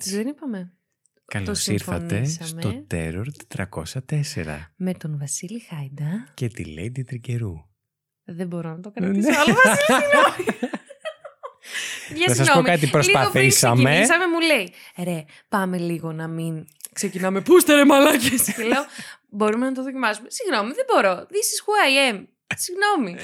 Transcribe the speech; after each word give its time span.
ατμοσφαιρική. 0.00 0.16
Ε, 0.16 0.16
ναι. 0.16 0.16
Έτσι, 0.16 0.16
Έτσι. 0.16 0.16
δεν 0.16 0.26
είπαμε. 0.26 0.72
Καλώς 1.24 1.66
ήρθατε 1.66 2.24
συμφωνήσαμε. 2.24 2.60
στο 2.60 2.86
Terror 2.90 3.26
404 4.44 4.72
Με 4.76 4.94
τον 4.94 5.18
Βασίλη 5.18 5.60
Χάιντα. 5.60 6.28
και 6.34 6.48
τη 6.48 6.64
Lady 6.78 7.04
Τρικερού. 7.06 7.54
Δεν 8.24 8.46
μπορώ 8.46 8.68
να 8.70 8.80
το 8.80 8.92
Ναι. 8.94 9.06
κρατήσω 9.06 9.40
άλλο. 9.40 9.54
Βασίλη, 9.64 9.98
συγγνώμη. 10.00 10.58
Για 12.14 12.26
Να 12.28 12.34
σας 12.34 12.36
πω 12.36 12.44
συγγνώμη. 12.44 12.66
κάτι, 12.68 12.80
Λίγο 12.84 12.98
πριν 12.98 13.12
προσπαθήσαμε. 13.12 13.82
ξεκινήσαμε, 13.82 14.26
μου 14.26 14.40
λέει, 14.40 14.72
ρε, 15.04 15.24
πάμε 15.48 15.78
λίγο 15.78 16.12
να 16.12 16.28
μην 16.28 16.66
ξεκινάμε. 16.92 17.40
Πού 17.40 17.56
είστε 17.56 17.74
ρε 17.74 17.84
μαλάκες; 17.84 18.54
Και 18.56 18.62
λέω, 18.62 18.84
μπορούμε 19.28 19.64
να 19.66 19.72
το 19.72 19.82
δοκιμάσουμε. 19.82 20.28
Συγγνώμη, 20.30 20.72
δεν 20.72 20.84
μπορώ. 20.92 21.14
This 21.14 21.46
is 21.52 21.58
who 21.64 21.72
I 21.86 22.14
am. 22.14 22.24
Συγγνώμη. 22.56 23.16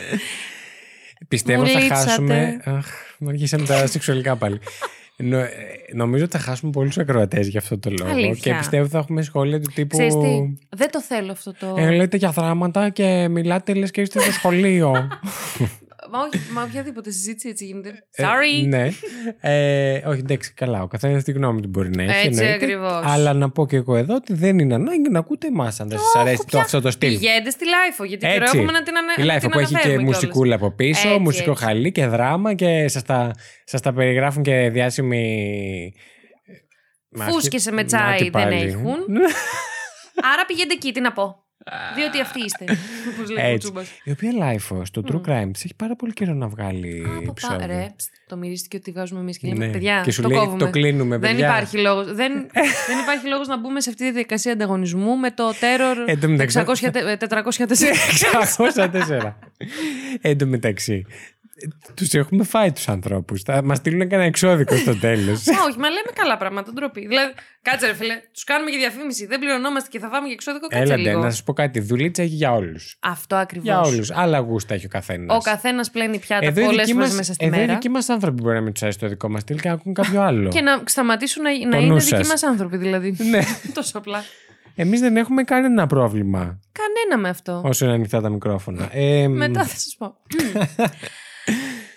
Πιστεύω 1.29 1.63
Μου 1.63 1.69
θα 1.69 1.81
λείψατε. 1.81 2.05
χάσουμε. 2.11 2.61
Αχ, 2.65 2.87
μου 3.19 3.29
αρχίσαμε 3.29 3.67
τα 3.67 3.87
σεξουαλικά 3.87 4.37
πάλι. 4.37 4.61
Νο- 5.19 5.39
ε, 5.39 5.49
νομίζω 5.95 6.25
ότι 6.25 6.37
θα 6.37 6.43
χάσουμε 6.43 6.71
πολλούς 6.71 6.99
ακροατές 6.99 7.49
για 7.49 7.61
αυτό 7.61 7.79
το 7.79 7.91
λόγο. 7.99 8.11
Αλήθεια. 8.11 8.53
Και 8.53 8.59
πιστεύω 8.59 8.87
θα 8.87 8.99
έχουμε 8.99 9.23
σχόλια 9.23 9.61
του 9.61 9.71
τύπου. 9.75 9.97
Ξέρεις 9.97 10.15
τι, 10.15 10.59
δεν 10.77 10.91
το 10.91 11.01
θέλω 11.03 11.33
αυτό 11.33 11.53
το... 11.59 11.75
Ε, 11.79 11.91
λέτε 11.91 12.17
για 12.17 12.31
δράματα 12.31 12.89
και 12.89 13.29
μιλάτε 13.31 13.75
λες 13.75 13.91
και 13.91 14.01
είστε 14.01 14.21
στο 14.21 14.33
σχολείο. 14.33 14.93
Μα, 16.11 16.19
όχι, 16.21 16.53
μα 16.53 16.63
οποιαδήποτε 16.63 17.11
συζήτηση 17.11 17.49
έτσι 17.49 17.65
γίνεται. 17.65 17.89
Ε, 18.11 18.25
Sorry. 18.25 18.67
ναι. 18.69 18.89
Ε, 19.41 20.03
όχι, 20.09 20.19
εντάξει, 20.19 20.53
καλά. 20.55 20.83
Ο 20.83 20.87
καθένας 20.87 21.23
τη 21.25 21.33
γνώμη 21.33 21.61
του 21.61 21.69
μπορεί 21.69 21.91
να 21.91 22.03
έχει. 22.03 22.13
Έτσι 22.13 22.27
εννοείται. 22.27 22.53
ακριβώς. 22.53 23.03
Αλλά 23.05 23.33
να 23.33 23.51
πω 23.51 23.67
και 23.67 23.77
εγώ 23.77 23.97
εδώ 23.97 24.15
ότι 24.15 24.35
δεν 24.35 24.59
είναι 24.59 24.75
ανάγκη 24.75 25.09
να 25.11 25.19
ακούτε 25.19 25.47
εμάς 25.47 25.81
αν 25.81 25.89
δεν 25.89 25.99
σας 25.99 26.15
αρέσει 26.17 26.37
το, 26.37 26.45
πια. 26.47 26.61
αυτό 26.61 26.81
το 26.81 26.91
στυλ. 26.91 27.09
Πηγαίνετε 27.19 27.51
στη 27.51 27.65
Lifo, 27.69 28.05
γιατί 28.05 28.27
καιρό 28.27 28.43
Έτσι. 28.45 28.57
έχουμε 28.59 28.73
να 28.73 28.83
την, 28.83 28.97
ανα... 28.97 29.13
Η 29.17 29.27
να 29.27 29.37
Lifo 29.37 29.41
την 29.41 29.51
που 29.51 29.59
έχει 29.59 29.69
και 29.69 29.75
αναφέρουμε 29.77 30.03
μουσικούλα 30.03 30.55
από 30.55 30.71
πίσω, 30.71 31.09
Έτσι, 31.09 31.21
μουσικό 31.21 31.51
έτσι. 31.51 31.65
χαλί 31.65 31.93
και 31.93 32.07
δράμα 32.07 32.55
και 32.55 32.89
σας 32.89 33.03
τα, 33.03 33.31
σας 33.65 33.81
τα 33.81 33.93
περιγράφουν 33.93 34.43
και 34.43 34.71
διάσημοι... 34.73 35.93
κιόλας. 37.11 37.33
Φούσκες 37.33 37.67
Να 37.67 37.73
με 37.73 37.81
τη 37.81 37.87
τσάι 37.87 38.19
δεν 38.19 38.31
πάλι. 38.31 38.55
έχουν. 38.55 38.97
Άρα 40.33 40.45
πηγαίνετε 40.47 40.75
εκεί, 40.75 40.93
τι 40.93 41.01
να 41.01 41.13
πω. 41.13 41.46
Διότι 41.97 42.21
αυτοί 42.21 42.41
είστε. 42.45 42.65
Όπως 43.15 43.31
λέει 43.31 43.45
ο 43.45 43.49
Έτσι. 43.49 43.59
Τσούμπας. 43.59 43.89
Η 44.05 44.11
οποία 44.11 44.31
Life 44.41 44.81
στο 44.85 45.03
True 45.07 45.21
Crime 45.31 45.51
της 45.53 45.65
έχει 45.65 45.75
πάρα 45.75 45.97
πολύ 45.97 46.13
καιρό 46.13 46.35
να 46.35 46.49
βγάλει 46.49 47.03
Από 47.07 47.15
πα- 47.19 47.27
επεισόδιο. 47.31 47.67
Ρε, 47.67 47.87
ψ, 47.97 48.05
το 48.27 48.37
μυρίστηκε 48.37 48.77
ότι 48.77 48.91
βγάζουμε 48.91 49.21
εμείς 49.21 49.39
και 49.39 49.49
λέμε 49.49 49.67
Ναι. 49.67 49.73
παιδιά. 49.73 50.01
Και 50.05 50.11
σου 50.13 50.23
το 50.23 50.29
λέει 50.29 50.39
κόβουμε. 50.39 50.59
το 50.59 50.71
κλείνουμε, 50.71 51.19
Δεν 51.19 51.31
παιδιά. 51.31 51.47
υπάρχει 51.47 51.79
λόγος. 51.79 52.07
δεν, 52.07 52.33
δεν 52.89 52.99
υπάρχει 53.03 53.27
λόγος 53.29 53.47
να 53.49 53.59
μπούμε 53.59 53.81
σε 53.81 53.91
αυτή 53.91 54.05
τη 54.05 54.11
διαδικασία 54.11 54.53
ανταγωνισμού 54.53 55.17
με 55.17 55.31
το 55.31 55.49
Terror 55.49 55.97
Εν 56.07 56.21
τω 56.21 56.29
μεταξύ- 56.29 56.59
600 56.67 56.91
τε- 56.93 57.19
404. 57.19 57.93
604. 58.57 59.35
Εν 60.21 60.39
τω 60.39 60.47
μεταξύ, 60.47 61.07
τους 61.95 62.15
έχουμε 62.15 62.45
φάει 62.45 62.73
τους 62.73 62.89
ανθρώπους. 62.89 63.43
Θα 63.43 63.63
μας 63.65 63.79
στείλουν 63.79 64.01
κανένα 64.09 64.25
εξώδικο 64.29 64.77
στο 64.77 64.97
τέλος. 64.99 65.45
Μα 65.47 65.63
όχι, 65.69 65.79
μα 65.79 65.89
λέμε 65.89 66.11
καλά 66.15 66.37
πράγματα, 66.37 66.73
ντροπή. 66.73 67.07
Δηλαδή, 67.07 67.33
κάτσε 67.63 67.87
ρε 67.87 67.95
φίλε, 67.95 68.15
τους 68.33 68.45
κάνουμε 68.45 68.71
και 68.71 68.77
διαφήμιση. 68.77 69.27
Δεν 69.27 69.39
πληρωνόμαστε 69.39 69.89
και 69.93 69.99
θα 69.99 70.09
φάμε 70.09 70.27
και 70.27 70.33
εξώδικο. 70.33 70.67
Κάτσε 70.67 70.93
Έλαντε, 70.93 71.09
λίγο. 71.09 71.21
να 71.23 71.31
σας 71.31 71.43
πω 71.43 71.53
κάτι. 71.53 71.81
Δουλίτσα 71.81 72.23
έχει 72.23 72.35
για 72.35 72.53
όλους. 72.53 72.97
Αυτό 73.01 73.37
ακριβώς. 73.37 73.65
Για 73.67 73.81
όλους. 73.81 74.11
Άλλα 74.11 74.39
γούστα 74.39 74.75
έχει 74.75 74.87
ο 74.87 74.89
καθένας. 74.89 75.37
Ο 75.37 75.41
καθένας 75.41 75.91
πλένει 75.91 76.19
πιάτα 76.19 76.47
Εδώ 76.47 76.61
οι 76.61 76.65
πολλές 76.65 76.81
δικοί 76.87 76.93
φορές 76.93 77.09
μας- 77.09 77.17
μέσα 77.19 77.33
στη 77.35 77.45
εδώ 77.45 77.57
οι 77.57 77.61
μέρα. 77.61 77.73
δικοί 77.73 77.89
μας 77.89 78.09
άνθρωποι 78.09 78.43
μπορεί 78.43 78.55
να 78.55 78.61
μην 78.61 78.73
τους 78.73 78.83
αρέσει 78.83 78.99
το 78.99 79.09
δικό 79.09 79.29
μας 79.29 79.43
στυλ 79.43 79.61
και 79.61 79.69
να 79.69 79.75
ακούν 79.75 79.95
κάποιο 79.95 80.21
άλλο. 80.23 80.49
Και 80.49 80.61
να 80.61 80.83
σταματήσουν 80.85 81.43
να, 81.43 81.51
να 81.51 81.71
Το 81.71 81.77
είναι 81.77 81.87
νου 81.87 81.99
δικοί 81.99 82.09
σας. 82.17 82.29
μας 82.29 82.43
άνθρωποι, 82.43 82.77
δηλαδή. 82.77 83.17
ναι. 83.31 83.41
Τόσο 83.75 83.99
απλά. 83.99 84.25
Εμείς 84.79 85.01
δεν 85.01 85.17
έχουμε 85.17 85.43
κανένα 85.43 85.87
πρόβλημα 85.87 86.61
Κανένα 86.73 87.23
με 87.23 87.29
αυτό. 87.29 87.63
όσο 87.65 87.85
είναι 87.85 87.95
ανοιχτά 87.95 88.21
τα 88.21 88.29
μικρόφωνα. 88.29 88.89
Ε, 88.93 89.29
Μετά 89.29 89.65
θα 89.65 89.77
σας 89.77 89.97
πω. 89.99 90.17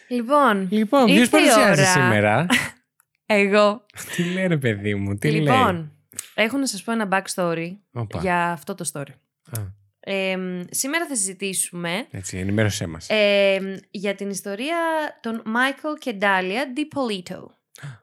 λοιπόν, 0.10 0.68
Λοιπόν, 0.72 1.06
ποιος 1.06 1.18
ήρθε 1.18 1.38
η 1.38 1.42
παρουσιάζει 1.42 1.82
ώρα. 1.82 1.92
σήμερα; 1.92 2.46
Εγώ. 3.26 3.86
τι 4.16 4.24
λέει 4.24 4.48
ρε 4.48 4.58
παιδί 4.58 4.96
μου, 4.96 5.18
τι 5.18 5.32
λέει; 5.32 5.40
λοιπόν, 5.40 5.92
έχω 6.34 6.58
να 6.58 6.66
σας 6.68 6.84
πω 6.84 6.92
ένα 6.92 7.08
backstory 7.12 7.72
Οπα. 7.94 8.20
για 8.20 8.52
αυτό 8.52 8.76
το 8.76 8.90
story. 8.94 9.12
Α, 9.58 9.62
Ε, 10.00 10.38
σήμερα 10.70 11.08
θα 11.08 11.16
συζητήσουμε 11.16 12.08
έτσι, 12.12 12.38
ενημέρωσέ 12.38 12.88
μας. 12.88 13.10
ε, 13.10 13.80
για 13.92 14.16
την 14.16 14.30
ιστορία 14.30 14.78
των 15.22 15.42
Michael 15.46 15.98
και 16.00 16.18
Dahlia 16.22 16.78
DiPolito. 16.78 17.40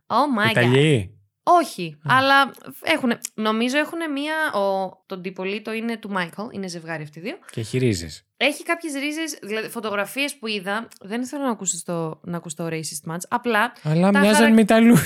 Oh 0.07 0.55
my 0.55 0.55
god. 0.59 1.09
Ιταλιοί. 1.47 1.61
Όχι, 1.65 1.99
αλλά 2.05 2.51
έχουν, 2.83 3.13
νομίζω 3.35 3.79
έχουν 3.79 3.99
μία. 4.13 4.61
Ο, 4.61 4.91
το 5.07 5.21
DiPolito 5.25 5.75
είναι 5.77 5.97
του 5.97 6.11
Michael, 6.17 6.53
είναι 6.55 6.67
ζευγάρι 6.69 7.03
αυτοί 7.03 7.19
οι 7.19 7.23
δύο. 7.23 7.39
Και 7.51 7.61
χειρίζει. 7.63 8.09
Έχει 8.37 8.63
κάποιες 8.63 8.93
ρίζες, 8.95 9.39
δηλαδή 9.43 9.69
φωτογραφίες 9.69 10.37
που 10.39 10.47
είδα. 10.47 10.89
Δεν 11.01 11.27
θέλω 11.27 11.43
να 11.43 11.51
ακούσω 11.51 11.83
το, 11.85 12.21
να 12.25 12.37
ακούσω 12.37 12.57
το 12.57 12.67
racist 12.67 13.11
match. 13.13 13.19
Απλά, 13.29 13.73
Αλλά 13.83 14.11
Τα 14.11 14.19
μοιάζαν 14.19 14.35
χαρακ- 14.35 14.55
με 14.55 14.61
Ιταλού. 14.61 14.97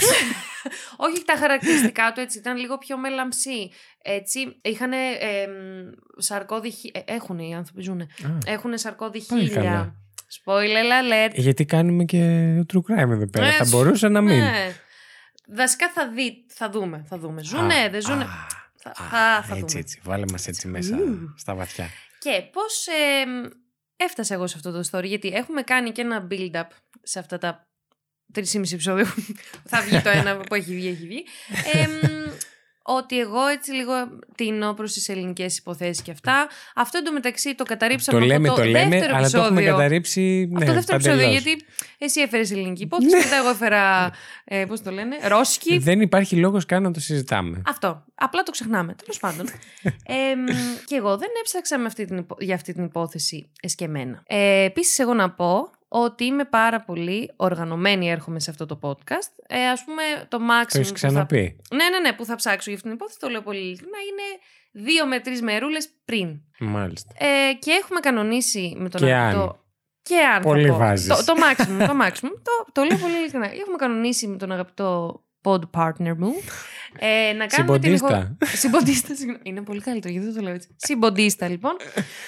όχι 1.06 1.24
τα 1.24 1.34
χαρακτηριστικά 1.36 2.12
του 2.12 2.20
έτσι, 2.20 2.38
ήταν 2.38 2.56
λίγο 2.56 2.78
πιο 2.78 2.96
μελαμψή. 2.98 3.70
Έτσι, 4.02 4.40
είχαν 4.62 4.90
σαρκώδη. 6.16 6.70
χει- 6.70 6.96
ε, 6.96 7.00
Έχουν 7.14 7.38
οι 7.38 7.54
άνθρωποι 7.54 7.82
ζουνε. 7.82 8.06
Έχουν 8.46 8.78
σαρκώδη 8.78 9.22
Πάλι 9.28 9.42
χίλια. 9.42 9.54
καλά. 9.62 9.94
Spoiler 10.44 11.28
alert. 11.28 11.32
Γιατί 11.34 11.64
κάνουμε 11.64 12.04
και 12.04 12.18
true 12.72 12.78
crime 12.92 13.10
εδώ 13.10 13.26
πέρα. 13.30 13.46
Ε, 13.46 13.50
θα 13.52 13.64
μπορούσε 13.70 14.08
να 14.08 14.20
μην. 14.20 14.38
Ναι. 14.38 14.72
Βασικά 15.52 15.90
θα 15.90 16.08
δει, 16.08 16.44
θα 16.48 16.70
δούμε, 16.70 17.04
θα 17.08 17.18
δούμε. 17.18 17.42
Ζουνε, 17.42 17.74
Α, 17.74 17.90
δεν 17.90 18.00
ζουνε. 18.02 18.24
α, 18.24 18.28
Θα, 18.76 18.90
α, 18.90 18.94
θα, 18.94 19.42
θα 19.42 19.54
έτσι, 19.56 19.58
δούμε. 19.66 19.78
έτσι. 19.80 20.00
Βάλε 20.04 20.24
μας 20.30 20.46
έτσι 20.46 20.68
μέσα 20.68 20.96
Ου. 20.96 21.34
στα 21.36 21.54
βαθιά. 21.54 21.88
Και 22.18 22.42
πώς 22.52 22.86
ε, 22.86 23.24
έφτασα 23.96 24.34
εγώ 24.34 24.46
σε 24.46 24.54
αυτό 24.56 24.70
το 24.72 24.88
story, 24.90 25.04
γιατί 25.04 25.28
έχουμε 25.28 25.62
κάνει 25.62 25.90
και 25.92 26.00
ένα 26.00 26.26
build-up 26.30 26.66
σε 27.02 27.18
αυτά 27.18 27.38
τα 27.38 27.62
3,5 28.34 28.72
επεισόδια 28.72 29.04
που 29.04 29.68
θα 29.68 29.80
βγει 29.80 30.00
το 30.00 30.08
ένα 30.08 30.36
που 30.46 30.54
έχει 30.54 30.74
βγει, 30.74 30.88
έχει 30.88 31.06
βγει. 31.06 31.24
Ε, 31.74 31.86
μ, 31.86 32.30
ότι 32.82 33.18
εγώ 33.20 33.46
έτσι 33.46 33.72
λίγο 33.72 33.92
τίνω 34.34 34.72
προς 34.74 34.92
τις 34.92 35.08
ελληνικές 35.08 35.58
υποθέσεις 35.58 36.02
και 36.02 36.10
αυτά. 36.10 36.48
Αυτό 36.74 36.98
εντωμεταξύ 36.98 37.54
το 37.54 37.64
καταρρύψαμε 37.64 38.18
Το 38.18 38.24
από 38.24 38.32
λέμε, 38.34 38.48
το 38.48 38.54
το 38.54 38.64
λέμε, 38.64 38.88
δεύτερο 38.88 39.16
αλλά 39.16 39.30
το 39.30 39.36
έχουμε 39.38 39.48
επεισόδιο. 39.60 39.70
καταρρύψει. 39.76 40.20
Ναι, 40.50 40.54
Αυτό 40.56 40.66
το 40.66 40.72
δεύτερο 40.72 40.96
επεισόδιο, 40.96 41.24
παντελώς. 41.24 41.42
γιατί 41.42 41.64
εσύ 41.98 42.20
έφερες 42.20 42.50
ελληνική 42.50 42.82
υπόθεση, 42.82 43.16
μετά 43.16 43.36
εγώ 43.36 43.48
έφερα. 43.48 44.10
Ε, 44.44 44.64
Πώς 44.64 44.82
το 44.82 44.90
λένε, 44.90 45.16
Ρώσικη. 45.28 45.78
Δεν 45.78 46.00
υπάρχει 46.00 46.36
λόγος 46.36 46.66
καν 46.66 46.82
να 46.82 46.90
το 46.90 47.00
συζητάμε. 47.00 47.62
Αυτό. 47.66 48.04
Απλά 48.14 48.42
το 48.42 48.50
ξεχνάμε. 48.50 48.94
Τέλος 48.94 49.18
πάντων. 49.18 49.46
ε, 50.06 50.34
μ, 50.34 50.46
και 50.84 50.94
εγώ 50.96 51.16
δεν 51.18 51.28
έψαξα 51.40 51.78
με 51.78 51.86
αυτή 51.86 52.04
την 52.04 52.16
υπο- 52.16 52.36
για 52.38 52.54
αυτή 52.54 52.72
την 52.72 52.84
υπόθεση 52.84 53.50
εσκεμμένα. 53.60 54.22
Ε, 54.26 54.62
Επίσης, 54.64 54.98
εγώ 54.98 55.14
να 55.14 55.30
πω 55.30 55.70
ότι 55.92 56.24
είμαι 56.24 56.44
πάρα 56.44 56.80
πολύ 56.80 57.32
οργανωμένη, 57.36 58.10
έρχομαι 58.10 58.40
σε 58.40 58.50
αυτό 58.50 58.66
το 58.66 58.78
podcast. 58.82 59.32
Ε, 59.46 59.68
Α 59.68 59.78
πούμε, 59.84 60.02
το 60.28 60.38
maximum. 60.40 60.66
Το 60.72 60.78
έχεις 60.78 60.92
που 60.92 60.98
θα... 60.98 61.06
ξαναπεί. 61.06 61.56
Ναι, 61.74 61.88
ναι, 61.88 61.98
ναι, 61.98 62.12
που 62.12 62.24
θα 62.24 62.34
ψάξω 62.36 62.64
για 62.70 62.74
αυτήν 62.74 62.90
την 62.90 62.98
υπόθεση, 63.00 63.18
το 63.18 63.28
λέω 63.28 63.42
πολύ 63.42 63.58
ειλικρινά, 63.58 63.98
είναι 64.10 64.22
δύο 64.86 65.06
με 65.06 65.20
τρεις 65.20 65.42
μερούλες 65.42 65.88
πριν. 66.04 66.40
Μάλιστα. 66.58 67.12
Ε, 67.18 67.52
και 67.58 67.70
έχουμε 67.70 68.00
κανονίσει 68.00 68.74
με 68.78 68.88
τον 68.88 69.00
Και 69.00 69.14
αγαπητό. 69.14 69.42
αν. 69.42 69.58
Και 70.02 70.16
αν. 70.18 70.34
θα 70.42 70.48
Πολύ 70.48 70.68
πω. 70.68 70.76
βάζεις. 70.76 71.06
Το, 71.06 71.24
το 71.24 71.34
maximum. 71.36 71.86
το, 71.86 71.96
maximum. 72.02 72.30
το, 72.42 72.72
το 72.72 72.82
λέω 72.82 72.98
πολύ 72.98 73.14
ειλικρινά. 73.16 73.46
Έχουμε 73.46 73.76
κανονίσει 73.76 74.26
με 74.26 74.36
τον 74.36 74.52
αγαπητό 74.52 75.20
pod 75.42 75.60
partner 75.76 76.14
μου. 76.16 76.32
Ε, 76.98 77.32
να 77.32 77.46
κάνουμε 77.46 77.78
την 77.78 77.96
Συμποντίστα. 77.96 78.36
ηχο- 78.42 78.56
Συμποντίστα, 78.56 79.14
συγγνώμη. 79.14 79.40
Είναι 79.42 79.62
πολύ 79.62 79.80
καλύτερο, 79.80 80.12
γιατί 80.12 80.26
δεν 80.28 80.36
το 80.36 80.42
λέω 80.42 80.54
έτσι. 80.54 80.74
Συμποντίστα, 80.76 81.48
λοιπόν. 81.48 81.76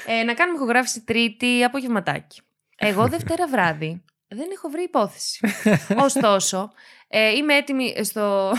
Ε, 0.07 0.23
να 0.23 0.35
κάνουμε 0.35 0.57
ηχογράφηση 0.57 1.01
Τρίτη 1.05 1.65
απογευματάκι. 1.65 2.41
Εγώ 2.85 3.09
Δευτέρα 3.09 3.47
βράδυ 3.47 4.05
δεν 4.29 4.51
έχω 4.53 4.69
βρει 4.69 4.83
υπόθεση. 4.83 5.41
Ωστόσο, 6.07 6.73
ε, 7.09 7.31
είμαι 7.31 7.55
έτοιμη 7.55 7.95
στο. 8.05 8.53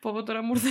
Πω 0.00 0.12
πω 0.12 0.22
τώρα 0.22 0.42
μου 0.42 0.52
ήρθε. 0.54 0.68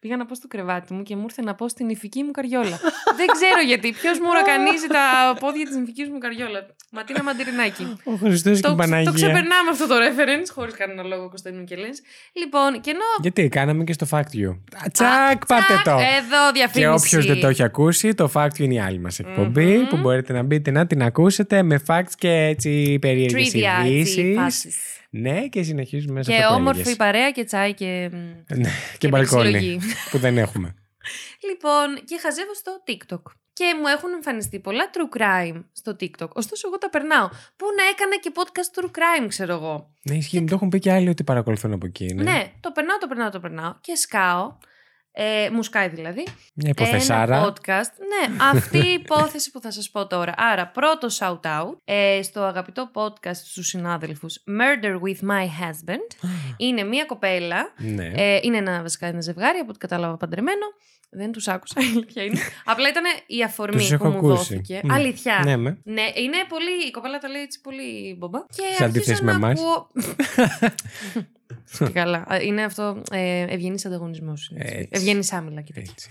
Πήγα 0.00 0.16
να 0.16 0.26
πω 0.26 0.34
στο 0.34 0.48
κρεβάτι 0.48 0.94
μου 0.94 1.02
και 1.02 1.16
μου 1.16 1.22
ήρθε 1.22 1.42
να 1.42 1.54
πω 1.54 1.68
στην 1.68 1.88
ηφική 1.88 2.22
μου 2.22 2.30
καριόλα. 2.30 2.80
δεν 3.20 3.26
ξέρω 3.26 3.60
γιατί. 3.66 3.92
Ποιος 3.92 4.18
μου 4.18 4.26
ουρακανίζει 4.30 4.86
τα 4.86 5.36
πόδια 5.40 5.64
της 5.66 5.76
ηφική 5.76 6.04
μου 6.12 6.18
καριόλα; 6.18 6.66
Ματίνα 6.90 7.22
Μαντυρινάκη. 7.22 7.96
Ο 8.04 8.12
Χριστός 8.14 8.60
και 8.60 8.66
το, 8.66 8.72
η 8.72 8.76
Παναγία. 8.76 9.10
το 9.10 9.12
ξεπερνάμε 9.12 9.70
αυτό 9.70 9.86
το 9.86 9.94
reference, 9.94 10.48
χωρίς 10.54 10.74
κανένα 10.74 11.02
λόγο 11.02 11.28
Κωνσταντίνου 11.28 11.64
και 11.64 11.76
λες. 11.76 12.02
Λοιπόν, 12.32 12.80
και 12.80 12.90
ενώ. 12.90 13.00
Γιατί 13.20 13.48
κάναμε 13.48 13.84
και 13.84 13.92
στο 13.92 14.06
Fact 14.10 14.18
You. 14.40 14.50
Α, 14.84 14.90
Τσακ, 14.92 15.46
πάτε 15.46 15.64
Τσακ, 15.66 15.84
το. 15.84 15.90
Εδώ 15.90 16.42
Και 16.46 16.52
διαφήμιση. 16.54 16.92
όποιος 16.94 17.26
δεν 17.26 17.40
το 17.40 17.48
έχει 17.48 17.62
ακούσει, 17.62 18.14
το 18.14 18.30
Fact 18.34 18.46
You 18.56 18.58
είναι 18.58 18.74
η 18.74 18.80
άλλη 18.80 18.98
μας 18.98 19.18
εκπομπή 19.18 19.76
Μμμ. 19.76 19.86
που 19.86 19.96
μπορείτε 19.96 20.32
να 20.32 20.42
μπείτε 20.42 20.70
να 20.70 20.86
την 20.86 21.02
ακούσετε 21.02 21.62
με 21.62 21.82
facts 21.86 22.12
και 22.18 22.30
έτσι 22.30 22.98
περίεργε 23.00 23.36
Trivia, 23.36 23.86
έτσι, 23.86 24.20
ειδήσει. 24.20 24.70
Φάσεις. 25.12 25.32
Ναι, 25.32 25.48
και 25.48 25.62
συνεχίζουμε 25.62 26.12
μέσα 26.12 26.30
Και 26.30 26.36
αυτό 26.36 26.48
που 26.48 26.54
όμορφη 26.60 26.80
έλεγες. 26.80 26.96
παρέα 26.96 27.30
και 27.30 27.44
τσάι 27.44 27.74
και. 27.74 28.08
μ, 28.12 28.16
Ναι, 28.56 28.68
και 28.92 28.96
και 28.98 29.08
μπαλκόνι 29.08 29.50
μεξιλογή. 29.50 29.78
που 30.10 30.18
δεν 30.18 30.38
έχουμε. 30.38 30.74
Λοιπόν, 31.48 32.04
και 32.04 32.18
χαζεύω 32.22 32.54
στο 32.54 32.82
TikTok. 32.86 33.22
Και 33.52 33.64
μου 33.80 33.86
έχουν 33.86 34.12
εμφανιστεί 34.12 34.58
πολλά 34.60 34.90
true 34.94 35.18
crime 35.20 35.64
στο 35.72 35.96
TikTok. 36.00 36.28
Ωστόσο, 36.32 36.68
εγώ 36.68 36.78
τα 36.78 36.90
περνάω. 36.90 37.28
Πού 37.28 37.66
να 37.76 37.84
έκανα 37.92 38.16
και 38.20 38.32
podcast 38.34 38.80
true 38.80 38.90
crime, 38.98 39.26
ξέρω 39.28 39.52
εγώ. 39.54 39.94
Ναι, 40.02 40.14
ισχύει. 40.14 40.40
Μου 40.40 40.46
το 40.46 40.54
έχουν 40.54 40.68
πει 40.68 40.78
και 40.78 40.92
άλλοι 40.92 41.08
ότι 41.08 41.24
παρακολουθούν 41.24 41.72
από 41.72 41.86
εκεί. 41.86 42.14
Ναι. 42.14 42.22
Ναι, 42.22 42.52
το 42.60 42.70
περνάω, 42.72 42.98
το 42.98 43.06
περνάω, 43.08 43.30
το 43.30 43.40
περνάω. 43.40 43.74
Και 43.80 43.94
σκάω 43.94 44.56
Ε, 45.12 45.48
μου 45.52 45.62
σκάει 45.62 45.88
δηλαδή. 45.88 46.26
Μια 46.54 46.70
υποθεσάρα. 46.70 47.36
Ένα 47.36 47.46
podcast. 47.48 47.90
Ναι, 48.08 48.36
αυτή 48.58 48.78
η 48.78 48.92
υπόθεση 48.92 49.50
που 49.50 49.60
θα 49.60 49.70
σας 49.70 49.90
πω 49.90 50.06
τώρα. 50.06 50.34
Άρα, 50.36 50.66
πρώτο 50.68 51.08
shout-out 51.20 51.76
ε, 51.84 52.20
στο 52.22 52.40
αγαπητό 52.42 52.90
podcast 52.94 53.34
στους 53.34 53.66
συνάδελφους 53.66 54.42
Murder 54.48 54.92
with 54.94 55.28
my 55.30 55.44
husband. 55.44 56.28
είναι 56.56 56.82
μια 56.82 57.04
κοπέλα, 57.04 57.72
ναι. 57.78 58.10
ε, 58.16 58.38
είναι 58.42 58.56
ένα, 58.56 58.82
βασικά 58.82 59.06
ένα 59.06 59.20
ζευγάρι, 59.20 59.58
από 59.58 59.68
ό,τι 59.68 59.78
κατάλαβα 59.78 60.16
παντρεμένο. 60.16 60.66
Δεν 61.12 61.32
τους 61.32 61.48
άκουσα, 61.48 61.80
η 61.84 61.84
αλήθεια 61.96 62.22
είναι. 62.24 62.38
Απλά 62.64 62.88
ήταν 62.88 63.04
η 63.26 63.42
αφορμή 63.42 63.76
Τους 63.76 63.88
που 63.88 63.94
έχω 63.94 64.08
μου 64.08 64.16
ακούσει. 64.16 64.34
δόθηκε. 64.54 64.80
Ναι. 64.84 64.94
Αλήθεια. 64.94 65.40
ναι, 65.44 65.56
με. 65.56 65.78
Ναι, 65.84 66.02
είναι 66.14 66.36
πολύ. 66.48 66.86
Η 66.88 66.90
κοπέλα 66.90 67.18
τα 67.18 67.28
λέει 67.28 67.42
έτσι 67.42 67.60
πολύ 67.60 68.14
μπομπά. 68.18 68.38
Και 68.46 68.62
Σε 68.76 68.84
αντίθεση 68.84 69.10
άρχισα 69.10 69.24
με 69.24 69.30
να 69.32 69.36
εμάς. 69.36 69.60
ακούω- 69.60 69.90
Και 71.78 71.88
καλά. 71.88 72.24
Α, 72.32 72.36
Είναι 72.42 72.64
αυτό 72.64 73.02
ε, 73.10 73.40
ευγενής 73.54 73.86
ανταγωνισμός. 73.86 74.52
Έτσι. 74.56 74.88
Ευγενής 74.90 75.32
άμυλα 75.32 75.60
και 75.60 75.72
τέτοια. 75.72 75.92
Έτσι. 75.92 76.08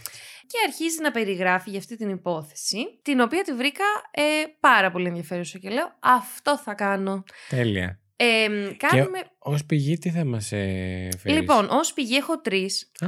Και 0.48 0.58
αρχίζει 0.68 1.02
να 1.02 1.12
περιγράφει 1.12 1.70
για 1.70 1.80
αυτή 1.80 1.96
την 1.98 2.10
υπόθεση, 2.10 2.78
την 3.02 3.20
οποία 3.20 3.44
τη 3.44 3.54
βρήκα 3.54 3.84
ε, 4.12 4.22
πάρα 4.60 4.92
πολύ 4.92 5.08
ενδιαφέρουσα 5.08 5.58
και 5.58 5.70
λέω 5.70 5.96
Αυτό 6.00 6.58
θα 6.58 6.74
κάνω. 6.74 7.24
Τέλεια. 7.50 8.00
Ε, 8.16 8.48
κάνουμε. 8.78 9.20
Ω 9.40 9.56
πηγή 9.68 9.98
τι 9.98 10.10
θα 10.10 10.26
μας 10.26 10.52
ε, 10.52 11.10
φέρεις; 11.20 11.40
Λοιπόν, 11.40 11.68
ως 11.70 11.94
πηγή 11.94 12.16
έχω 12.16 12.40
τρεις. 12.42 12.92
Α, 13.00 13.08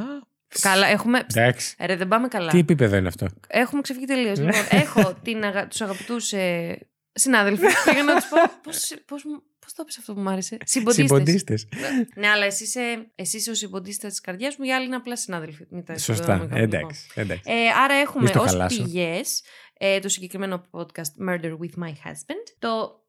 Καλά, 0.62 0.88
έχουμε. 0.88 1.26
εντάξει. 1.36 1.76
Ρε, 1.80 1.96
δεν 1.96 2.08
πάμε 2.08 2.28
καλά. 2.28 2.52
Τι 2.52 2.58
επίπεδο 2.60 2.96
είναι 2.96 3.08
αυτό; 3.08 3.28
Έχουμε 3.48 3.82
ξεφύγει 3.82 4.06
τελείως. 4.06 4.40
λοιπόν, 4.40 4.62
έχω 4.70 5.14
την 5.24 5.44
αγα... 5.44 5.68
τους 5.68 5.82
αγαπητούς 5.82 6.34
ε, 6.34 6.78
συνάδελφους. 7.14 7.74
Πήγα 7.86 8.04
να 8.04 8.16
τους 8.16 8.26
πω. 8.30 8.38
Πώ 9.06 9.16
πώς, 9.66 9.74
μου- 9.74 9.74
πώς 9.74 9.74
το 9.74 9.82
είπε 9.82 9.92
αυτό 10.00 10.14
που 10.14 10.20
μου 10.20 10.30
άρεσε; 10.30 10.58
Συμποντίστες. 10.74 11.08
Συμποντίστες. 11.10 11.68
ναι, 12.16 12.28
αλλά 12.28 12.46
εσύ 12.46 12.64
είσαι, 12.64 13.12
εσύ 13.16 13.38
είσαι 13.38 13.50
ο 13.50 13.54
συμποντίστας 13.56 14.12
της 14.12 14.22
καρδιάς 14.22 14.56
μου, 14.58 14.66
οι 14.66 14.74
άλλοι 14.74 14.86
είναι 14.86 14.96
απλά 14.96 15.16
συνάδελφοι. 15.18 15.66
Μην 15.70 15.86
τα 15.86 15.98
Σωστά. 15.98 16.14
συνδεδούμε 16.24 16.48
κάπου, 16.48 16.62
Εντάξει. 16.62 17.08
εντάξει. 17.16 17.50
λοιπόν. 17.50 17.66
Ε, 17.66 17.70
άρα 17.84 17.94
έχουμε 17.94 18.24
Μη 18.24 18.28
στο 18.30 18.40
ως 18.42 18.50
χαλάσω. 18.50 18.84
πηγές 18.84 19.44
ε, 19.78 20.00
το 20.00 20.10
συγκεκριμένο 20.10 20.66
podcast 20.72 21.30
Murder 21.30 21.52
with 21.58 21.84
my 21.84 21.90
husband. 21.90 22.46
Το 22.60 23.00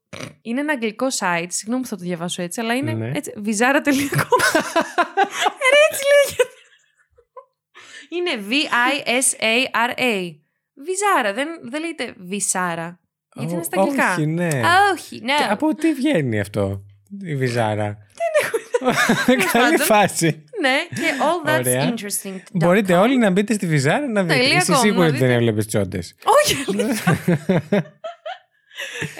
είναι 0.41 0.59
ένα 0.59 0.73
αγγλικό 0.73 1.07
site, 1.19 1.45
συγγνώμη 1.49 1.81
που 1.81 1.87
θα 1.87 1.95
το 1.95 2.03
διαβάσω 2.03 2.41
έτσι, 2.41 2.59
αλλά 2.61 2.73
είναι 2.75 2.93
Ναι. 2.93 3.11
έτσι, 3.15 3.31
vizara.com. 3.35 4.39
Ρε, 5.73 5.79
έτσι 5.89 6.03
λέγεται. 6.13 6.43
Είναι 8.09 8.43
V-I-S-A-R-A. 8.49 10.35
Βυζάρα, 10.75 11.33
δεν, 11.33 11.47
δεν 11.63 11.79
λέγεται 11.81 12.13
βυσάρα. 12.17 12.99
Γιατί 13.35 13.53
είναι 13.53 13.63
στα 13.63 13.81
Ω, 13.81 13.83
αγγλικά. 13.83 14.11
Όχι, 14.13 14.25
ναι. 14.25 14.45
Α, 14.47 14.73
όχι, 14.93 15.19
ναι. 15.23 15.33
Και 15.37 15.43
από 15.49 15.75
τι 15.75 15.93
βγαίνει 15.93 16.39
αυτό, 16.39 16.83
η 17.21 17.35
βυζάρα. 17.35 17.97
Δεν 19.25 19.39
έχω 19.39 19.51
Καλή 19.51 19.69
πάντων. 19.77 19.85
φάση. 19.85 20.43
Ναι, 20.61 20.77
και 20.95 21.01
all 21.19 21.49
that's 21.49 21.59
Ωραία. 21.59 21.93
interesting. 21.93 22.39
Μπορείτε 22.53 22.93
όλοι 22.95 23.17
να 23.17 23.29
μπείτε 23.29 23.53
στη 23.53 23.67
βυζάρα 23.67 24.07
να 24.07 24.21
δείτε. 24.23 24.33
Τελεία 24.35 24.57
Είσαι 24.57 24.73
com, 24.73 24.77
σίγουρη 24.79 24.99
να 24.99 25.05
ότι 25.07 25.17
δεν 25.17 25.27
δείτε. 25.27 25.33
έβλεπες 25.33 25.65
τσόντες. 25.67 26.15
Όχι, 26.23 26.65
αλήθεια. 26.79 27.17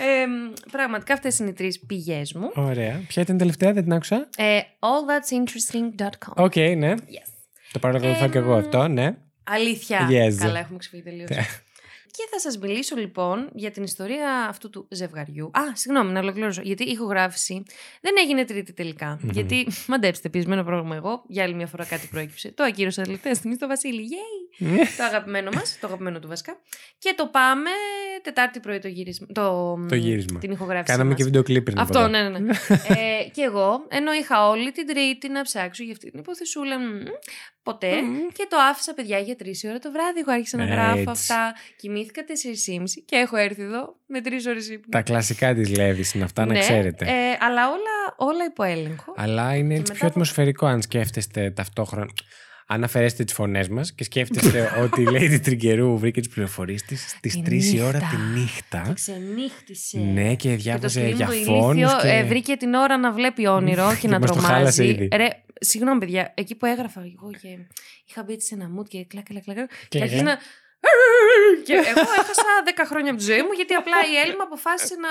ε, 0.08 0.26
πραγματικά 0.72 1.14
αυτές 1.14 1.40
είναι 1.40 1.50
οι 1.50 1.54
τρεις 1.54 1.80
πηγές 1.80 2.34
μου. 2.34 2.52
Ωραία. 2.56 3.02
Ποια 3.08 3.22
ήταν 3.22 3.36
η 3.36 3.40
τελευταία, 3.40 3.74
δεν 3.74 3.84
την 3.84 3.94
άκουσα; 3.94 4.28
Ε, 4.38 4.60
allthat'sinteresting.com 4.80 6.34
OK, 6.44 6.56
ναι. 6.56 6.94
Yes. 6.98 7.28
Το 7.72 7.80
παρακολουθώ 7.80 8.24
Εμ, 8.24 8.32
και 8.32 8.38
εγώ 8.38 8.54
αυτό, 8.56 8.88
ναι. 8.88 9.16
Αλήθεια. 9.44 10.08
Yes. 10.10 10.34
Καλά, 10.40 10.60
έχουμε 10.60 10.78
ξεφύγει 10.78 11.04
τελείως. 11.04 11.30
Και 12.18 12.28
θα 12.32 12.40
σας 12.40 12.58
μιλήσω 12.58 12.96
λοιπόν 12.96 13.50
για 13.54 13.72
την 13.72 13.84
ιστορία 13.84 14.46
αυτού 14.50 14.70
του 14.70 14.88
ζευγαριού. 14.90 15.46
Α, 15.46 15.62
συγγνώμη, 15.74 16.12
να 16.12 16.20
ολοκληρώσω. 16.20 16.62
Γιατί 16.62 16.84
η 16.84 16.92
ηχογράφηση 16.92 17.64
δεν 18.02 18.14
έγινε 18.20 18.46
Τρίτη 18.46 18.74
τελικά. 18.74 19.20
Μμμ. 19.22 19.30
Γιατί, 19.30 19.68
μαντέψτε, 19.88 20.30
πιεσμένο 20.30 20.64
πρόγραμμα 20.64 20.96
εγώ, 20.96 21.24
για 21.28 21.44
άλλη 21.44 21.54
μια 21.54 21.68
φορά 21.68 21.86
κάτι 21.86 22.08
προέκυψε. 22.08 22.52
Το 22.52 22.64
ακύρωσα 22.64 23.02
τελευταία 23.02 23.34
στιγμή 23.34 23.56
στο 23.56 23.68
Βασίλη. 23.68 24.08
Yay! 24.12 24.43
Το 24.98 25.04
αγαπημένο 25.04 25.50
μας, 25.54 25.78
το 25.82 25.88
αγαπημένο 25.88 26.20
του 26.20 26.28
βασικά. 26.28 26.58
Και 27.00 27.14
το 27.18 27.28
πάμε 27.28 27.70
Τετάρτη 28.22 28.60
πρωί 28.60 28.80
το 28.80 28.88
γύρισμα. 28.88 29.28
Το, 29.34 29.76
Το 29.90 29.96
γύρισμα. 29.96 30.40
Την 30.40 30.52
ηχογράφηση. 30.52 30.92
Κάναμε 30.92 31.10
μας. 31.10 31.18
και 31.18 31.24
βίντεο 31.24 31.44
κλίπ 31.44 31.64
πριν. 31.64 31.80
από 31.80 31.88
Αυτό, 31.88 32.00
εδώ. 32.00 32.08
ναι, 32.08 32.30
ναι. 32.30 32.40
ναι. 32.40 32.54
ε, 33.24 33.30
και 33.32 33.42
εγώ, 33.42 33.86
ενώ 33.90 34.14
είχα 34.14 34.48
όλη 34.50 34.72
την 34.72 34.88
Τρίτη 34.88 35.30
να 35.30 35.42
ψάξω 35.42 35.84
για 35.84 35.92
αυτή 35.92 36.12
την 36.12 36.20
υποθεσούλα, 36.20 36.80
μ, 36.80 36.84
ποτέ. 37.64 38.02
Μμμ. 38.02 38.18
Και 38.34 38.46
το 38.50 38.58
άφησα, 38.72 38.94
παιδιά, 38.94 39.20
για 39.20 39.36
τρεις 39.36 39.64
ώρα 39.64 39.80
το 39.80 39.92
βράδυ. 39.92 40.20
Εγώ 40.20 40.32
άρχισα 40.32 40.58
να 40.58 40.66
γράφω 40.66 40.98
Έτσι. 40.98 41.10
αυτά. 41.10 41.54
Κοιμήθηκα 41.78 42.24
4.30 42.28 42.84
και 43.06 43.16
έχω 43.16 43.38
έρθει 43.38 43.62
εδώ 43.62 43.96
με 44.08 44.22
τρεις 44.22 44.46
ώρες 44.46 44.68
ύπνο. 44.70 44.88
Τα 44.92 45.02
κλασικά 45.02 45.54
της 45.54 45.78
Λέβης 45.78 46.14
είναι 46.14 46.24
αυτά, 46.24 46.46
να 46.46 46.54
Ναι, 46.54 46.60
ξέρετε. 46.60 47.06
Ε, 47.06 47.38
αλλά 47.40 47.68
όλα, 47.70 48.16
όλα 48.18 48.46
υπό 48.46 48.64
έλεγχο. 48.64 49.14
Αλλά 49.16 49.56
είναι 49.56 49.74
και 49.74 49.80
έτσι 49.80 49.82
μετά 49.82 49.94
πιο 49.94 49.96
από- 49.96 50.06
ατμοσφαιρικό 50.06 50.66
αν 50.66 50.82
σκέφτεστε 50.82 51.52
ταυτόχρονα. 51.52 52.08
Αν 52.68 52.84
αφαιρέσετε 52.84 53.24
τις 53.24 53.34
φωνές 53.34 53.70
μας 53.70 53.94
και 53.94 54.04
σκέφτεστε 54.04 54.72
ότι 54.84 55.02
η 55.02 55.08
Lady 55.10 55.40
Τριγκερού 55.44 55.98
βρήκε 55.98 56.20
τις 56.20 56.30
πληροφορίες 56.30 56.82
της 56.84 57.10
στις 57.10 57.34
Τη 57.34 57.42
3 57.46 57.52
η 57.74 57.82
ώρα 57.82 57.98
νύχτα. 58.00 58.10
τη 58.10 58.40
νύχτα. 58.40 58.92
Ξενύχτησε. 58.94 59.98
Ναι, 60.00 60.36
και 60.36 60.50
Και 60.50 60.56
το 60.56 60.62
διάβαζε 60.62 61.00
σκυλί 61.00 61.14
για 61.16 61.26
μου 61.28 61.34
φόνους. 61.44 61.76
ηλίθιο 61.76 61.98
Και... 62.02 62.08
ε, 62.10 62.24
βρήκε 62.24 62.56
την 62.56 62.74
ώρα 62.74 62.98
να 62.98 63.12
βλέπει 63.12 63.48
όνειρο 63.48 63.90
και, 63.94 64.00
Και 64.02 64.08
να 64.08 64.20
μας 64.20 64.32
το 64.32 64.38
χάλασε 64.40 64.82
τρομάζει. 64.84 65.04
ήδη. 65.04 65.16
Ρε, 65.16 65.28
συγγνώμη, 65.60 66.00
παιδιά, 66.00 66.34
εκεί 66.36 66.56
που 66.56 66.66
έγραφα 66.66 67.00
εγώ 67.02 67.32
και 67.42 67.48
είχα 68.10 68.24
μπει 68.24 68.34
έτσι 68.34 68.48
σε 68.48 68.56
ένα 68.56 68.70
mood 68.80 68.88
και 68.88 69.06
κλακ, 69.06 69.24
κλακ, 69.26 69.44
κλακ. 69.44 69.56
Και 69.58 69.68
Κλακ, 69.90 70.04
αρχίζει 70.04 70.24
να. 70.24 70.38
Και 71.66 71.74
εγώ 71.74 72.00
έχασα 72.22 72.44
10 72.76 72.84
χρόνια 72.90 73.12
από 73.12 73.20
τη 73.20 73.26
ζωή 73.26 73.42
μου 73.42 73.52
γιατί 73.56 73.74
απλά 73.74 73.98
η 74.14 74.16
Έλληνα 74.24 74.44
αποφάσισε 74.44 74.96
να. 74.96 75.10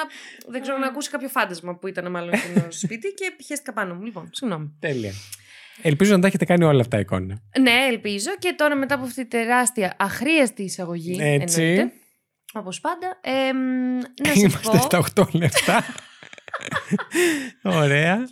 Δεν 0.52 0.62
ξέρω, 0.62 0.78
να 0.78 0.86
ακούσει 0.86 1.10
κάποιο 1.10 1.28
φάντασμα 1.28 1.76
που 1.76 1.86
ήταν 1.86 2.10
μάλλον 2.10 2.32
εκείνο 2.32 2.60
στο 2.70 2.86
σπίτι 2.86 3.08
και 3.08 3.32
πιέστηκα 3.36 3.72
πάνω 3.72 3.94
μου. 3.94 4.02
Λοιπόν, 4.02 4.28
συγγνώμη. 4.32 4.76
Τέλεια. 4.80 5.12
Ελπίζω 5.82 6.14
να 6.14 6.20
τα 6.20 6.26
έχετε 6.26 6.44
κάνει 6.44 6.64
όλα 6.64 6.80
αυτά 6.80 6.98
εικόνα. 6.98 7.42
Ναι, 7.60 7.86
ελπίζω. 7.88 8.30
Και 8.38 8.54
τώρα 8.56 8.76
μετά 8.76 8.94
από 8.94 9.04
αυτή 9.04 9.22
τη 9.22 9.28
τεράστια 9.28 9.94
αχρίαστη 9.98 10.62
εισαγωγή. 10.62 11.16
Έτσι. 11.20 11.62
εννοείται, 11.62 11.92
Όπως 12.52 12.80
πάντα. 12.80 13.18
εμ, 13.20 13.58
να 13.96 14.26
σας 14.26 14.36
Είμαστε 14.36 14.76
πω. 14.78 14.82
στα 14.82 14.98
8 14.98 15.28
λεπτά. 15.32 15.84
Ωραία. 17.62 18.26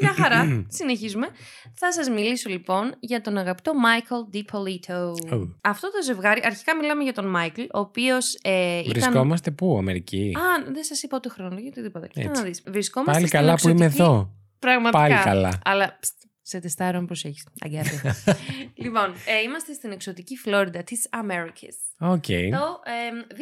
Μια 0.00 0.12
χαρά. 0.12 0.64
Συνεχίζουμε. 0.68 1.28
Θα 1.74 1.92
σας 1.92 2.08
μιλήσω 2.08 2.48
λοιπόν 2.50 2.94
για 3.00 3.20
τον 3.20 3.36
αγαπητό 3.38 3.72
Michael 3.72 4.36
DiPolito. 4.36 5.12
Oh. 5.34 5.48
Αυτό 5.60 5.90
το 5.90 6.02
ζευγάρι, 6.04 6.40
αρχικά 6.44 6.76
μιλάμε 6.76 7.02
για 7.02 7.12
τον 7.12 7.34
Michael, 7.36 7.66
ο 7.74 7.78
οποίος 7.78 8.34
ε, 8.42 8.78
ήταν... 8.78 8.90
Βρισκόμαστε 8.92 9.50
πού, 9.50 9.76
Αμερική; 9.78 10.32
Α, 10.36 10.72
δεν 10.72 10.82
σας 10.84 11.02
είπα 11.02 11.16
ούτε 11.16 11.28
χρονολογία, 11.28 11.68
ούτε 11.70 11.82
τίποτα. 11.82 12.06
Κοίτα 12.06 12.20
Έτσι. 12.28 12.42
να 12.42 12.48
δεις. 12.48 12.62
Βρισκόμαστε 12.66 13.12
Πάλι 13.12 13.26
στην 13.26 13.38
καλά 13.40 13.54
που 13.54 13.68
είμαι 13.68 13.84
εξωτική- 13.84 14.02
εδώ. 14.10 14.34
Πραγματικά. 14.58 14.98
Πάλι 15.02 15.14
καλά. 15.14 15.58
Αλλά 15.64 15.96
ψτ, 16.00 16.14
σε 16.42 16.60
τεστάρω 16.60 16.98
αν 16.98 17.06
προσέχεις. 17.06 17.46
Αγκάτε. 17.60 18.14
λοιπόν, 18.82 19.14
ε, 19.26 19.42
είμαστε 19.44 19.72
στην 19.72 19.90
εξωτική 19.90 20.36
Φλόριντα 20.36 20.82
της 20.82 21.06
Αμέρικης. 21.10 21.76
Οκ. 21.98 22.24
Το 22.26 22.80
ε, 22.84 23.34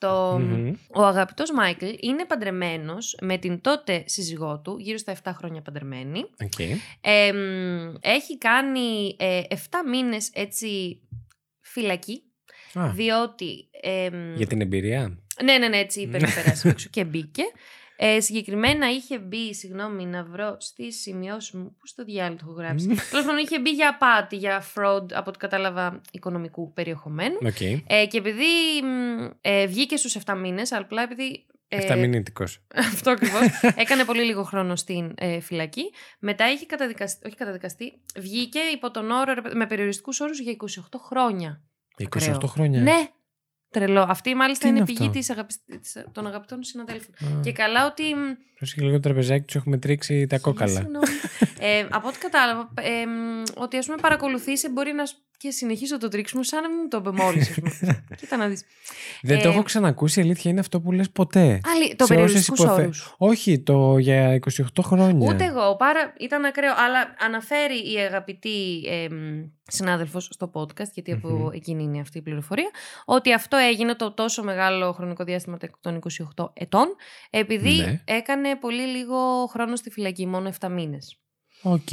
2008 0.00 0.38
Μμμ. 0.38 0.72
ο 0.94 1.02
αγαπητός 1.02 1.50
Μάικλ 1.52 1.86
είναι 2.00 2.24
παντρεμένος 2.24 3.18
με 3.20 3.38
την 3.38 3.60
τότε 3.60 4.02
σύζυγό 4.06 4.60
του, 4.60 4.76
γύρω 4.78 4.98
στα 4.98 5.16
7 5.22 5.30
χρόνια 5.34 5.62
παντρεμένη. 5.62 6.24
Οκ. 6.44 6.58
Ε, 7.00 7.32
μ, 7.32 7.94
έχει 8.00 8.38
κάνει 8.38 9.16
ε, 9.18 9.42
7 9.48 9.54
μήνες 9.90 10.30
έτσι 10.32 11.00
φυλακή, 11.60 12.22
Α, 12.74 12.90
διότι... 12.94 13.68
ε, 13.82 14.10
μ, 14.12 14.34
Για 14.36 14.46
την 14.46 14.60
εμπειρία. 14.60 15.18
Ναι, 15.44 15.58
ναι, 15.58 15.68
ναι, 15.68 15.78
έτσι 15.78 16.00
είπε 16.00 16.18
να 16.18 16.28
περάσει 16.42 16.68
έξω 16.68 16.88
και 16.90 17.04
μπήκε. 17.04 17.42
Ε, 18.02 18.20
συγκεκριμένα 18.20 18.90
είχε 18.90 19.18
μπει, 19.18 19.54
συγγνώμη, 19.54 20.04
να 20.06 20.24
βρω 20.24 20.56
στις 20.60 21.00
σημειώσεις 21.00 21.50
μου. 21.50 21.76
Πού 21.78 21.86
στο 21.86 22.04
διάολο 22.04 22.36
το 22.36 22.44
έχω 22.48 22.52
γράψει. 22.60 22.86
Τέλος 22.86 23.24
πάντων, 23.26 23.36
είχε 23.38 23.58
μπει 23.60 23.70
για 23.70 23.88
απάτη, 23.88 24.36
για 24.36 24.62
fraud, 24.74 25.12
από 25.12 25.24
ό,τι 25.28 25.38
κατάλαβα, 25.38 26.00
οικονομικού 26.12 26.72
περιεχομένου. 26.72 27.36
Οκ. 27.46 27.60
Ε, 27.86 28.06
και 28.06 28.18
επειδή 28.18 28.44
μ, 28.82 29.28
ε, 29.40 29.66
βγήκε 29.66 29.96
στους 29.96 30.16
7 30.24 30.34
μήνες, 30.36 30.72
αλλά 30.72 30.82
απλά 30.84 31.02
επειδή. 31.02 31.46
ε, 31.68 31.76
Εφταμινήτικος. 31.76 32.62
αυτό 32.94 33.10
ακριβώς. 33.10 33.40
έκανε 33.76 34.04
πολύ 34.04 34.22
λίγο 34.22 34.42
χρόνο 34.42 34.76
στην 34.76 35.14
ε, 35.16 35.40
φυλακή. 35.40 35.82
Μετά 36.18 36.50
είχε 36.50 36.66
καταδικαστεί. 36.66 37.26
Όχι 37.26 37.36
καταδικαστεί. 37.36 38.00
Βγήκε 38.16 38.58
υπό 38.74 38.90
τον 38.90 39.10
όρο 39.10 39.34
ρε 39.34 39.40
παιδί, 39.40 39.56
με 39.56 39.66
περιοριστικούς 39.66 40.20
όρους 40.20 40.40
για 40.40 40.52
28 40.52 40.98
χρόνια. 41.06 41.62
28 41.98 42.04
Ακραίο. 42.06 42.38
χρόνια. 42.46 42.80
Ναι. 42.80 43.08
Τρελό. 43.70 44.00
Αυτή 44.08 44.34
μάλιστα 44.34 44.62
Τι 44.62 44.68
είναι 44.68 44.76
είναι 44.76 44.86
πηγή 44.86 44.98
αυτό; 45.00 45.18
της 45.18 45.30
αγαπης... 45.30 45.56
της- 45.80 46.04
των 46.12 46.26
αγαπητών 46.26 46.62
συναδέλφων. 46.62 47.14
Α, 47.14 47.40
Και 47.42 47.52
καλά 47.52 47.86
ότι. 47.86 48.02
μ, 48.14 48.18
Πρόσεχε 48.56 48.80
λίγο 48.80 48.92
το 48.94 49.00
τραπεζάκι 49.00 49.44
τους, 49.44 49.54
έχουμε 49.54 49.78
τρίξει 49.78 50.26
τα 50.26 50.38
κόκαλα. 50.38 50.70
Συγγνώμη. 50.80 51.04
ε, 51.60 51.86
από 51.90 52.08
ό,τι 52.08 52.18
κατάλαβα, 52.18 52.72
ε, 52.80 53.06
μ, 53.06 53.42
ότι 53.62 53.76
ας 53.76 53.86
πούμε 53.86 53.98
παρακολουθήσει 54.00 54.68
μπορεί 54.68 54.92
να. 54.92 55.06
σ- 55.06 55.16
και 55.36 55.50
συνεχίζω 55.50 55.98
το 55.98 56.08
τρίξιμο 56.08 56.42
σαν 56.42 56.62
να 56.62 56.68
μην 56.68 56.78
μου 56.82 56.88
το 56.88 56.96
είπε 56.96 57.10
μόλι. 57.22 57.46
Κοίτα 58.20 58.36
να 58.36 58.48
δεις. 58.48 58.64
Δεν 59.22 59.42
το 59.42 59.48
Ε, 59.48 59.52
έχω 59.52 59.62
ξανακούσει, 59.62 60.20
η 60.20 60.22
αλήθεια 60.22 60.50
είναι 60.50 60.60
αυτό 60.60 60.80
που 60.80 60.92
λες 60.92 61.10
ποτέ. 61.10 61.60
Άλλη, 61.64 61.94
το 61.96 62.04
Σε 62.04 62.12
όσες 62.12 62.16
περιοριστικούς 62.16 62.58
υποθε- 62.60 62.84
όρους. 62.84 63.14
Όχι, 63.18 63.60
το 63.60 63.98
για 63.98 64.34
28 64.34 64.82
χρόνια. 64.82 65.32
Ούτε 65.34 65.44
εγώ. 65.44 65.76
Πάρα, 65.76 66.12
ήταν 66.20 66.44
ακραίο. 66.44 66.72
Αλλά 66.76 67.14
αναφέρει 67.18 67.92
η 67.92 67.96
αγαπητή 67.98 68.82
ε, 68.88 69.08
μ, 69.14 69.44
συνάδελφος 69.70 70.28
στο 70.32 70.50
podcast, 70.54 70.90
γιατί 70.94 71.12
από 71.12 71.28
Μμμ. 71.28 71.48
εκείνη 71.52 71.82
είναι 71.82 72.00
αυτή 72.00 72.18
η 72.18 72.22
πληροφορία, 72.22 72.70
ότι 73.04 73.32
αυτό 73.32 73.56
έγινε 73.56 73.94
το 73.94 74.12
τόσο 74.12 74.42
μεγάλο 74.42 74.92
χρονικό 74.92 75.24
διάστημα 75.24 75.58
των 75.80 76.00
28 76.36 76.50
ετών, 76.52 76.86
επειδή 77.30 77.74
Ναι. 77.74 78.00
έκανε 78.04 78.56
πολύ 78.56 78.82
λίγο 78.86 79.46
χρόνο 79.46 79.76
στη 79.76 79.90
φυλακή, 79.90 80.26
μόνο 80.26 80.48
7 80.60 80.68
μήνες. 80.70 81.20
Οκ. 81.62 81.90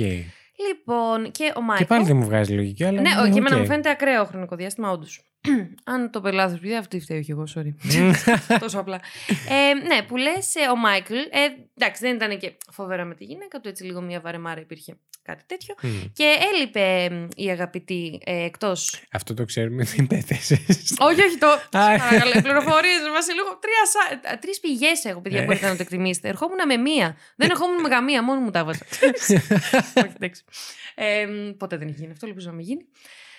Λοιπόν, 0.67 1.31
και 1.31 1.53
ο 1.55 1.61
Μάικλ. 1.61 1.81
Και 1.81 1.87
πάλι 1.87 2.05
δεν 2.05 2.15
μου 2.17 2.25
βγάζει 2.25 2.53
λογική, 2.53 2.83
αλλά. 2.83 3.01
Ναι, 3.01 3.09
όχι, 3.19 3.29
οκ. 3.29 3.35
εμένα 3.35 3.57
μου 3.57 3.65
φαίνεται 3.65 3.89
ακραίο 3.89 4.25
χρονικό 4.25 4.55
διάστημα, 4.55 4.91
όντως. 4.91 5.21
Αν 5.93 6.11
το 6.11 6.21
'πα 6.21 6.32
λάθος, 6.32 6.57
παιδιά, 6.57 6.79
αυτή 6.79 6.99
φταίω 6.99 7.21
κι 7.21 7.31
εγώ, 7.31 7.43
sorry. 7.55 7.73
Τόσο 8.59 8.79
απλά. 8.79 9.01
Ε, 9.49 9.73
ναι, 9.73 10.01
που 10.01 10.17
λες, 10.17 10.53
ο 10.71 10.75
Μάικλ. 10.75 11.13
Ε, 11.15 11.47
εντάξει, 11.77 12.01
δεν 12.05 12.15
ήταν 12.15 12.37
και 12.39 12.57
φοβερά 12.71 13.05
με 13.05 13.15
τη 13.15 13.23
γυναίκα 13.23 13.59
του, 13.59 13.67
έτσι 13.67 13.83
λίγο 13.83 14.01
μια 14.01 14.19
βαρεμάρα 14.19 14.59
υπήρχε 14.61 14.97
κάτι 15.21 15.43
τέτοιο. 15.45 15.75
Μμ. 15.81 15.89
Και 16.13 16.35
έλειπε 16.53 17.09
μ, 17.15 17.27
η 17.35 17.49
αγαπητή 17.49 18.19
ε, 18.23 18.43
εκτός. 18.43 19.01
Αυτό 19.11 19.33
το 19.33 19.45
ξέρουμε, 19.45 19.83
δεν 19.83 20.07
πέθεσαι. 20.07 20.65
όχι, 20.99 21.21
όχι, 21.21 21.37
το. 21.37 21.47
Α. 21.79 21.97
Παρακαλώ, 21.97 22.31
πληροφορίες, 22.41 22.99
Βασίλη. 23.13 23.39
Τρεις 24.39 24.59
πηγές 24.59 25.05
έχω, 25.05 25.21
παιδιά, 25.21 25.41
Ε. 25.41 25.45
μπορείτε 25.45 25.67
να 25.67 25.75
το 25.75 25.81
εκτιμήσετε. 25.81 26.27
Ερχόμουν 26.27 26.57
με 26.67 26.77
μία. 26.77 27.17
Δεν 27.35 27.49
ερχόμουν 27.49 27.81
με 27.81 27.89
καμία, 27.89 28.23
μόνο 28.23 28.39
μου 28.39 28.49
τα 28.51 28.59
έβαζα. 28.59 28.85
όχι, 29.95 30.13
εντάξει. 30.15 30.43
Ε, 30.95 31.25
μ, 31.25 31.57
ποτέ 31.57 31.77
δεν 31.77 31.87
έχει 31.87 31.97
γίνει 31.99 32.11
αυτό, 32.11 32.27
ελπίζω 32.27 32.49
να 32.49 32.55
μην 32.55 32.65
γίνει. 32.65 32.85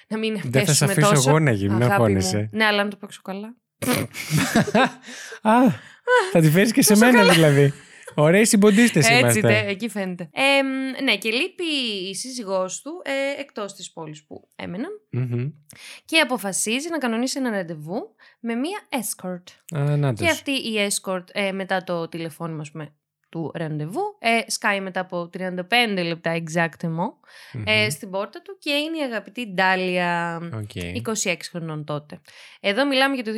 Να 0.09 0.19
μην 0.19 0.41
Δεν 0.45 0.67
θα 0.67 0.73
σε 0.73 0.87
πέσουμε 0.87 0.93
αφήσω 0.93 1.09
τόσο. 1.15 1.29
εγώ 1.29 1.39
να 1.39 1.51
γίνει, 1.51 1.69
να 1.69 1.75
Αγάπη 1.77 1.89
μου. 1.89 1.93
αγχώνεσαι. 2.03 2.49
Ναι, 2.53 2.65
αλλά 2.65 2.85
να 2.85 2.91
το 2.91 2.97
παίξω 2.97 3.21
καλά. 3.23 3.57
Α, 5.43 5.53
θα 6.33 6.41
τη 6.41 6.51
φέρεις 6.51 6.73
και 6.73 6.83
σε 6.83 6.97
μένα 6.97 7.25
δηλαδή. 7.33 7.73
Ωραίοι 8.15 8.45
συμποντίστες 8.45 9.07
Έτσι, 9.09 9.19
είμαστε. 9.21 9.41
τε, 9.41 9.65
εκεί 9.67 9.89
φαίνεται. 9.89 10.29
Ε, 10.33 10.63
μ, 10.63 11.03
ναι, 11.05 11.17
και 11.17 11.31
λείπει 11.31 11.65
η 12.11 12.15
σύζυγός 12.15 12.83
του 12.83 13.03
ε, 13.05 13.41
εκτός 13.41 13.75
της 13.75 13.93
πόλης 13.93 14.25
που 14.27 14.49
έμεναν 14.57 14.91
Μμμ. 15.11 15.49
και 16.05 16.19
αποφασίζει 16.19 16.89
να 16.91 16.99
κανονίσει 16.99 17.39
ένα 17.39 17.51
ραντεβού 17.51 18.15
με 18.41 18.55
μία 18.55 18.79
escort. 18.91 19.79
Α, 19.79 19.97
να 19.97 20.13
Και 20.13 20.23
τους. 20.25 20.33
αυτή 20.33 20.51
η 20.51 20.75
escort 20.91 21.25
ε, 21.33 21.53
μετά 21.53 21.85
το 21.85 22.09
τηλεφώνημα 22.09 22.61
ας 22.61 22.71
πούμε, 22.71 22.95
του 23.29 23.51
ραντεβού 23.55 24.01
ε, 24.19 24.51
σκάει 24.51 24.81
μετά 24.81 25.01
από 25.01 25.31
35 25.39 25.59
λεπτά 26.07 26.43
exactement 26.43 27.13
ε, 27.65 27.83
Μμμ. 27.85 27.89
στην 27.91 28.11
πόρτα 28.11 28.43
του 28.43 28.57
και 28.59 28.71
είναι 28.71 28.99
η 28.99 29.03
αγαπητή 29.03 29.53
Ντάλια 29.55 30.41
Οκ. 30.55 30.71
26 31.25 31.35
χρονών 31.51 31.85
τότε. 31.85 32.21
Εδώ 32.61 32.87
μιλάμε 32.87 33.15
για 33.15 33.25
το 33.25 33.31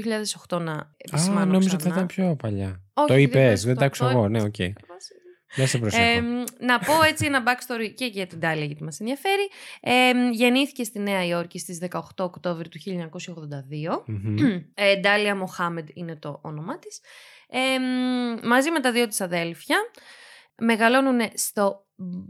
2008 0.49 0.61
να 0.61 0.73
Α, 0.73 0.87
επισημάνω 0.97 1.52
νόμιζα 1.52 1.70
ότι 1.75 1.82
θα 1.82 1.90
ξανά. 1.90 1.94
ήταν 1.94 2.06
πιο 2.06 2.37
παλιά. 2.37 2.80
Όχι, 2.94 3.09
Το 3.09 3.14
είπες, 3.16 3.61
2008, 3.62 3.64
δεν 3.66 3.76
τα 3.76 3.85
άκουσα 3.85 4.11
εγώ. 4.11 4.28
Ναι, 4.28 4.42
οκ. 4.42 4.54
Δεν 5.56 5.66
σε 5.66 5.76
Ε, 5.76 5.80
προσέχω. 5.80 6.26
να 6.61 6.78
πω 6.78 6.92
έτσι 7.09 7.26
ένα 7.26 7.42
backstory 7.47 7.92
και 7.94 8.04
για 8.04 8.26
την 8.26 8.40
Ντάλια 8.40 8.64
γιατί 8.64 8.82
μας 8.85 9.00
ενδιαφέρει. 9.00 9.49
Ε, 9.80 10.11
γεννήθηκε 10.32 10.85
στη 10.85 10.99
Νέα 10.99 11.26
Υόρκη 11.26 11.59
στις 11.59 11.78
18 11.90 12.00
Οκτώβρη 12.16 12.68
του 12.68 12.78
1982. 12.78 14.02
Μμμ. 14.06 14.37
Ε, 14.75 14.97
Ντάλια 14.97 15.37
Μοχάμεντ 15.37 15.88
είναι 15.94 16.16
το 16.16 16.38
όνομά 16.42 16.78
της. 16.78 17.00
Ε, 17.52 17.78
μ, 17.78 18.47
μαζί 18.49 18.71
με 18.71 18.80
τα 18.80 18.92
δύο 18.92 19.07
της 19.09 19.21
αδέλφια 19.21 19.76
μεγαλώνουν 20.57 21.21
στο 21.35 21.87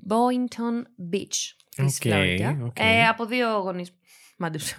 Boynton 0.08 0.82
Beach 1.12 1.54
της 1.76 1.96
Οκ, 1.96 2.02
Φλόριντα. 2.02 2.58
οκ. 2.64 2.78
Ε, 2.78 3.06
από 3.06 3.26
δύο 3.26 3.48
γονείς. 3.58 3.94
Μάντεψα. 4.38 4.76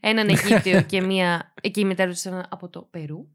Έναν 0.00 0.28
Αιγύπτιο 0.28 0.82
και, 0.82 1.00
μία, 1.00 1.54
και 1.70 1.80
η 1.80 1.84
μητέρα 1.84 2.10
τους 2.10 2.20
ήταν 2.24 2.46
από 2.50 2.68
το 2.68 2.82
Περού. 2.90 3.26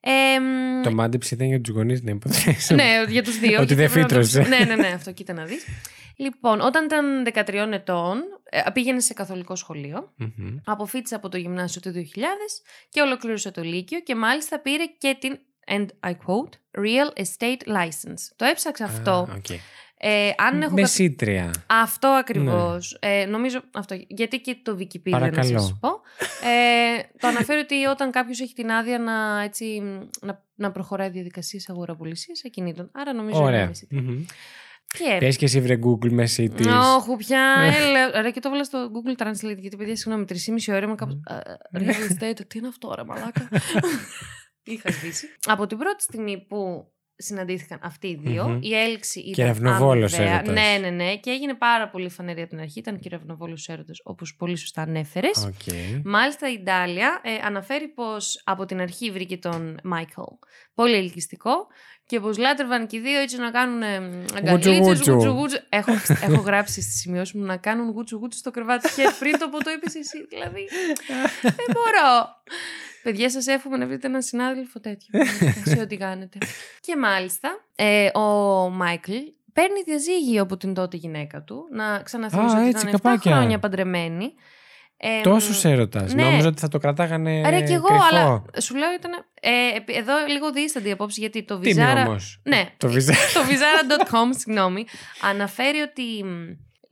Ε, 0.00 0.38
μ, 0.40 0.82
Το 0.82 0.90
μάντεψε 0.92 1.34
ήταν 1.34 1.46
για 1.46 1.60
τους 1.60 1.74
γονείς, 1.74 2.02
ναι, 2.02 2.10
υποθέτω. 2.10 2.74
ναι, 2.74 3.04
για 3.08 3.22
τους 3.22 3.38
δύο. 3.38 3.58
Ότι 3.58 3.66
και 3.66 3.74
δεν 3.74 3.90
πρέπει 3.90 4.12
να 4.12 4.18
το- 4.18 4.24
φύτρωσε. 4.24 4.48
Ναι, 4.48 4.64
ναι, 4.64 4.76
ναι, 4.76 4.86
αυτό 4.86 5.12
κοίτα 5.12 5.32
να 5.32 5.44
δεις. 5.44 5.64
Λοιπόν, 6.16 6.60
όταν 6.60 6.84
ήταν 6.84 7.24
13 7.24 7.72
ετών, 7.72 8.18
ε, 8.50 8.62
πήγαινε 8.72 9.00
σε 9.00 9.12
καθολικό 9.14 9.56
σχολείο. 9.56 10.12
Μμμ. 10.16 10.56
Αποφοίτησε 10.64 11.14
από 11.14 11.28
το 11.28 11.36
γυμνάσιο 11.36 11.80
το 11.80 11.90
2000 11.92 12.62
και 12.88 13.00
ολοκλήρωσε 13.00 13.50
το 13.50 13.62
Λύκειο 13.62 14.00
και 14.00 14.14
μάλιστα 14.14 14.60
πήρε 14.60 14.84
και 14.98 15.16
την, 15.20 15.38
and 15.74 15.86
I 16.10 16.10
quote, 16.10 16.80
Real 16.84 17.20
Estate 17.22 17.68
License. 17.76 18.22
Το 18.36 18.44
έψαξα 18.44 18.84
αυτό. 18.84 19.10
Α, 19.10 19.26
οκ. 19.36 19.50
Ε, 20.04 20.30
αν 20.36 20.62
έχω 20.62 20.74
κα- 20.74 20.80
Μεσήτρια. 20.80 21.50
Αυτό 21.66 22.08
ακριβώς. 22.08 22.96
Ε, 23.00 23.24
νομίζω 23.24 23.60
αυτό. 23.72 23.96
Γιατί 24.08 24.40
και 24.40 24.56
το 24.62 24.76
Wikipedia 24.80 25.10
να 25.10 25.18
Παρακαλώ. 25.18 25.58
σας 25.58 25.78
πω. 25.80 25.88
Ε, 26.48 27.02
το 27.18 27.28
αναφέρει 27.28 27.60
ότι 27.60 27.84
όταν 27.84 28.10
κάποιος 28.10 28.40
έχει 28.40 28.54
την 28.54 28.70
άδεια 28.70 28.98
να, 28.98 29.42
έτσι, 29.42 29.82
να, 30.20 30.44
να 30.54 30.70
προχωράει 30.72 31.08
διαδικασίες 31.08 31.68
αγοραπωλησίας 31.68 32.42
ακινήτων. 32.46 32.90
Άρα 32.92 33.12
νομίζω 33.12 33.36
είναι 33.38 33.46
Ωραία. 33.46 33.66
μεσήτρια. 33.66 34.00
Μμμ. 34.02 34.24
Και 34.98 35.16
Πες 35.18 35.36
και 35.36 35.44
εσύ 35.44 35.60
βρε 35.60 35.78
Google 35.86 36.10
μεσίτη. 36.10 36.68
Όχι, 36.68 37.16
πια. 37.16 37.72
Έλα, 37.86 38.22
ρε, 38.22 38.30
και 38.30 38.40
το 38.40 38.48
έβαλα 38.48 38.64
στο 38.64 38.90
Google 38.92 39.22
Translate. 39.22 39.58
Γιατί, 39.58 39.76
παιδιά, 39.76 39.96
συγγνώμη, 39.96 40.24
3,5 40.28 40.74
ώρα 40.74 40.78
είμαι 40.84 40.94
κάπως... 40.94 41.14
«Α, 41.24 41.38
Real 41.78 42.12
estate, 42.22 42.40
τι 42.48 42.58
είναι 42.58 42.68
αυτό, 42.68 42.92
ρε, 42.96 43.04
μαλάκα. 43.04 43.48
Τι 44.62 44.72
είχα 44.72 44.92
σβήσει. 44.92 45.26
Από 45.46 45.66
την 45.66 45.78
πρώτη 45.78 46.02
στιγμή 46.02 46.46
που 46.48 46.86
συναντήθηκαν 47.16 47.78
αυτοί 47.82 48.06
οι 48.06 48.20
δύο, 48.22 48.48
Μμμ. 48.48 48.58
η 48.62 48.74
έλξη 48.74 49.20
ήταν. 49.20 49.32
Κεραυνοβόλος 49.32 50.12
αμοιβαία. 50.14 50.34
έρωτας. 50.34 50.54
Ναι, 50.54 50.78
ναι, 50.80 50.90
ναι. 50.90 51.16
Και 51.16 51.30
έγινε 51.30 51.54
πάρα 51.54 51.88
πολύ 51.88 52.08
φανερή 52.08 52.40
από 52.40 52.50
την 52.50 52.60
αρχή. 52.60 52.78
Ήταν 52.78 52.98
κεραυνοβόλος 52.98 53.58
έρωτας, 53.66 53.98
όπως 54.04 54.34
πολύ 54.36 54.56
σωστά 54.56 54.82
ανέφερες. 54.82 55.44
Οκ. 55.46 55.74
Μάλιστα 56.04 56.50
η 56.52 56.58
Ντάλια 56.62 57.20
ε, 57.24 57.30
αναφέρει 57.46 57.88
πως 57.88 58.42
από 58.44 58.64
την 58.64 58.80
αρχή 58.80 59.10
βρήκε 59.10 59.36
τον 59.36 59.78
Μάικλ 59.82 60.20
πολύ 60.74 60.94
ελκυστικό 60.96 61.52
και 62.06 62.20
πως 62.20 62.38
λάτρευαν 62.38 62.86
και 62.86 62.96
οι 62.96 63.00
δύο 63.00 63.20
έτσι 63.20 63.36
να 63.36 63.50
κάνουν 63.50 63.82
ε, 63.82 63.96
αγκαλίτσες, 64.36 64.78
Γουτσου-γουτσου. 64.78 65.12
γουτσου-γουτσου. 65.12 65.58
Έχω, 65.68 65.92
έχω 66.22 66.40
γράψει 66.40 66.82
στις 66.82 67.00
σημειώσεις 67.00 67.34
μου 67.34 67.44
να 67.44 67.56
κάνουν 67.56 67.90
γουτσου 67.90 68.16
γουτσου 68.16 68.38
στο 68.38 68.50
κρεβάτι 68.50 68.88
και 68.96 69.10
πριν 69.18 69.38
το 69.38 69.48
που 69.48 69.58
το 69.62 69.70
είπες 69.70 69.94
εσύ. 69.94 70.26
Δηλαδή, 70.28 70.68
δεν 71.58 71.66
μπορώ. 71.72 72.10
Παιδιά, 73.02 73.30
σας 73.30 73.46
εύχομαι 73.46 73.76
να 73.76 73.86
βρείτε 73.86 74.06
έναν 74.06 74.22
συνάδελφο 74.22 74.80
τέτοιο. 74.80 75.20
σε 75.64 75.80
ό,τι 75.80 75.96
κάνετε. 75.96 76.38
Και 76.80 76.96
μάλιστα, 76.96 77.48
ε, 77.74 78.08
ο 78.18 78.22
Μάικλ 78.70 79.12
παίρνει 79.52 79.82
διαζύγιο 79.84 80.42
από 80.42 80.56
την 80.56 80.74
τότε 80.74 80.96
γυναίκα 80.96 81.42
του. 81.42 81.68
Να 81.72 81.98
ξαναθυμίσω 82.02 82.54
Α, 82.56 82.58
ότι 82.58 82.68
έτσι, 82.68 82.86
ήταν 82.86 82.94
7 82.94 83.02
καπάκια. 83.02 83.32
χρόνια 83.36 83.58
παντρεμένοι. 83.58 84.32
Ε, 84.96 85.20
Τόσο 85.20 85.68
έρωτας. 85.68 86.14
ναι. 86.14 86.22
Νόμιζα 86.22 86.48
ότι 86.48 86.60
θα 86.60 86.68
το 86.68 86.78
κρατάγανε. 86.78 87.42
Άρα 87.46 87.60
και 87.60 87.72
εγώ, 87.72 87.86
κρυφό. 87.86 88.04
αλλά 88.10 88.42
σου 88.60 88.74
λέω 88.76 88.92
ήταν. 88.92 89.12
Ε, 89.40 89.76
επί- 89.76 89.96
εδώ 89.96 90.12
λίγο 90.28 90.52
δίσταντη 90.52 90.88
η 90.88 90.90
απόψη 90.90 91.20
γιατί 91.20 91.42
το 91.44 91.58
Τι 91.58 91.70
είναι 91.70 91.92
Vizara. 91.92 92.06
όμως; 92.06 92.40
Ναι, 92.42 92.68
Το 92.76 92.88
Vizara. 92.88 93.14
το 93.34 93.40
Vizara.com, 93.48 94.36
συγγνώμη, 94.38 94.84
αναφέρει 95.22 95.78
ότι 95.80 96.24
μ, 96.24 96.30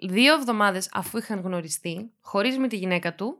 δύο 0.08 0.34
εβδομάδες 0.34 0.88
αφού 0.92 1.18
είχαν 1.18 1.40
γνωριστεί, 1.40 2.10
χωρίζει 2.20 2.58
με 2.58 2.68
τη 2.68 2.76
γυναίκα 2.76 3.14
του 3.14 3.38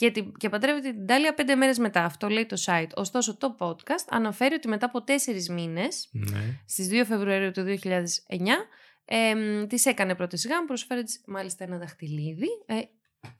και, 0.00 0.10
την, 0.10 0.32
και 0.36 0.48
παντρεύεται 0.48 0.90
την 0.92 1.06
Ντάλια 1.06 1.34
πέντε 1.34 1.54
μέρες 1.54 1.78
μετά. 1.78 2.04
Αυτό 2.04 2.28
λέει 2.28 2.46
το 2.46 2.56
site. 2.66 2.86
Ωστόσο, 2.94 3.36
το 3.36 3.56
podcast 3.58 4.06
αναφέρει 4.10 4.54
ότι 4.54 4.68
μετά 4.68 4.86
από 4.86 5.02
τέσσερις 5.02 5.48
μήνες, 5.48 6.08
Ναι. 6.12 6.40
στις 6.66 6.88
2 6.90 7.04
Φεβρουαρίου 7.06 7.50
του 7.50 7.62
2009, 7.62 8.66
ε, 9.04 9.34
μ, 9.34 9.66
της 9.66 9.86
έκανε 9.86 10.14
πρόταση 10.14 10.48
γάμου, 10.48 10.66
προσφέροντάς 10.66 11.02
της 11.02 11.22
μάλιστα 11.26 11.64
ένα 11.64 11.78
δαχτυλίδι, 11.78 12.48
ε, 12.66 12.74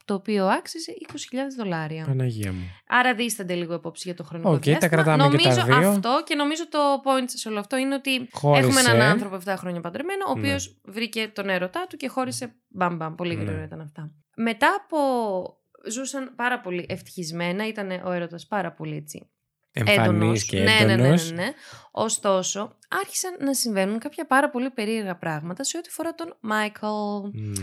το 0.05 0.13
οποίο 0.13 0.45
άξιζε 0.47 0.91
20.000 0.99 1.55
δολάρια. 1.57 2.05
Παναγία 2.05 2.51
μου. 2.51 2.63
Άρα 2.87 3.13
διίστανται 3.15 3.53
λίγο 3.53 3.73
υπόψη 3.73 4.01
για 4.05 4.15
το 4.15 4.23
χρονικό 4.23 4.49
Οκ, 4.49 4.55
τα 4.55 4.61
διάστημα. 4.63 4.91
κρατάμε 4.91 5.23
και 5.23 5.29
νομίζω 5.29 5.59
τα 5.59 5.65
δύο. 5.79 5.89
αυτό 5.89 6.23
και 6.25 6.35
νομίζω 6.35 6.67
το 6.69 6.79
point 7.05 7.23
σε 7.25 7.49
όλο 7.49 7.59
αυτό 7.59 7.77
είναι 7.77 7.95
ότι 7.95 8.27
Χώρισε. 8.31 8.67
έχουμε 8.67 8.79
έναν 8.79 9.01
άνθρωπο 9.01 9.35
7 9.35 9.53
χρόνια 9.57 9.81
παντρεμένο, 9.81 10.25
ο 10.27 10.33
Ναι. 10.33 10.39
οποίος 10.39 10.81
βρήκε 10.85 11.27
τον 11.35 11.49
έρωτά 11.49 11.85
του 11.89 11.97
και 11.97 12.07
χώρισε 12.07 12.55
μπαμ 12.67 12.95
μπαμ. 12.95 13.15
Πολύ 13.15 13.35
Ναι. 13.35 13.43
γρήγορα 13.43 13.63
ήταν 13.63 13.81
αυτά. 13.81 14.11
Μετά 14.35 14.67
από. 14.83 14.97
Ζούσαν 15.89 16.33
πάρα 16.35 16.59
πολύ 16.59 16.85
ευτυχισμένα, 16.89 17.67
ήταν 17.67 17.91
ο 18.05 18.11
έρωτας 18.11 18.47
πάρα 18.47 18.71
πολύ 18.71 18.95
έτσι 18.95 19.29
Εμφανής 19.73 20.07
έντονος. 20.07 20.43
και 20.45 20.59
ναι, 20.59 20.63
ναι, 20.63 20.79
ναι, 20.79 20.85
ναι, 20.85 20.93
έντονος. 20.93 21.31
ναι. 21.31 21.51
Ωστόσο, 21.91 22.77
άρχισαν 22.89 23.35
να 23.39 23.53
συμβαίνουν 23.53 23.99
κάποια 23.99 24.25
πάρα 24.25 24.49
πολύ 24.49 24.69
περίεργα 24.69 25.15
πράγματα 25.17 25.63
σε 25.63 25.77
ό,τι 25.77 25.89
φορά 25.89 26.13
τον 26.15 26.37
Μάικλ. 26.39 26.85
Μμ. 27.33 27.53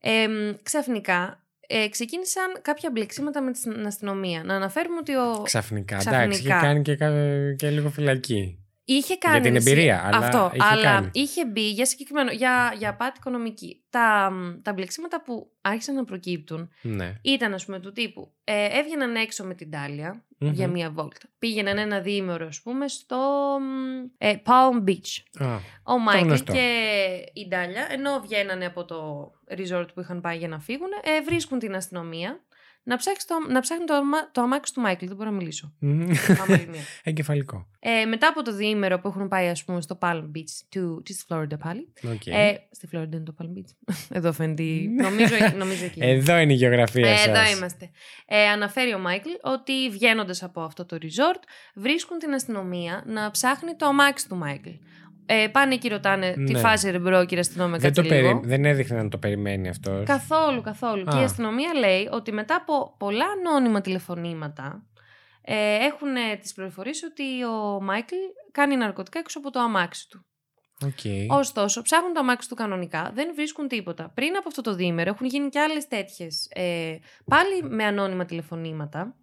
Ε, 0.00 0.26
ξαφνικά 0.62 1.42
ε, 1.66 1.88
ξεκίνησαν 1.88 2.58
κάποια 2.62 2.90
μπλεξίματα 2.90 3.40
με 3.42 3.52
την 3.52 3.86
αστυνομία. 3.86 4.42
Να 4.44 4.54
αναφέρουμε 4.54 4.96
ότι 4.96 5.14
ο. 5.14 5.42
Ξαφνικά. 5.42 5.96
Ξαφνικά. 5.96 6.22
Εντάξει, 6.22 6.40
είχε 6.40 6.48
κάνει 6.48 6.82
και, 6.82 6.96
κα- 6.96 7.54
και 7.56 7.70
λίγο 7.70 7.90
φυλακή. 7.90 8.58
Είχε 8.90 9.16
κάνει. 9.16 9.40
την 9.40 9.56
εσύ- 9.56 9.70
εμπειρία, 9.70 10.02
αλλά 10.04 10.26
Αυτό, 10.26 10.50
είχε 10.54 10.64
αλλά 10.70 10.82
κάνει. 10.82 11.10
είχε 11.12 11.46
μπει 11.46 11.70
για 11.70 11.86
συγκεκριμένο. 11.86 12.30
για, 12.30 12.74
για 12.78 12.88
απάτη 12.88 13.16
οικονομική. 13.18 13.82
Τα, 13.90 14.32
τα 14.62 14.72
μπλεξίματα 14.72 15.22
που 15.22 15.50
άρχισαν 15.60 15.94
να 15.94 16.04
προκύπτουν 16.04 16.70
Ναι. 16.82 17.14
ήταν, 17.22 17.54
ας 17.54 17.64
πούμε, 17.64 17.80
του 17.80 17.92
τύπου. 17.92 18.32
Ε, 18.44 18.78
έβγαιναν 18.78 19.14
έξω 19.16 19.44
με 19.44 19.54
την 19.54 19.70
Ντάλια 19.70 20.24
Μμμ. 20.38 20.50
για 20.52 20.68
μία 20.68 20.90
βόλτα. 20.90 21.18
Πήγαιναν 21.38 21.78
ένα 21.78 22.00
διήμερο, 22.00 22.46
ας 22.46 22.60
πούμε, 22.62 22.88
στο 22.88 23.16
μ, 23.60 24.06
ε, 24.18 24.34
Palm 24.44 24.88
Beach. 24.88 25.44
Α, 25.46 25.56
Ο 25.84 25.98
Μάικλ 25.98 26.26
γνωστό. 26.26 26.52
και 26.52 26.98
η 27.32 27.48
Ντάλια, 27.48 27.86
ενώ 27.90 28.20
βγαίνανε 28.20 28.66
από 28.66 28.84
το 28.84 29.30
resort 29.50 29.86
που 29.94 30.00
είχαν 30.00 30.20
πάει 30.20 30.36
για 30.38 30.48
να 30.48 30.58
φύγουν, 30.60 30.88
ε, 31.02 31.20
βρίσκουν 31.22 31.58
την 31.58 31.74
αστυνομία 31.74 32.40
να, 32.88 32.96
ψάξει 32.96 33.26
το, 33.26 33.34
να 33.52 33.60
ψάχνει 33.60 33.84
το, 33.84 33.94
αμα- 33.94 34.30
το 34.32 34.40
αμάξι 34.40 34.72
του 34.74 34.80
Μάικλ. 34.80 35.06
Δεν 35.06 35.16
μπορώ 35.16 35.30
να 35.30 35.36
μιλήσω. 35.36 35.72
μμ. 35.78 36.00
Πάμε 36.40 36.54
άλλη 36.54 36.66
μία. 36.70 36.80
Εγκεφαλικό. 37.02 37.66
Ε, 37.80 38.04
μετά 38.04 38.28
από 38.28 38.42
το 38.42 38.54
διήμερο 38.54 38.98
που 39.00 39.08
έχουν 39.08 39.28
πάει, 39.28 39.48
ας 39.48 39.64
πούμε, 39.64 39.80
στο 39.80 39.98
Palm 40.00 40.22
Beach 40.36 40.52
του, 40.68 41.02
της 41.04 41.24
Florida 41.28 41.58
πάλι. 41.58 41.92
Οκ. 42.14 42.26
Ε, 42.26 42.54
στη 42.70 42.88
Florida 42.92 43.12
είναι 43.12 43.20
το 43.22 43.34
Palm 43.42 43.46
Beach. 43.46 43.94
Εδώ 44.18 44.32
φαίνεται. 44.32 44.62
η- 44.62 44.88
νομίζω, 44.88 45.34
νομίζω 45.56 45.84
εκεί. 45.84 46.00
είναι. 46.02 46.10
Εδώ 46.10 46.36
είναι 46.38 46.52
η 46.52 46.56
γεωγραφία 46.56 47.08
Ε, 47.10 47.16
σας. 47.16 47.26
εδώ 47.26 47.56
είμαστε. 47.56 47.90
Ε, 48.26 48.46
αναφέρει 48.48 48.94
ο 48.94 48.98
Μάικλ 48.98 49.28
ότι 49.42 49.90
βγαίνοντας 49.90 50.42
από 50.42 50.60
αυτό 50.62 50.84
το 50.86 50.98
resort 51.00 51.42
βρίσκουν 51.74 52.18
την 52.18 52.32
αστυνομία 52.34 53.02
να 53.06 53.30
ψάχνει 53.30 53.74
το 53.76 53.86
αμάξι 53.86 54.28
του 54.28 54.36
Μάικλ. 54.36 54.70
Ε, 55.30 55.48
πάνε 55.52 55.76
και 55.76 55.88
ρωτάνε 55.88 56.32
τι 56.32 56.52
Ναι. 56.52 56.58
φάση 56.58 56.90
ρε 56.90 56.98
bro, 56.98 57.24
κύριε 57.24 57.40
αστυνόμε, 57.40 57.78
Δεν, 57.78 57.92
κάτσε 57.94 58.10
το 58.10 58.14
λίγο. 58.14 58.34
περι... 58.40 58.48
δεν 58.48 58.64
έδειχνε 58.64 59.02
να 59.02 59.08
το 59.08 59.18
περιμένει 59.18 59.68
αυτός. 59.68 60.06
Καθόλου, 60.06 60.60
καθόλου. 60.60 61.02
Α. 61.08 61.12
Και 61.12 61.20
η 61.20 61.22
αστυνομία 61.24 61.74
λέει 61.74 62.08
ότι 62.12 62.32
μετά 62.32 62.54
από 62.54 62.94
πολλά 62.98 63.24
ανώνυμα 63.24 63.80
τηλεφωνήματα 63.80 64.86
ε, 65.42 65.74
έχουν 65.84 66.16
ε, 66.16 66.36
τις 66.36 66.54
πληροφορίες 66.54 67.02
ότι 67.02 67.44
ο 67.44 67.80
Μάικλ 67.82 68.14
κάνει 68.52 68.76
ναρκωτικά 68.76 69.18
έξω 69.18 69.38
από 69.38 69.50
το 69.50 69.60
αμάξι 69.60 70.08
του. 70.08 70.26
Οκ. 70.84 71.38
Ωστόσο, 71.38 71.82
ψάχνουν 71.82 72.12
το 72.12 72.20
αμάξι 72.20 72.48
του 72.48 72.54
κανονικά, 72.54 73.10
δεν 73.14 73.32
βρίσκουν 73.34 73.68
τίποτα. 73.68 74.10
Πριν 74.14 74.36
από 74.36 74.48
αυτό 74.48 74.62
το 74.62 74.74
διήμερο 74.74 75.10
έχουν 75.10 75.26
γίνει 75.26 75.48
και 75.48 75.58
άλλες 75.60 75.88
τέτοιες, 75.88 76.48
ε, 76.54 76.96
πάλι 77.24 77.62
με 77.62 77.84
ανώνυμα 77.84 78.24
τηλεφωνήματα. 78.24 79.14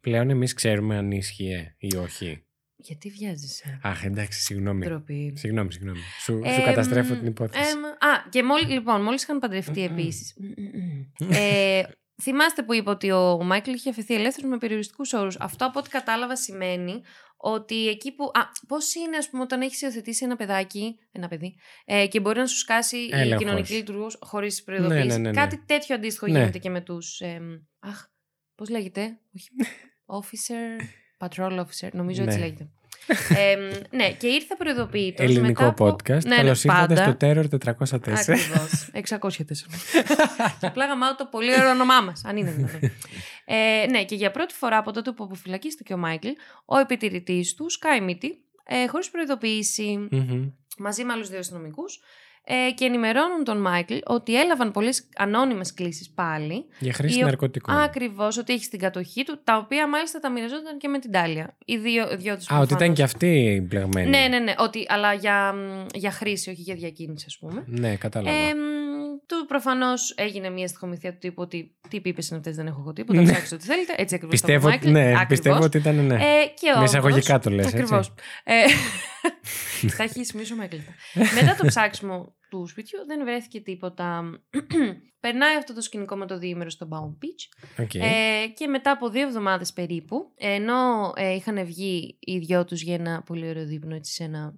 Πλέον 0.00 0.30
εμείς 0.30 0.54
ξέρουμε 0.54 0.96
αν 0.96 1.10
ίσχυε 1.10 1.74
ή 1.78 1.96
όχι. 1.96 2.44
Γιατί 2.82 3.08
βιάζεσαι; 3.10 3.78
Αχ, 3.82 4.04
εντάξει, 4.04 4.40
συγγνώμη. 4.40 4.84
Ντροπή. 4.86 5.32
Συγγνώμη, 5.36 5.72
συγγνώμη. 5.72 5.98
Σου, 6.20 6.40
Ε, 6.44 6.52
σου 6.52 6.62
καταστρέφω 6.62 7.14
μ, 7.14 7.18
την 7.18 7.26
υπόθεση. 7.26 7.70
εμ, 7.70 7.84
α, 7.84 8.28
και 8.30 8.42
μόλι, 8.42 8.64
λοιπόν, 8.66 9.02
μόλις 9.02 9.22
είχαν 9.22 9.38
παντρευτεί 9.38 9.82
επίσης. 9.84 10.36
ε, 11.30 11.82
θυμάστε 12.22 12.62
που 12.62 12.74
είπα 12.74 12.90
ότι 12.92 13.10
ο 13.10 13.42
Μάικλ 13.44 13.70
είχε 13.72 13.90
αφαιθεί 13.90 14.14
ελεύθερος 14.14 14.50
με 14.50 14.58
περιοριστικούς 14.58 15.12
όρους. 15.12 15.36
Αυτό 15.40 15.66
από 15.66 15.78
ό,τι 15.78 15.88
κατάλαβα 15.90 16.36
σημαίνει 16.36 17.00
ότι 17.36 17.88
εκεί 17.88 18.12
που. 18.12 18.24
Α, 18.24 18.40
πώς 18.68 18.94
είναι, 18.94 19.16
ας 19.16 19.30
πούμε, 19.30 19.42
όταν 19.42 19.60
έχεις 19.60 19.80
υιοθετήσει 19.82 20.24
ένα 20.24 20.36
παιδάκι, 20.36 20.98
ένα 21.12 21.28
παιδί, 21.28 21.54
ε, 21.84 22.06
και 22.06 22.20
μπορεί 22.20 22.38
να 22.38 22.46
σου 22.46 22.56
σκάσει 22.56 22.96
η 22.96 23.08
Έλεγχος. 23.12 23.38
κοινωνική 23.44 23.72
λειτουργός 23.72 24.18
χωρίς 24.20 24.62
προειδοποίηση. 24.62 25.06
Ναι, 25.06 25.12
ναι, 25.12 25.18
ναι, 25.18 25.28
ναι. 25.30 25.34
Κάτι 25.40 25.62
τέτοιο 25.66 25.94
αντίστοιχο 25.94 26.26
Ναι. 26.26 26.38
γίνεται 26.38 26.58
και 26.58 26.70
με 26.70 26.80
τους. 26.80 27.20
αχ, 27.78 28.06
πώς 28.54 28.68
λέγεται. 28.68 29.18
Όχι. 29.34 29.48
Officer. 30.20 30.84
Patrol 31.20 31.58
officer. 31.58 31.88
Νομίζω 31.92 32.22
έτσι 32.22 32.38
Ναι. 32.38 32.44
λέγεται. 32.44 32.68
Ε, 33.36 33.56
ναι, 33.96 34.12
και 34.12 34.26
ήρθε 34.26 34.54
προειδοποιητός. 34.58 35.24
Ελληνικό 35.26 35.74
podcast. 35.78 36.24
Ναι, 36.24 36.36
Καλώς 36.36 36.64
ναι, 36.64 36.72
ήρθατε 36.72 36.94
πάντα. 36.94 37.02
στο 37.04 37.16
Terror 37.20 37.44
404. 37.58 38.12
Ακριβώς. 38.12 38.90
604. 38.92 39.66
Και 40.60 40.66
απλά 40.66 40.86
γαμάω 40.86 41.14
το 41.14 41.26
πολύ 41.26 41.52
ωραίο 41.54 41.70
όνομά 41.70 42.00
μας, 42.00 42.24
αν 42.24 42.36
είναι 42.36 42.50
δυνατόν. 42.50 42.90
ε, 43.44 43.86
ναι, 43.90 44.04
και 44.04 44.14
για 44.14 44.30
πρώτη 44.30 44.54
φορά 44.54 44.76
από 44.76 44.92
τότε 44.92 45.12
που 45.12 45.24
αποφυλακίστηκε 45.24 45.94
ο 45.94 45.96
Μάικλ, 45.96 46.28
ο 46.64 46.78
επιτηρητής 46.78 47.54
του 47.54 47.70
σκάει 47.70 48.00
μύτη, 48.00 48.38
ε, 48.64 48.86
χωρίς 48.86 49.10
προειδοποίηση, 49.10 50.08
Μμμ. 50.10 50.48
μαζί 50.78 51.04
με 51.04 51.12
άλλους 51.12 51.28
δύο 51.28 51.38
αστυνομικούς, 51.38 52.00
ε, 52.68 52.70
και 52.74 52.84
ενημερώνουν 52.84 53.44
τον 53.44 53.60
Μάικλ 53.60 53.94
ότι 54.04 54.40
έλαβαν 54.40 54.70
πολλές 54.70 55.08
ανώνυμες 55.16 55.74
κλήσεις 55.74 56.10
πάλι. 56.10 56.64
Για 56.78 56.92
χρήση 56.92 57.18
Η 57.18 57.22
ο- 57.22 57.26
ναρκωτικών. 57.26 57.76
Ακριβώς, 57.76 58.36
ότι 58.38 58.52
έχει 58.52 58.64
στην 58.64 58.78
κατοχή 58.78 59.24
του, 59.24 59.40
τα 59.44 59.56
οποία 59.56 59.88
μάλιστα 59.88 60.18
τα 60.18 60.30
μοιραζόταν 60.30 60.78
και 60.78 60.88
με 60.88 60.98
την 60.98 61.10
Τάλια. 61.12 61.56
Οι 61.64 61.76
δύο, 61.76 62.16
δύο 62.16 62.36
τους 62.36 62.50
Α, 62.50 62.54
ότι 62.58 62.64
ήταν 62.64 62.66
προφανώς. 62.76 62.96
και 62.96 63.02
αυτή 63.02 63.62
μπλεγμένη. 63.68 64.08
Ναι, 64.08 64.26
ναι, 64.28 64.38
ναι. 64.38 64.54
Ότι, 64.58 64.84
αλλά 64.88 65.12
για, 65.14 65.52
μ, 65.52 65.86
για 65.94 66.10
χρήση, 66.10 66.50
όχι 66.50 66.60
για 66.60 66.74
διακίνηση, 66.74 67.24
ας 67.28 67.38
πούμε. 67.38 67.64
Ναι, 67.66 67.96
κατάλαβα. 67.96 68.36
Ε, 68.36 68.54
μ, 68.54 68.58
του 69.26 69.44
προφανώς 69.48 70.14
έγινε 70.16 70.50
μια 70.50 70.66
στοιχομηθεία 70.68 71.12
του 71.12 71.18
τύπου 71.18 71.42
ότι 71.42 71.74
τι 71.88 72.00
πίπε 72.00 72.22
είναι 72.30 72.38
αυτέ, 72.38 72.50
δεν 72.50 72.66
έχω 72.66 72.80
εγώ 72.80 72.92
τίποτα. 72.92 73.20
Ναι. 73.20 73.30
Ψάξτε 73.32 73.54
ό,τι 73.54 73.64
θέλετε. 73.64 73.94
Έτσι 73.96 74.14
ακριβώς. 74.14 74.40
πιστεύω, 74.40 74.68
ότι- 74.68 74.90
ναι, 74.90 75.12
πιστεύω 75.28 75.62
ότι 75.62 75.76
ήταν 75.78 75.94
ναι. 76.06 76.14
Ε, 76.14 76.18
και 76.60 76.66
Με 76.70 76.72
όμως- 76.76 76.88
εισαγωγικά 76.88 77.38
το 77.38 77.50
λες, 77.50 77.64
έτσι. 77.66 77.76
Ακριβώς. 77.76 78.12
Ε, 78.44 78.54
θα 79.96 80.02
έχει 80.02 80.24
σημειώσει 80.24 80.52
ο 80.52 80.56
Μάικλ. 80.56 80.76
Μετά 81.14 81.54
το 81.58 81.66
ψάξιμο 81.66 82.34
του 82.50 82.66
σπιτιού 82.66 83.06
δεν 83.06 83.24
βρέθηκε 83.24 83.60
τίποτα. 83.60 84.40
Περνάει 85.20 85.56
αυτό 85.56 85.74
το 85.74 85.80
σκηνικό 85.80 86.16
με 86.16 86.26
το 86.26 86.38
διήμερο 86.38 86.70
στο 86.70 86.88
Bound 86.90 87.24
Beach. 87.24 87.66
Οκ. 87.84 87.94
Ε, 87.94 88.46
και 88.54 88.66
μετά 88.66 88.90
από 88.90 89.08
δύο 89.08 89.22
εβδομάδες 89.22 89.72
περίπου, 89.72 90.32
ενώ 90.36 91.12
ε, 91.16 91.34
είχαν 91.34 91.64
βγει 91.64 92.16
οι 92.20 92.38
δυο 92.38 92.64
τους 92.64 92.82
για 92.82 92.94
ένα 92.94 93.22
πολύ 93.22 93.48
ωραίο 93.48 93.64
δείπνο 93.64 93.94
έτσι, 93.94 94.12
σε 94.12 94.24
ένα 94.24 94.54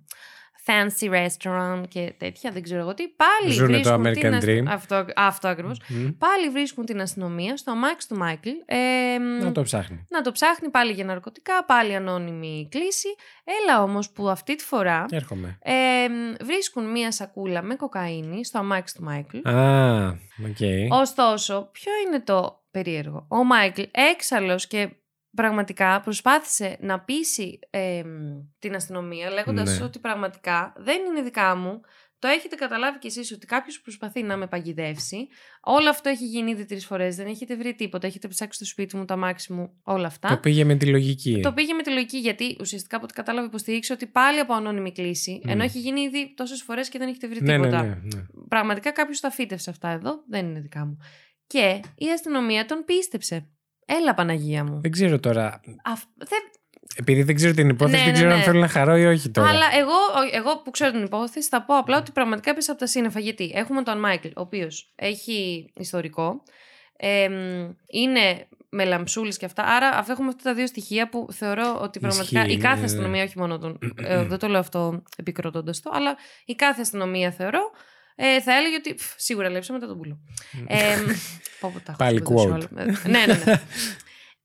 fancy 0.67 1.11
restaurant 1.11 1.83
και 1.89 2.15
τέτοια, 2.19 2.51
δεν 2.51 2.63
ξέρω 2.63 2.81
εγώ 2.81 2.95
τι, 2.95 3.03
πάλι 3.09 3.53
Ζούνε 3.53 3.81
το 3.81 3.99
βρίσκουν 3.99 4.13
την 4.13 4.23
American 4.31 4.35
ασ- 4.37 4.45
Dream. 4.47 4.63
Αυτό, 4.69 5.05
αυτό 5.17 5.49
ακριβώς. 5.49 5.81
Μμ. 5.89 6.09
Πάλι 6.19 6.49
βρίσκουν 6.51 6.85
την 6.85 7.01
αστυνομία 7.01 7.57
στο 7.57 7.71
αμάξι 7.71 8.09
του 8.09 8.17
Μάικλ. 8.17 8.49
Ε, 8.67 9.19
Να 9.43 9.53
το 9.53 9.63
ψάχνει. 9.63 10.07
να 10.09 10.21
το 10.23 10.33
ψάχνει 10.33 10.69
πάλι 10.71 10.93
για 10.93 11.05
ναρκωτικά, 11.05 11.65
πάλι 11.65 11.95
ανώνυμη 11.95 12.69
κλήση. 12.71 13.09
Έλα 13.45 13.83
όμως 13.83 14.11
που 14.11 14.29
αυτή 14.29 14.55
τη 14.57 14.65
φορά 14.65 15.05
Έρχομαι. 15.11 15.59
ε, 15.63 15.75
βρίσκουν 16.45 16.91
μία 16.91 17.13
σακούλα 17.13 17.63
με 17.63 17.75
κοκαΐνη 17.75 18.45
στο 18.45 18.59
αμάξι 18.59 18.95
του 18.95 19.03
Μάικλ. 19.03 19.49
Α, 19.49 20.07
οκ. 20.49 20.91
Ωστόσο, 21.01 21.69
ποιο 21.73 21.93
είναι 22.07 22.21
το 22.21 22.61
περίεργο; 22.71 23.27
Ο 23.29 23.45
Μάικλ 23.45 23.83
έξαλλος 23.91 24.67
και 24.67 24.89
πραγματικά 25.35 26.01
προσπάθησε 26.01 26.77
να 26.81 27.01
πείσει 27.01 27.59
ε, 27.71 28.03
την 28.59 28.75
αστυνομία 28.75 29.31
λέγοντας 29.31 29.79
Ναι. 29.79 29.85
ότι 29.85 29.99
πραγματικά 29.99 30.73
δεν 30.77 31.05
είναι 31.05 31.23
δικά 31.23 31.57
μου. 31.57 31.81
Το 32.19 32.29
έχετε 32.29 32.57
καταλάβει 32.57 32.99
κι 32.99 33.07
εσείς 33.07 33.33
ότι 33.33 33.47
κάποιος 33.47 33.81
προσπαθεί 33.81 34.23
να 34.23 34.37
με 34.37 34.47
παγιδεύσει. 34.47 35.29
Όλο 35.61 35.89
αυτό 35.89 36.09
έχει 36.09 36.25
γίνει 36.27 36.51
ήδη 36.51 36.65
τρεις 36.65 36.87
φορές. 36.87 37.17
Δεν 37.17 37.27
έχετε 37.27 37.57
βρει 37.57 37.75
τίποτα. 37.75 38.07
Έχετε 38.07 38.29
ψάξει 38.29 38.57
στο 38.57 38.65
σπίτι 38.65 38.97
μου, 38.97 39.05
τ' 39.05 39.17
αμάξι 39.17 39.53
μου, 39.53 39.81
όλα 39.83 40.07
αυτά. 40.07 40.29
Το 40.29 40.37
πήγε 40.39 40.65
με 40.65 40.75
τη 40.75 40.87
λογική. 40.87 41.41
Το 41.43 41.53
πήγε 41.53 41.75
με 41.75 41.83
τη 41.83 41.91
λογική 41.91 42.19
γιατί 42.19 42.57
ουσιαστικά 42.61 42.97
από 42.97 43.05
ό,τι 43.05 43.15
κατάλαβε 43.15 43.47
υποστηρίζει 43.47 43.93
ότι 43.93 44.07
πάλι 44.07 44.39
από 44.39 44.55
ανώνυμη 44.55 44.93
κλήση, 44.93 45.41
Μμ. 45.45 45.51
ενώ 45.51 45.63
έχει 45.63 45.79
γίνει 45.79 46.01
ήδη 46.01 46.35
τόσες 46.37 46.63
φορές 46.63 46.89
και 46.89 46.99
δεν 46.99 47.09
έχετε 47.09 47.29
βρει 47.29 47.43
ναι, 47.43 47.57
ναι, 47.57 47.65
τίποτα. 47.65 47.83
ναι, 47.83 47.89
ναι. 47.89 48.23
Πραγματικά 48.49 48.91
κάποιος 48.91 49.21
τα 49.21 49.31
φύτευσε 49.31 49.71
αυτά 49.71 49.89
εδώ, 49.89 50.23
δεν 50.29 50.47
είναι 50.47 50.61
δικά 50.61 50.85
μου. 50.87 50.97
Και 51.47 51.81
η 51.95 52.11
αστυνομία 52.11 52.65
τον 52.65 52.85
πίστεψε. 52.85 53.49
Έλα, 54.01 54.15
Παναγία 54.15 54.65
μου. 54.65 54.81
Δεν 54.81 54.91
ξέρω 54.91 55.21
τώρα. 55.21 55.61
Αυ- 55.85 56.09
δεν- 56.17 56.51
Επειδή 56.97 57.23
δεν 57.23 57.35
ξέρω 57.35 57.53
την 57.55 57.69
υπόθεση, 57.69 57.97
Ναι, 57.97 58.03
δεν 58.05 58.13
ναι, 58.13 58.17
ξέρω 58.19 58.29
ναι. 58.31 58.35
αν 58.37 58.43
θέλω 58.43 58.61
να 58.61 58.69
χαρώ 58.69 58.97
ή 58.97 59.05
όχι 59.07 59.31
τώρα. 59.31 59.49
Αλλά 59.49 59.65
εγώ, 59.79 59.91
ο- 59.91 60.37
εγώ 60.37 60.59
που 60.63 60.71
ξέρω 60.71 60.91
την 60.91 61.03
υπόθεση 61.05 61.49
θα 61.49 61.63
πω 61.63 61.77
απλά 61.79 61.99
ότι 61.99 62.11
πραγματικά 62.13 62.51
έπεσε 62.51 62.71
από 62.71 62.81
τα 62.81 62.87
σύννεφα. 62.87 63.21
Γιατί 63.21 63.53
έχουμε 63.55 63.83
τον 63.83 63.99
Μάικλ, 63.99 64.27
ο 64.29 64.41
οποίος 64.41 64.93
έχει 64.95 65.71
ιστορικό. 65.77 66.43
εμ, 66.97 67.33
είναι 67.87 68.47
με 68.69 68.85
λαμψούλες 68.85 69.37
και 69.37 69.45
αυτά. 69.45 69.63
Άρα 69.65 69.89
αυτά 69.89 70.13
έχουμε 70.13 70.29
αυτά 70.29 70.43
τα 70.43 70.55
δύο 70.55 70.67
στοιχεία 70.67 71.09
που 71.09 71.27
θεωρώ 71.33 71.79
ότι 71.83 71.99
πραγματικά 71.99 72.41
Ισχύει, 72.41 72.53
η 72.53 72.59
κάθε 72.59 72.75
ναι, 72.75 72.81
ναι. 72.81 72.85
αστυνομία, 72.87 73.23
όχι 73.23 73.39
μόνο 73.39 73.59
τον. 73.59 73.79
ε, 74.05 74.25
δεν 74.31 74.39
το 74.39 74.47
λέω 74.49 74.61
αυτό 74.61 75.03
επικροτώντας 75.17 75.81
το, 75.81 75.91
αλλά 75.95 76.17
η 76.45 76.55
κάθε 76.55 76.81
αστυνομία 76.81 77.31
θεωρώ 77.31 77.61
ε, 78.15 78.41
θα 78.41 78.53
έλεγε 78.57 78.75
ότι 78.77 78.95
«Πφ, 78.95 79.13
σίγουρα 79.17 79.51
λέψαμε 79.51 79.79
μετά 79.79 79.91
τον 79.91 80.01
πουλο. 80.01 80.19
ε, 80.67 80.97
πω, 81.61 81.71
πω, 81.75 81.79
τα 81.81 81.85
έχω 81.87 81.97
Πάλι 81.97 82.19
σπουδάσει 82.19 82.47
quote. 82.49 82.53
όλα. 82.53 82.83
Ε, 82.83 83.09
ναι, 83.09 83.27
ναι, 83.27 83.43
ναι. 83.45 83.61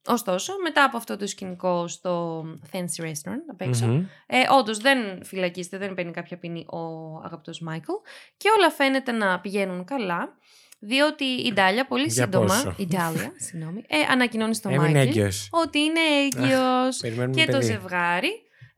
Ωστόσο, 0.10 0.54
μετά 0.64 0.84
από 0.84 0.98
αυτό 0.98 1.18
το 1.18 1.28
σκηνικό 1.28 1.88
στο 1.88 2.44
Fancy 2.72 3.04
Restaurant 3.04 3.44
απ' 3.52 3.62
έξω, 3.62 3.86
Μμμ. 3.86 4.06
ε, 4.28 4.38
Όντως 4.60 4.78
δεν 4.78 5.24
φυλακίζεται, 5.24 5.78
δεν 5.78 5.94
παίρνει 5.94 6.12
κάποια 6.12 6.38
ποινή 6.38 6.66
ο 6.70 6.78
αγαπητός 7.26 7.60
Μάικλ. 7.60 7.92
Και 8.38 8.50
όλα 8.58 8.70
φαίνεται 8.72 9.12
να 9.12 9.40
πηγαίνουν 9.40 9.86
καλά. 9.86 10.38
Διότι 10.80 11.24
η 11.24 11.54
Ντάλια 11.54 11.86
πολύ 11.88 12.04
Για 12.08 12.24
σύντομα. 12.24 12.46
πόσο; 12.46 12.74
Η 12.78 12.86
Ντάλια, 12.88 13.32
συγγνώμη. 13.38 13.84
Ε, 13.88 13.98
ανακοινώνει 14.12 14.56
στο 14.56 14.70
Έμεινε 14.70 14.84
Μάικλ 14.92 14.98
έγκυος. 15.20 15.48
ότι 15.52 15.80
είναι 15.80 16.00
έγκυος. 16.24 16.98
Περιμένουμε 16.98 17.36
και 17.42 17.46
το 17.52 17.58
παιδί. 17.58 17.66
ζευγάρι, 17.66 18.30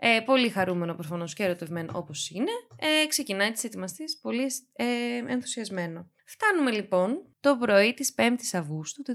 ε, 0.02 0.20
πολύ 0.26 0.50
χαρούμενο 0.50 0.94
προφανώς 0.94 1.34
και 1.34 1.44
ερωτευμένο 1.44 1.92
όπως 1.96 2.30
είναι, 2.30 2.52
ε, 2.76 3.08
ξεκινάει 3.08 3.52
τις 3.52 3.64
ετοιμασίες 3.64 4.06
πολύ 4.22 4.52
ε, 4.74 4.86
ενθουσιασμένο. 5.28 6.12
Φτάνουμε 6.32 6.72
λοιπόν 6.72 7.22
το 7.40 7.58
πρωί 7.58 7.94
της 7.94 8.14
5ης 8.18 8.58
Αυγούστου 8.60 9.02
του 9.04 9.14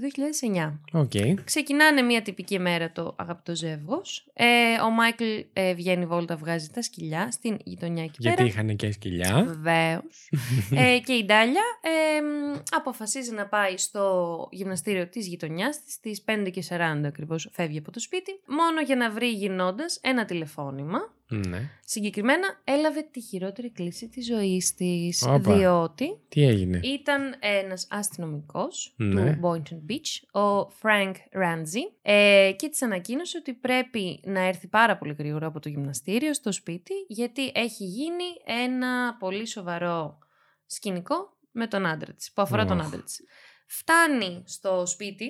2009. 0.91 0.99
Οκ. 0.99 1.43
Ξεκινάνε 1.43 2.01
μια 2.01 2.21
τυπική 2.21 2.59
μέρα 2.59 2.91
το 2.91 3.15
αγαπητό 3.17 3.55
ζεύγος. 3.55 4.27
Ε, 4.33 4.45
ο 4.85 4.89
Μάικλ 4.89 5.23
ε, 5.53 5.73
βγαίνει 5.73 6.05
βόλτα, 6.05 6.35
βγάζει 6.35 6.69
τα 6.69 6.81
σκυλιά 6.81 7.31
στην 7.31 7.57
γειτονιά 7.63 8.03
εκεί 8.03 8.17
Γιατί 8.19 8.35
πέρα. 8.35 8.47
είχαν 8.47 8.75
και 8.75 8.91
σκυλιά. 8.91 9.43
Βεβαίως. 9.47 10.29
ε, 10.75 10.99
και 10.99 11.13
η 11.13 11.25
Ντάλια 11.25 11.63
ε, 11.81 12.21
μ, 12.21 12.59
αποφασίζει 12.71 13.31
να 13.31 13.47
πάει 13.47 13.77
στο 13.77 14.47
γυμναστήριο 14.51 15.07
της 15.07 15.27
γειτονιάς 15.27 15.83
της 15.83 15.93
στις 15.93 16.23
5 16.27 16.49
και 16.51 16.63
40 16.69 17.01
ακριβώς 17.05 17.49
φεύγει 17.51 17.77
από 17.77 17.91
το 17.91 17.99
σπίτι 17.99 18.31
μόνο 18.47 18.81
για 18.81 18.95
να 18.95 19.11
βρει 19.11 19.29
γυρνώντας 19.29 19.99
ένα 20.01 20.25
τηλεφώνημα 20.25 21.13
ναι. 21.29 21.69
Συγκεκριμένα 21.85 22.61
έλαβε 22.63 23.01
τη 23.11 23.21
χειρότερη 23.21 23.71
κλήση 23.71 24.09
της 24.09 24.25
ζωής 24.25 24.73
της 24.73 25.23
Όπα. 25.27 25.55
διότι 25.55 26.19
Τι 26.29 26.43
έγινε; 26.47 26.79
ήταν 26.83 27.35
ένας 27.39 27.87
αστυνομικός 27.89 28.93
Ναι. 28.97 29.33
του 29.33 29.39
Boynton 29.43 29.91
Beach, 29.91 30.41
ο 30.41 30.71
Frank 30.81 31.13
Ranzi, 31.43 31.81
ε, 32.01 32.51
και 32.55 32.69
της 32.69 32.81
ανακοίνωσε 32.81 33.37
ότι 33.37 33.53
πρέπει 33.53 34.19
να 34.23 34.39
έρθει 34.39 34.67
πάρα 34.67 34.97
πολύ 34.97 35.15
γρήγορα 35.17 35.47
από 35.47 35.59
το 35.59 35.69
γυμναστήριο 35.69 36.33
στο 36.33 36.51
σπίτι, 36.51 36.93
γιατί 37.07 37.51
έχει 37.53 37.83
γίνει 37.83 38.23
ένα 38.63 39.15
πολύ 39.19 39.45
σοβαρό 39.47 40.17
σκηνικό 40.65 41.37
με 41.51 41.67
τον 41.67 41.85
άντρα 41.85 42.13
της, 42.13 42.31
που 42.33 42.41
αφορά 42.41 42.65
τον 42.65 42.79
Οχ. 42.79 42.85
άντρα 42.85 43.01
της. 43.01 43.21
Φτάνει 43.67 44.43
στο 44.45 44.85
σπίτι, 44.85 45.25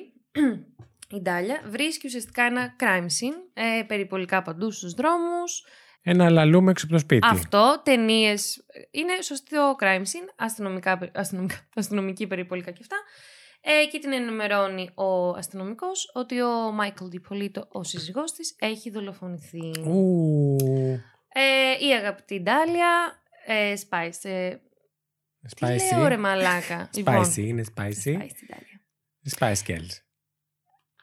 η 1.15 1.21
Ντάλια 1.21 1.61
βρίσκει 1.67 2.07
ουσιαστικά 2.07 2.43
ένα 2.43 2.75
crime 2.79 3.05
scene, 3.05 3.37
ε, 3.53 3.83
περιπολικά 3.83 4.41
παντού 4.41 4.71
στους 4.71 4.93
δρόμους, 4.93 5.63
Ένα 6.07 6.29
λαλούμε 6.29 6.71
έξω 6.71 6.85
από 6.85 6.93
το 6.93 6.99
σπίτι. 6.99 7.27
αυτό, 7.31 7.81
ταινίες. 7.83 8.65
Είναι 8.91 9.21
σωστό 9.21 9.75
crime 9.79 10.01
scene, 10.01 10.29
αστυνομικά, 10.35 10.97
περι- 10.97 11.17
αστυνομικά, 11.17 11.55
αστυνομική 11.75 12.27
περιπολικά 12.27 12.71
και 12.71 12.79
αυτά. 12.81 12.95
Ε, 13.61 13.85
και 13.91 13.99
την 13.99 14.13
ενημερώνει 14.13 14.89
ο 14.95 15.29
αστυνομικός 15.29 16.11
ότι 16.13 16.41
ο 16.41 16.71
Μάικλ 16.71 17.05
Διπολίτο, 17.07 17.67
ο 17.71 17.83
σύζυγός 17.83 18.31
της, 18.31 18.55
έχει 18.59 18.89
δολοφονηθεί. 18.89 19.71
Ου. 19.85 20.55
Ε, 21.27 21.85
η 21.87 21.93
αγαπητή 21.93 22.39
Ντάλια. 22.41 23.21
Ε, 23.45 23.73
Spice. 23.89 24.29
Ε, 24.29 24.49
τι 24.49 25.49
Spicy. 25.59 25.97
λέω 25.97 26.07
ρε 26.07 26.17
μαλάκα. 26.17 26.89
Λοιπόν, 26.95 27.23
Spicy, 27.25 27.37
είναι 27.37 27.63
spicy. 27.75 27.83
Spice 28.13 28.35
Ντάλια. 28.47 28.81
Spice 29.37 29.67
Girls. 29.67 30.04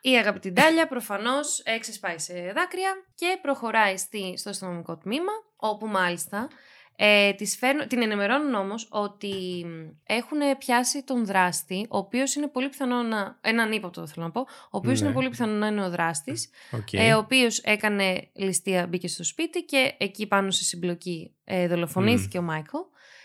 Η 0.04 0.16
αγαπητή 0.16 0.50
Ντάλια 0.50 0.86
προφανώς 0.88 1.60
εξεσπάει 1.64 2.18
σε 2.18 2.32
δάκρυα 2.34 2.90
και 3.14 3.38
προχωράει 3.42 3.96
στη, 3.96 4.34
στο 4.36 4.50
αστυνομικό 4.50 4.96
τμήμα, 4.96 5.32
όπου 5.56 5.86
μάλιστα 5.86 6.48
ε, 6.96 7.32
της 7.32 7.56
φέρνουν- 7.56 7.88
την 7.88 8.02
ενημερώνουν 8.02 8.54
όμως 8.54 8.86
ότι 8.90 9.64
έχουν 10.06 10.38
πιάσει 10.58 11.04
τον 11.04 11.26
δράστη, 11.26 11.86
ο 11.90 11.98
οποίος 11.98 12.34
είναι 12.34 12.48
πολύ 12.48 12.68
πιθανό 12.68 13.02
να... 13.02 13.38
έναν 13.40 13.72
ύποπτο 13.72 14.06
θέλω 14.06 14.24
να 14.26 14.30
πω, 14.32 14.40
ο 14.40 14.46
οποίος 14.70 15.00
Ναι. 15.00 15.06
είναι 15.06 15.14
πολύ 15.14 15.28
πιθανό 15.28 15.52
να 15.52 15.66
είναι 15.66 15.84
ο 15.84 15.90
δράστης, 15.90 16.50
Οκ. 16.70 16.92
ε, 16.92 17.14
ο 17.14 17.18
οποίος 17.18 17.58
έκανε 17.58 18.30
ληστεία, 18.32 18.86
μπήκε 18.86 19.08
στο 19.08 19.24
σπίτι 19.24 19.64
και 19.64 19.94
εκεί 19.98 20.26
πάνω 20.26 20.50
σε 20.50 20.64
συμπλοκή 20.64 21.34
ε, 21.44 21.68
δολοφονήθηκε 21.68 22.38
ο 22.38 22.42
Μάικλ. 22.42 22.76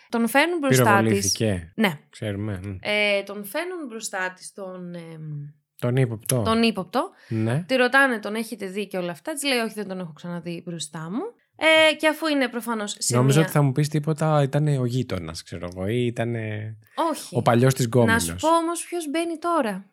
Τον 0.09 0.27
φέρνουν 0.27 0.57
μπροστά 0.57 0.83
της. 0.83 0.93
Πυροβολήθηκε. 0.93 1.71
Ναι. 1.75 1.99
Ξέρουμε. 2.09 2.59
Μμ. 2.63 2.77
Ε, 2.81 3.23
τον 3.23 3.45
φέρνουν 3.45 3.85
μπροστά 3.87 4.33
της 4.35 4.53
τον, 4.53 4.93
ε, 4.93 5.19
Τον 5.79 5.95
ύποπτο. 5.95 6.41
τον 6.41 6.63
ύποπτο. 6.63 7.09
Ναι. 7.27 7.63
Τη 7.67 7.75
ρωτάνε, 7.75 8.19
τον 8.19 8.35
έχετε 8.35 8.65
δει 8.65 8.87
και 8.87 8.97
όλα 8.97 9.11
αυτά; 9.11 9.33
Της 9.33 9.43
λέει, 9.43 9.57
Όχι, 9.57 9.73
δεν 9.73 9.87
τον 9.87 9.99
έχω 9.99 10.13
ξαναδεί 10.13 10.61
μπροστά 10.65 10.99
μου. 10.99 11.21
Ε, 11.59 11.95
και 11.95 12.07
αφού 12.07 12.27
είναι 12.27 12.47
προφανώς 12.47 12.95
σε 12.99 13.15
Νόμιζα 13.15 13.37
μία... 13.37 13.47
ότι 13.47 13.57
θα 13.57 13.61
μου 13.63 13.71
πεις 13.71 13.87
τίποτα, 13.89 14.41
ήταν 14.43 14.67
ο 14.67 14.85
γείτονας, 14.85 15.43
ξέρω 15.43 15.67
εγώ, 15.73 15.87
ή 15.87 16.05
ήταν 16.05 16.35
Όχι. 17.11 17.35
ο 17.37 17.41
παλιός 17.41 17.73
της 17.73 17.85
γκόμενος. 17.85 18.27
Να 18.27 18.33
σου 18.37 18.47
πω 18.47 18.55
όμως 18.57 18.85
ποιος 18.85 19.09
μπαίνει 19.09 19.37
τώρα. 19.37 19.89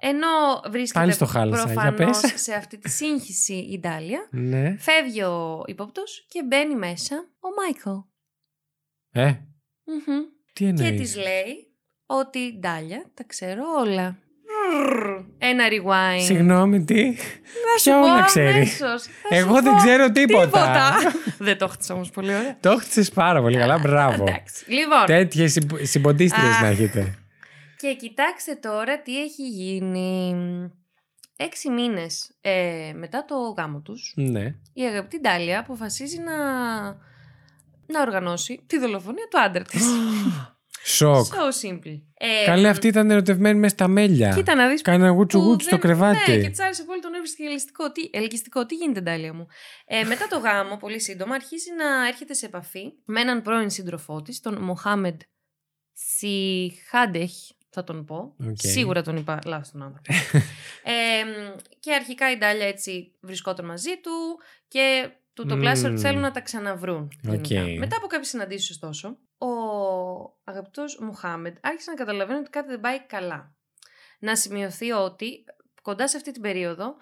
Ενώ 0.00 0.26
βρίσκεται 0.70 0.98
Πάλι 0.98 1.12
στο 1.12 1.26
χάλασα, 1.26 1.72
για 1.72 1.82
προφανώς 1.94 2.20
πες. 2.20 2.32
σε 2.42 2.54
αυτή 2.54 2.78
τη 2.78 2.90
σύγχυση 2.90 3.54
η 3.54 3.78
Ντάλια, 3.80 4.28
Ναι. 4.30 4.76
φεύγει 4.78 5.22
ο 5.22 5.62
ύποπτος 5.66 6.26
και 6.28 6.42
μπαίνει 6.44 6.74
μέσα 6.74 7.16
ο 7.40 7.48
Μάικλ. 7.62 7.90
Ε, 9.10 9.26
Μμμ. 9.84 10.20
τι 10.52 10.64
Και 10.64 10.66
εννοείς; 10.66 11.00
της 11.00 11.16
λέει 11.16 11.74
ότι 12.06 12.58
Ντάλια 12.58 13.10
τα 13.14 13.24
ξέρω 13.24 13.62
όλα. 13.80 14.18
Ένα 15.38 15.64
rewind. 15.70 16.22
Συγγνώμη, 16.24 16.84
τι; 16.84 17.04
Να 17.04 17.12
σου 17.78 17.82
Ποια 17.82 18.00
πω 18.00 18.10
όλα 18.12 18.22
ξέρει; 18.22 18.54
αμέσως. 18.54 19.02
Θα 19.02 19.36
Εγώ 19.36 19.56
σου 19.56 19.62
δεν 19.62 19.72
πω 19.72 19.78
ξέρω 19.78 20.10
τίποτα. 20.10 20.44
Τίποτα. 20.44 20.92
δεν 21.46 21.58
το 21.58 21.64
έχτισα 21.64 21.94
όμως 21.94 22.10
πολύ 22.10 22.34
ωραία. 22.34 22.56
Το 22.60 22.70
έχτισε 22.70 23.10
πάρα 23.14 23.40
πολύ 23.40 23.56
καλά, 23.58 23.78
μπράβο. 23.78 24.22
Εντάξει. 24.28 24.64
Λοιπόν, 24.72 25.04
Τέτοιες 25.06 25.58
συμποντίστριες 25.82 26.54
Αχ. 26.54 26.60
να 26.60 26.66
έχετε. 26.66 27.14
και 27.76 27.94
κοιτάξτε 27.94 28.54
τώρα 28.54 29.02
τι 29.02 29.22
έχει 29.22 29.48
γίνει. 29.48 30.34
Έξι 31.36 31.70
μήνες 31.70 32.36
ε, 32.40 32.92
μετά 32.94 33.24
το 33.24 33.34
γάμο 33.58 33.80
τους, 33.80 34.12
Ναι. 34.16 34.44
η 34.72 34.82
αγαπητή 34.82 35.20
Ντάλια 35.20 35.58
αποφασίζει 35.58 36.18
να, 36.18 36.36
να 37.86 38.00
οργανώσει 38.06 38.64
τη 38.66 38.78
δολοφονία 38.78 39.26
του 39.30 39.40
άντρα 39.40 39.62
της. 39.62 39.82
Σοκ. 40.84 41.26
so 41.26 41.66
simple. 41.68 42.00
Ε, 42.14 42.44
Καλή 42.44 42.68
αυτή 42.68 42.86
ήταν 42.86 43.10
ερωτευμένη 43.10 43.58
μέσα 43.58 43.74
στα 43.74 43.88
μέλια. 43.88 44.32
Κοίτα 44.34 44.54
να 44.54 44.68
δεις 44.68 44.82
Κάνα 44.82 45.08
γούτσου 45.08 45.38
που 45.38 45.44
γούτσου 45.44 45.66
στο 45.66 45.76
δεν- 45.76 45.80
κρεβάτι. 45.86 46.30
Ναι, 46.30 46.38
και 46.40 46.48
της 46.48 46.60
άρεσε 46.60 46.82
πολύ 46.84 47.00
τον 47.00 47.14
έβρισκε 47.14 47.42
ελκυστικό. 47.44 47.92
Τι, 47.92 48.10
ελκυστικό. 48.12 48.66
Τι 48.66 48.74
γίνεται, 48.74 49.00
Ντάλια 49.00 49.34
μου; 49.34 49.46
Ε, 49.86 50.04
μετά 50.04 50.26
το 50.26 50.38
γάμο, 50.38 50.76
πολύ 50.76 51.00
σύντομα, 51.00 51.34
αρχίζει 51.34 51.70
να 51.78 52.06
έρχεται 52.08 52.34
σε 52.34 52.46
επαφή 52.46 52.92
με 53.04 53.20
έναν 53.20 53.42
πρώην 53.42 53.70
σύντροφό 53.70 54.22
της, 54.22 54.40
τον 54.40 54.62
Μοχάμεντ 54.62 55.20
Σιχάντεχ, 55.92 57.30
θα 57.70 57.84
τον 57.84 58.04
πω. 58.04 58.34
Οκ. 58.48 58.56
Σίγουρα 58.58 59.02
τον 59.02 59.16
είπα 59.16 59.38
λάθος 59.46 59.70
τον 59.70 59.82
άνθρωπο. 59.82 60.12
ε, 60.92 61.24
και 61.80 61.92
αρχικά 61.94 62.30
η 62.30 62.36
Ντάλια 62.36 62.66
έτσι 62.66 63.12
βρισκόταν 63.20 63.64
μαζί 63.66 63.90
του 64.02 64.38
και 64.68 65.10
του 65.34 65.46
το 65.46 65.56
πλάσαρε 65.56 65.84
ότι 65.84 65.94
Μμμ. 65.94 66.00
θέλουν 66.00 66.20
να 66.20 66.30
τα 66.30 66.40
ξαναβρούν. 66.40 67.08
γενικά. 67.22 67.62
Οκ. 67.62 67.78
Μετά 67.78 67.96
από 67.96 68.06
κάποιες 68.06 68.28
συναντήσεις 68.28 68.70
ωστόσο, 68.70 69.08
ο 69.38 69.46
αγαπητός 70.44 70.98
Μοχάμεντ 71.00 71.56
άρχισε 71.60 71.90
να 71.90 71.96
καταλαβαίνει 71.96 72.38
ότι 72.38 72.50
κάτι 72.50 72.68
δεν 72.68 72.80
πάει 72.80 73.00
καλά. 73.06 73.54
Να 74.18 74.36
σημειωθεί 74.36 74.90
ότι 74.90 75.44
κοντά 75.82 76.08
σε 76.08 76.16
αυτή 76.16 76.32
την 76.32 76.42
περίοδο, 76.42 76.94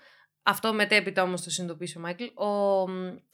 αυτό 0.42 0.72
μετέπειτα 0.74 1.22
όμως 1.22 1.42
το 1.42 1.50
συνειδητοποίησε 1.50 1.98
ο 1.98 2.00
Μάικλ, 2.00 2.24
ο, 2.24 2.84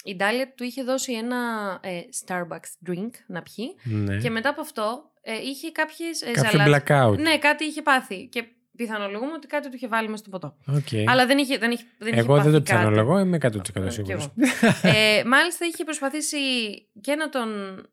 η 0.04 0.16
Ντάλια 0.16 0.52
του 0.54 0.64
είχε 0.64 0.82
δώσει 0.82 1.12
ένα 1.12 1.38
ε, 1.82 2.00
Starbucks 2.26 2.88
drink 2.90 3.10
να 3.26 3.42
πιει 3.42 3.74
Ναι. 3.84 4.16
και 4.18 4.30
μετά 4.30 4.48
από 4.48 4.60
αυτό 4.60 5.12
ε, 5.20 5.34
είχε 5.34 5.70
κάποιες 5.72 6.22
ε, 6.22 6.30
Κάποιο 6.30 6.58
ζαλά- 6.58 6.82
blackout. 6.88 7.18
Ναι, 7.18 7.38
κάτι 7.38 7.64
είχε 7.64 7.82
πάθει 7.82 8.28
και 8.28 8.44
πιθανολογούμε 8.76 9.32
ότι 9.32 9.46
κάτι 9.46 9.68
του 9.68 9.76
είχε 9.76 9.88
βάλει 9.88 10.08
μέσα 10.08 10.22
στο 10.22 10.30
ποτό. 10.30 10.56
Οκ. 10.66 11.08
Αλλά 11.08 11.26
δεν 11.26 11.38
είχε, 11.38 11.58
δεν 11.58 11.70
είχε, 11.70 11.84
δεν 11.98 12.08
είχε 12.12 12.20
Εγώ 12.20 12.34
δεν 12.34 12.42
πάθει 12.44 12.56
το 12.56 12.62
κάτι. 12.62 12.78
πιθανολογώ, 12.78 13.18
είμαι 13.18 13.36
100% 13.40 13.84
Ε, 13.86 13.90
σίγουρος. 13.90 14.30
κι 14.34 14.86
ε, 14.88 15.24
μάλιστα 15.26 15.66
είχε 15.66 15.84
προσπαθήσει 15.84 16.38
και 17.00 17.14
να 17.14 17.28
τον, 17.28 17.48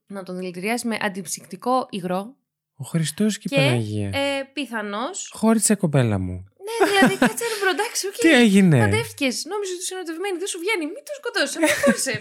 να 0.08 0.24
τον 0.24 0.38
δηλητηριάσει 0.38 0.88
με 0.88 0.98
αντιψυκτικό 1.02 1.88
υγρό 1.90 2.36
Ο 2.76 2.84
Χριστός 2.84 3.38
και 3.38 3.48
η 3.52 3.56
Και, 3.56 3.62
Παναγία. 3.62 4.08
ε, 4.08 4.50
πιθανώς 4.54 5.32
Χώρισε 5.34 5.76
κοπέλα 5.76 6.18
μου. 6.20 6.46
Ναι, 6.68 6.88
δηλαδή, 6.90 7.18
κάτσε 7.26 7.44
ρε 7.52 7.58
bro, 7.62 7.70
εντάξει, 7.78 8.08
οκ. 8.08 8.14
Τι 8.14 8.30
έγινε; 8.44 8.78
Παντρεύτηκες, 8.80 9.28
νόμιζες 9.52 9.74
ότι 9.76 9.84
είσαι 9.86 9.94
ερωτευμένη, 9.98 10.36
δεν 10.44 10.48
σου 10.54 10.60
βγαίνει. 10.64 10.86
Μην 10.94 11.04
το 11.08 11.14
σκοτώσεις, 11.20 11.56
μην 11.62 11.70
χώρισε. 11.84 12.14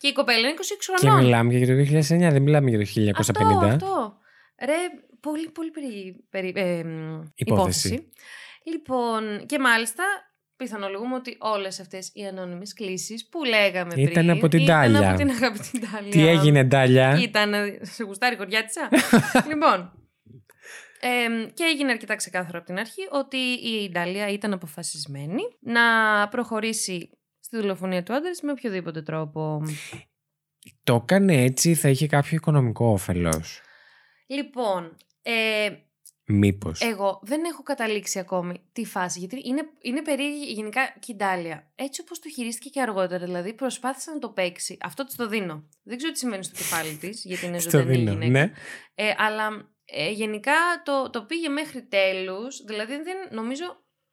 και 0.00 0.06
η 0.12 0.14
κοπέλα 0.18 0.44
είναι 0.48 0.56
26 0.58 0.62
Και 0.78 0.96
χρονών. 1.00 1.24
μιλάμε 1.24 1.48
και 1.52 1.58
για 1.62 1.68
το 1.72 1.74
2009, 1.82 2.32
δεν 2.36 2.42
μιλάμε 2.46 2.68
για 2.72 2.78
το 2.82 2.86
1950. 2.86 3.20
Αυτό, 3.20 3.66
αυτό. 3.66 4.16
Ρε, 4.68 4.80
πολύ, 5.20 5.50
πολύ 5.50 5.70
περί, 5.70 6.24
περί, 6.30 6.52
ε, 6.56 6.84
μ, 6.84 7.22
Υπόθεση. 7.34 7.88
υπόθεση. 7.88 8.08
Λοιπόν, 8.62 9.46
και 9.46 9.58
μάλιστα 9.58 10.04
πιθανολογούμε 10.56 11.14
ότι 11.14 11.36
όλες 11.40 11.80
αυτές 11.80 12.10
οι 12.14 12.26
ανώνυμες 12.26 12.72
κλήσεις 12.72 13.28
που 13.28 13.44
λέγαμε 13.44 13.90
πριν 13.94 14.06
Ήταν 14.06 14.30
από 14.30 14.48
την 14.48 14.60
ήταν 14.60 14.92
Ντάλια. 14.92 15.08
από 15.08 15.18
την 15.18 15.30
αγαπητή 15.30 15.80
Ντάλια. 15.90 16.10
Τι 16.10 16.26
έγινε, 16.26 16.64
Ντάλια. 16.64 17.18
Ήταν, 17.22 17.52
σε 17.80 18.04
γουστάρει 18.04 18.34
η 18.34 18.38
κοριάτισα. 18.38 18.88
λοιπόν, 19.50 19.92
ε, 21.00 21.46
και 21.54 21.64
έγινε 21.64 21.90
αρκετά 21.90 22.14
ξεκάθαρο 22.14 22.58
από 22.58 22.66
την 22.66 22.78
αρχή 22.78 23.08
ότι 23.10 23.36
η 23.36 23.90
Ντάλια 23.92 24.28
ήταν 24.28 24.52
αποφασισμένη 24.52 25.42
να 25.60 25.82
προχωρήσει 26.28 27.10
στη 27.40 27.56
δολοφονία 27.56 28.02
του 28.02 28.14
άντρας 28.14 28.40
με 28.40 28.50
οποιοδήποτε 28.50 29.02
τρόπο. 29.02 29.62
Το 30.82 30.94
έκανε 30.94 31.42
έτσι, 31.42 31.74
θα 31.74 31.88
είχε 31.88 32.06
κάποιο 32.06 32.36
οικονομικό 32.36 32.86
όφελος. 32.86 33.60
Λοιπόν, 34.26 34.96
ε, 35.32 35.70
Μήπως. 36.30 36.80
Εγώ 36.80 37.20
δεν 37.22 37.44
έχω 37.44 37.62
καταλήξει 37.62 38.18
ακόμη 38.18 38.60
τη 38.72 38.84
φάση, 38.84 39.18
γιατί 39.18 39.40
είναι, 39.44 39.62
είναι 39.80 40.02
περίεργη 40.02 40.52
γενικά 40.52 40.94
και 41.00 41.12
η 41.12 41.16
Ντάλια. 41.16 41.72
Έτσι 41.74 42.00
όπως 42.00 42.18
το 42.18 42.28
χειρίστηκε 42.30 42.68
και 42.68 42.80
αργότερα, 42.80 43.24
δηλαδή 43.24 43.52
προσπάθησε 43.54 44.10
να 44.10 44.18
το 44.18 44.28
παίξει. 44.28 44.76
Αυτό 44.80 45.04
της 45.04 45.14
το 45.16 45.28
δίνω. 45.28 45.68
Δεν 45.82 45.96
ξέρω 45.96 46.12
τι 46.12 46.18
σημαίνει 46.18 46.44
στο 46.44 46.56
κεφάλι 46.56 46.96
της, 46.96 47.24
γιατί 47.24 47.46
είναι 47.46 47.58
Στο 47.58 47.70
ζωντανή 47.70 47.96
δίνω, 47.96 48.10
γυναίκα. 48.12 48.30
ναι. 48.30 48.52
Ε, 48.94 49.14
αλλά 49.16 49.70
ε, 49.84 50.10
γενικά 50.10 50.52
το, 50.84 51.10
το 51.10 51.22
πήγε 51.22 51.48
μέχρι 51.48 51.82
τέλους, 51.82 52.62
δηλαδή 52.66 53.02
δεν 53.02 53.16
νομίζω... 53.30 53.64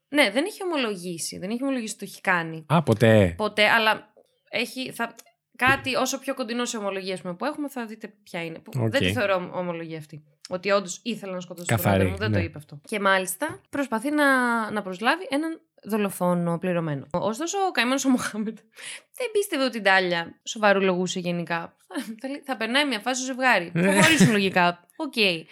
Ναι, 0.08 0.32
δεν 0.32 0.46
έχει 0.46 0.64
ομολογήσει, 0.64 1.38
δεν 1.38 1.50
έχει 1.50 1.64
ομολογήσει 1.64 1.94
ότι 1.94 2.06
το 2.06 2.12
έχει 2.12 2.22
κάνει 2.22 2.66
Α, 2.68 2.84
ποτέ. 2.84 3.34
ποτέ, 3.38 3.68
αλλά 3.70 4.14
έχει... 4.50 4.92
Θα, 4.92 5.16
κάτι 5.56 5.96
όσο 5.96 6.20
πιο 6.20 6.34
κοντινό 6.34 6.66
σε 6.66 6.78
ομολογία 6.78 7.14
ας 7.14 7.22
πούμε, 7.22 7.34
που 7.34 7.46
έχουμε 7.46 7.70
θα 7.70 7.86
δείτε 7.86 8.14
ποια 8.24 8.44
είναι. 8.44 8.60
Που 8.60 8.72
Οκ. 8.76 8.90
Δεν 8.90 9.02
τη 9.02 9.14
θεωρώ 9.14 9.36
ομ- 9.36 9.56
ομολογία 9.56 9.98
αυτή. 9.98 10.24
Ότι 10.50 10.72
όντως 10.72 11.00
ήθελα 11.04 11.34
να 11.34 11.40
σκοτώσω 11.40 11.68
τον 11.68 11.78
Καθαρή, 11.78 11.96
άντρα 11.96 12.10
μου, 12.12 12.18
δεν 12.18 12.30
ναι. 12.30 12.38
το 12.38 12.44
είπε 12.44 12.58
αυτό. 12.58 12.80
Και 12.88 13.00
μάλιστα 13.00 13.62
προσπαθεί 13.70 14.12
να, 14.12 14.26
να 14.72 14.82
προσλάβει 14.82 15.28
έναν 15.30 15.62
δολοφόνο 15.84 16.58
πληρωμένο. 16.58 17.08
Ωστόσο, 17.12 17.58
ο 17.68 17.72
καημένος 17.72 18.06
ο 18.06 18.10
Μοχάμετ 18.10 18.58
δεν 19.18 19.32
πίστευε 19.32 19.64
ότι 19.64 19.78
η 19.78 19.82
Ντάλια 19.82 20.40
σοβαρολογούσε 20.44 21.20
γενικά. 21.20 21.76
Θα, 22.22 22.30
θα 22.46 22.58
περνάει 22.58 22.86
μια 22.88 23.00
φάση 23.00 23.24
στο 23.24 23.34
ζευγάρι. 23.34 23.72
Θα 23.76 24.02
χωρίσουν 24.02 24.32
λογικά. 24.32 24.88
Οκ. 24.96 25.16
Ε, 25.18 25.44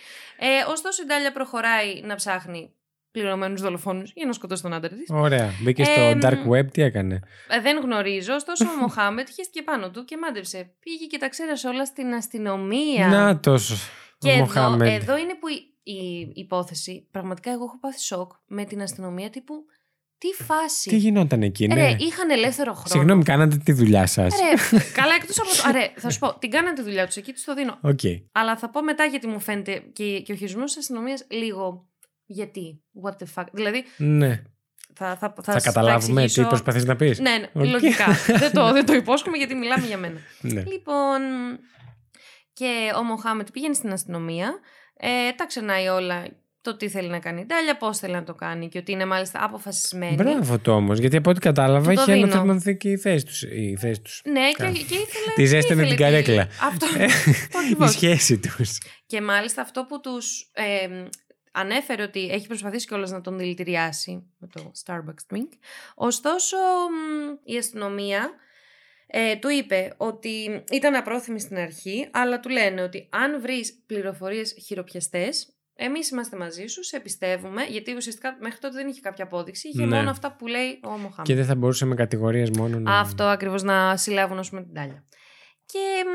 ωστόσο, 0.70 1.04
η 1.04 1.06
Ντάλια 1.06 1.32
προχωράει 1.32 2.02
να 2.04 2.16
ψάχνει 2.16 2.74
πληρωμένους 3.14 3.62
δολοφόνους 3.62 4.12
για 4.16 4.26
να 4.26 4.34
σκοτώσει 4.34 4.62
τον 4.62 4.74
άντρα 4.74 4.90
της. 4.90 5.10
Ωραία. 5.10 5.50
Μπήκε 5.62 5.84
στο 5.84 6.02
Εμ, 6.02 6.20
Dark 6.22 6.48
Web, 6.52 6.72
τι 6.72 6.82
έκανε; 6.82 7.20
Ε, 7.48 7.62
δεν 7.62 7.80
γνωρίζω, 7.80 8.34
ωστόσο 8.34 8.66
ο 8.66 8.76
Μοχάμετ 8.82 9.28
χέστηκε 9.28 9.62
πάνω 9.62 9.92
του 9.92 10.06
και 10.06 10.18
μάντεψε. 10.18 10.74
Πήγε 10.80 11.06
και 11.06 11.18
τα 11.18 11.30
ξέρασε 11.30 11.68
όλα 11.68 11.86
στην 11.86 12.14
αστυνομία. 12.14 13.08
Να 13.08 13.40
τόσο. 13.40 13.76
και 14.18 14.28
ο 14.28 14.32
εδώ, 14.32 14.40
Μοχάμεντ. 14.40 14.88
εδώ 15.02 15.18
είναι 15.18 15.36
που 15.40 15.48
η, 15.48 15.92
η 15.94 16.32
υπόθεση, 16.34 17.08
πραγματικά 17.12 17.52
εγώ 17.52 17.64
έχω 17.64 17.80
πάθει 17.80 18.00
σοκ 18.00 18.32
με 18.48 18.66
την 18.66 18.82
αστυνομία 18.82 19.30
τύπου. 19.30 19.54
Τι 20.18 20.44
φάση. 20.44 20.90
Τι 20.90 20.98
γινόταν 20.98 21.42
εκεί, 21.42 21.68
ναι. 21.68 21.74
Ρε, 21.74 21.96
είχαν 22.00 22.30
ελεύθερο 22.30 22.74
χρόνο. 22.74 22.88
Συγγνώμη, 22.88 23.24
κάνατε 23.24 23.58
τη 23.58 23.72
δουλειά 23.72 24.06
σας. 24.06 24.34
Ρε, 24.40 24.78
καλά, 25.00 25.14
εκτός 25.14 25.40
από 25.40 25.50
το. 25.50 25.78
Ρε, 25.80 25.92
θα 25.96 26.10
σου 26.10 26.20
πω, 26.20 26.38
την 26.40 26.50
κάνανε 26.50 26.76
τη 26.76 26.82
δουλειά 26.82 27.06
τους, 27.06 27.16
εκεί 27.16 27.34
τους 27.34 27.44
το 27.44 27.54
δίνω. 27.54 27.78
Οκ. 27.82 28.00
Αλλά 28.32 28.58
θα 28.58 28.70
πω 28.70 28.84
μετά 28.84 29.06
γιατί 29.06 29.28
μου 29.28 29.40
φαίνεται 29.40 29.84
και, 29.94 30.20
και 30.20 30.32
ο 30.32 30.36
χειρισμός 30.36 30.66
της 30.66 30.78
αστυνομίας 30.78 31.26
λίγο. 31.30 31.88
Γιατί. 32.26 32.84
What 33.04 33.12
the 33.12 33.26
fuck. 33.36 33.46
Δηλαδή, 33.52 33.84
Ναι. 33.98 34.42
θα, 34.96 35.18
θα, 35.18 35.34
θα, 35.44 35.54
Θα 35.54 35.60
καταλάβουμε 35.60 36.16
τι 36.16 36.22
εξηγήσω- 36.24 36.48
προσπαθείς 36.50 36.86
να 36.86 36.96
πεις. 36.96 37.20
Ναι, 37.20 37.38
ναι, 37.54 37.64
Οκ. 37.64 37.70
λογικά. 37.70 38.06
δεν, 38.40 38.52
το, 38.54 38.72
δεν 38.72 38.86
το 38.86 38.94
υπόσχομαι 38.94 39.38
γιατί 39.38 39.56
μιλάμε 39.56 39.86
για 39.86 39.98
μένα. 39.98 40.20
Ναι. 40.42 40.64
Λοιπόν, 40.72 41.20
και 42.54 42.92
ο 42.98 43.04
Μοχάμετ 43.04 43.48
πήγαινε 43.52 43.74
στην 43.74 43.92
αστυνομία, 43.92 44.60
ε, 44.98 45.08
τα 45.36 45.46
ξερνάει 45.46 45.88
όλα 45.88 46.26
το 46.62 46.78
τι 46.78 46.90
θέλει 46.90 47.08
να 47.10 47.20
κάνει 47.20 47.42
η 47.42 47.46
Ντάλια, 47.46 47.78
πώς 47.78 47.98
θέλει 47.98 48.14
να 48.14 48.24
το 48.24 48.34
κάνει 48.36 48.70
και 48.70 48.78
ότι 48.78 48.92
είναι 48.92 49.06
μάλιστα 49.06 49.44
αποφασισμένη. 49.44 50.16
Μπράβο 50.16 50.60
το 50.60 50.72
όμως, 50.76 51.00
γιατί 51.00 51.18
από 51.18 51.30
ό,τι 51.30 51.40
κατάλαβα 51.40 51.90
Του 51.90 51.96
το 51.96 52.02
έχει 52.02 52.12
ένα 52.12 52.20
δίνω. 52.20 52.32
θερμανθεί 52.32 52.78
και 52.78 52.90
η 52.90 52.98
θέση 52.98 53.26
τους. 53.26 53.42
Η 53.42 53.78
θέση 53.80 54.02
τους. 54.02 54.22
Ναι, 54.26 54.50
και, 54.50 54.56
Καλά. 54.58 54.72
και 54.72 54.80
ήθελε. 54.80 55.34
Τη 55.36 55.46
ζέστανε 55.46 55.82
ήθελε 55.82 55.96
την 55.96 56.06
καρέκλα. 56.06 56.48
Αυτό. 56.62 56.88
Ε, 56.98 57.04
αυτό 57.06 57.30
η 57.32 57.36
ακριβώς. 57.64 57.92
σχέση 57.92 58.40
τους. 58.40 58.78
Και 59.06 59.22
μάλιστα 59.22 59.62
αυτό 59.62 59.86
που 59.86 60.00
τους 60.00 60.50
ε, 60.54 60.88
ανέφερε 61.54 62.04
ότι 62.04 62.30
έχει 62.32 62.48
προσπαθήσει 62.48 62.88
κιόλας 62.88 63.12
να 63.12 63.22
τον 63.22 63.38
δηλητηριάσει 63.38 64.34
με 64.38 64.48
το 64.48 64.72
Starbucks 64.86 65.34
drink. 65.36 65.50
Ωστόσο 65.96 66.58
μ, 66.58 67.36
η 67.44 67.58
αστυνομία 67.58 68.32
ε, 69.08 69.36
του 69.36 69.50
είπε 69.50 69.94
ότι 69.98 70.64
ήταν 70.72 70.96
απρόθυμη 70.96 71.40
στην 71.40 71.58
αρχή, 71.58 72.10
αλλά 72.12 72.40
του 72.40 72.50
λένε 72.50 72.82
ότι 72.82 73.08
αν 73.12 73.42
βρεις 73.42 73.84
πληροφορίες 73.86 74.56
χειροπιαστές, 74.66 75.48
εμείς 75.76 76.10
είμαστε 76.10 76.38
μαζί 76.38 76.66
σου, 76.66 76.84
σε 76.84 77.00
πιστεύουμε, 77.00 77.64
γιατί 77.64 77.96
ουσιαστικά 77.96 78.38
μέχρι 78.40 78.60
τότε 78.60 78.76
δεν 78.76 78.88
είχε 78.88 79.00
κάποια 79.02 79.24
απόδειξη, 79.24 79.68
είχε 79.68 79.86
Ναι. 79.86 79.96
μόνο 79.96 80.10
αυτά 80.10 80.36
που 80.36 80.48
λέει 80.48 80.80
ο 80.84 80.90
Μοχάμ. 80.90 81.24
Και 81.26 81.36
δεν 81.36 81.46
θα 81.46 81.56
μπορούσε 81.56 81.86
με 81.86 81.96
κατηγορίες 81.96 82.50
μόνο 82.50 82.80
να. 82.80 83.00
Αυτό 83.00 83.24
ακριβώς 83.24 83.64
να 83.64 83.98
συλλάβουν 83.98 84.40
ας 84.40 84.50
πούμε 84.50 84.62
την 84.62 84.74
τάλια. 84.74 85.04
Και 85.66 86.04
μ, 86.06 86.10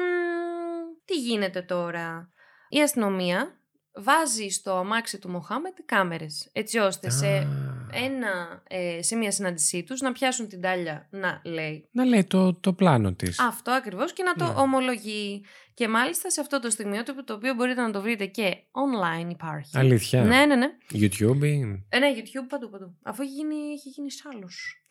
τι 1.05 1.15
γίνεται 1.15 1.63
τώρα; 1.63 2.33
Η 2.69 2.81
αστυνομία 2.81 3.58
βάζει 3.99 4.49
στο 4.49 4.73
αμάξι 4.77 5.19
του 5.19 5.29
Μοχάμετ 5.31 5.75
κάμερες 5.87 6.49
έτσι 6.53 6.79
ώστε 6.79 7.11
σε, 7.11 7.27
Α. 7.27 7.47
ένα, 7.93 8.63
ε, 8.69 9.03
σε 9.03 9.17
μια 9.17 9.31
συνάντησή 9.31 9.83
τους 9.83 10.01
να 10.01 10.13
πιάσουν 10.13 10.49
την 10.49 10.61
τάλια 10.61 11.07
να 11.11 11.41
λέει 11.45 11.89
Να 11.91 12.05
λέει 12.05 12.25
το, 12.25 12.55
το 12.55 12.73
πλάνο 12.73 13.13
της. 13.13 13.39
αυτό 13.41 13.71
ακριβώς 13.71 14.13
και 14.13 14.23
να 14.23 14.35
το 14.35 14.45
Ναι. 14.45 14.61
ομολογεί. 14.61 15.45
Και 15.75 15.89
μάλιστα 15.89 16.31
σε 16.31 16.41
αυτό 16.41 16.61
το 16.61 16.71
στιγμιότυπο 16.71 17.25
το 17.25 17.35
οποίο 17.35 17.55
μπορείτε 17.55 17.81
να 17.81 17.91
το 17.91 18.01
βρείτε 18.01 18.27
και 18.27 18.57
online 18.71 19.31
υπάρχει. 19.31 19.79
Αλήθεια. 19.79 20.23
Ναι, 20.25 20.45
ναι, 20.47 20.57
ναι. 20.57 20.67
YouTube 20.93 21.43
ή. 21.43 21.85
Ε, 21.89 21.99
ναι, 21.99 22.13
YouTube 22.17 22.47
παντού, 22.49 22.71
παντού. 22.71 22.97
Αφού 23.03 23.23
έχει 23.23 23.33
γίνει, 23.33 23.55
έχει 23.73 23.89
γίνει 23.89 24.11
σάλος. 24.11 24.83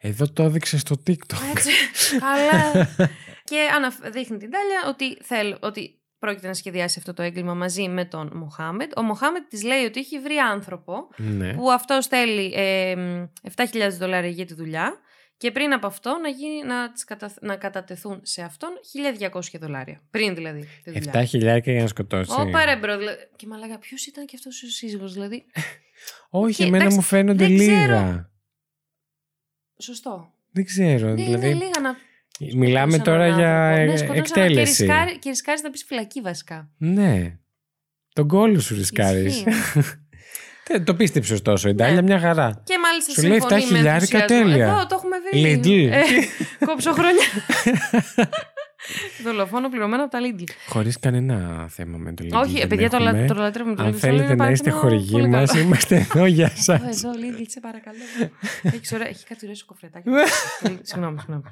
Εδώ 0.00 0.32
το 0.32 0.42
έδειξε 0.42 0.78
στο 0.78 1.02
TikTok. 1.06 1.38
Έτσι, 1.56 1.70
καλά. 2.18 2.88
και 3.50 3.68
αναφ- 3.76 4.10
δείχνει 4.10 4.36
την 4.38 4.50
Τάλια 4.50 4.88
ότι, 4.88 5.18
θέλ, 5.22 5.56
ότι 5.60 5.97
πρόκειται 6.18 6.46
να 6.46 6.54
σχεδιάσει 6.54 6.98
αυτό 6.98 7.14
το 7.14 7.22
έγκλημα 7.22 7.54
μαζί 7.54 7.88
με 7.88 8.04
τον 8.04 8.30
Μοχάμετ. 8.34 8.92
Ο 8.98 9.02
Μοχάμετ 9.02 9.48
της 9.48 9.62
λέει 9.62 9.84
ότι 9.84 10.00
έχει 10.00 10.18
βρει 10.20 10.36
άνθρωπο 10.36 11.08
ναι. 11.16 11.54
που 11.54 11.70
αυτός 11.70 12.06
θέλει 12.06 12.52
ε, 12.56 12.96
μ, 12.96 13.24
7.000 13.56 13.88
δολάρια 13.98 14.30
για 14.30 14.44
τη 14.46 14.54
δουλειά 14.54 14.92
και 15.36 15.50
πριν 15.50 15.72
από 15.72 15.86
αυτό 15.86 16.18
να, 16.22 16.28
γίνει, 16.28 16.62
να, 16.64 16.92
τις 16.92 17.04
κατα- 17.04 17.34
να 17.40 17.56
κατατεθούν 17.56 18.20
σε 18.22 18.42
αυτόν 18.42 18.70
1.200 19.30 19.40
δολάρια. 19.60 20.00
Πριν 20.10 20.34
δηλαδή 20.34 20.68
τη 20.82 20.90
δουλειά. 20.90 21.22
7 21.22 21.24
χιλιάρια 21.26 21.72
για 21.72 21.82
να 21.82 21.88
σκοτώσει. 21.88 22.30
Ω 22.40 22.64
ρε 22.64 22.76
bro, 22.76 22.98
δηλαδή. 22.98 23.18
Και 23.36 23.46
μαλάκα, 23.46 23.78
ποιος 23.78 24.06
ήταν 24.06 24.26
και 24.26 24.32
αυτός 24.36 24.62
ο 24.62 24.66
σύζυγος, 24.66 25.12
δηλαδή; 25.12 25.44
Όχι, 26.30 26.54
Και, 26.54 26.62
εμένα 26.62 26.76
εντάξει, 26.76 26.96
μου 26.96 27.02
φαίνονται 27.02 27.44
δεν 27.46 27.52
λίγα. 27.52 27.84
ξέρω. 27.84 28.30
Σωστό. 29.78 30.32
Δεν 30.50 30.64
ξέρω. 30.64 31.08
Ναι, 31.08 31.14
δηλαδή, 31.14 31.46
είναι 31.46 31.54
λίγα 31.64 31.80
να. 31.80 31.96
Μιλάμε 32.38 32.92
σκοτώσαν 32.92 33.02
τώρα 33.04 33.24
έναν 33.24 33.38
για 33.38 33.68
άνθρωπο. 33.68 33.84
Ναι, 33.84 33.92
ε, 33.92 33.96
σκοτώσαν 33.96 34.16
εκτέλεση. 34.18 34.76
Και, 34.76 34.92
ρισκάρει, 34.92 35.18
και 35.18 35.28
ρισκάρεις 35.28 35.62
να 35.62 35.70
πεις 35.70 35.84
φυλακή 35.86 36.20
βασικά. 36.20 36.68
Ναι. 36.78 37.36
Τον 38.12 38.28
κώλο 38.28 38.60
σου 38.60 38.74
ρισκάρεις. 38.74 39.36
Ισχύει. 39.36 39.44
το 40.84 40.94
πίστεψες 40.94 41.32
ωστόσο. 41.34 41.68
Η 41.68 41.72
Ντάλια 41.74 41.94
Ναι. 41.94 42.02
μια 42.02 42.18
χαρά. 42.20 42.62
Και 42.64 42.74
μάλιστα 42.78 43.12
Σου 43.12 43.22
λέει 43.22 43.38
συμφωνεί 43.40 43.62
7 43.62 43.70
με 43.70 43.76
χιλιάρικα, 43.76 44.18
ενθουσιασμό. 44.18 44.50
τέλεια. 44.50 44.66
Εδώ 44.66 44.86
το 44.86 44.94
έχουμε 44.98 45.16
βρει. 45.30 45.60
Lidl. 45.64 45.92
Ε, 45.92 46.66
κόψω 46.66 46.92
χρόνια. 46.92 47.24
Δολοφόνο 49.22 49.68
πληρωμένο 49.68 50.02
από 50.02 50.10
τα 50.12 50.18
Lidl. 50.22 50.44
Χωρίς 50.68 50.98
κανένα 50.98 51.66
θέμα 51.68 51.98
με 51.98 52.12
το 52.14 52.24
Lidl. 52.26 52.40
Όχι, 52.42 52.58
δεν 52.58 52.66
παιδιά, 52.68 52.90
το, 52.90 52.98
λα- 52.98 53.10
έχουμε. 53.10 53.26
το 53.26 53.34
λατρεύουμε 53.34 53.74
το 53.74 53.82
Αν 53.82 53.88
Lidl. 53.92 53.96
θέλετε 53.96 54.24
Είναι 54.24 54.34
να 54.34 54.50
είστε 54.50 54.70
παραπάνω 54.70 54.90
χορηγοί 54.94 55.10
πολύ 55.12 55.28
μας, 55.28 55.50
καλό. 55.50 55.62
είμαστε 55.62 55.96
εδώ 55.96 56.26
για 56.26 56.52
εσά. 56.56 56.74
Εδώ, 56.74 56.86
εδώ, 56.88 57.10
Lidl, 57.12 57.44
σε 57.46 57.60
παρακαλώ. 57.60 57.96
έχεις, 58.62 58.92
ωραία, 58.92 59.08
έχει 59.08 59.24
κάτι 59.26 59.40
ωραίο 59.44 59.54
σοκοφρετάκι. 59.56 60.08
συγγνώμη, 60.88 61.18
συγγνώμη. 61.18 61.42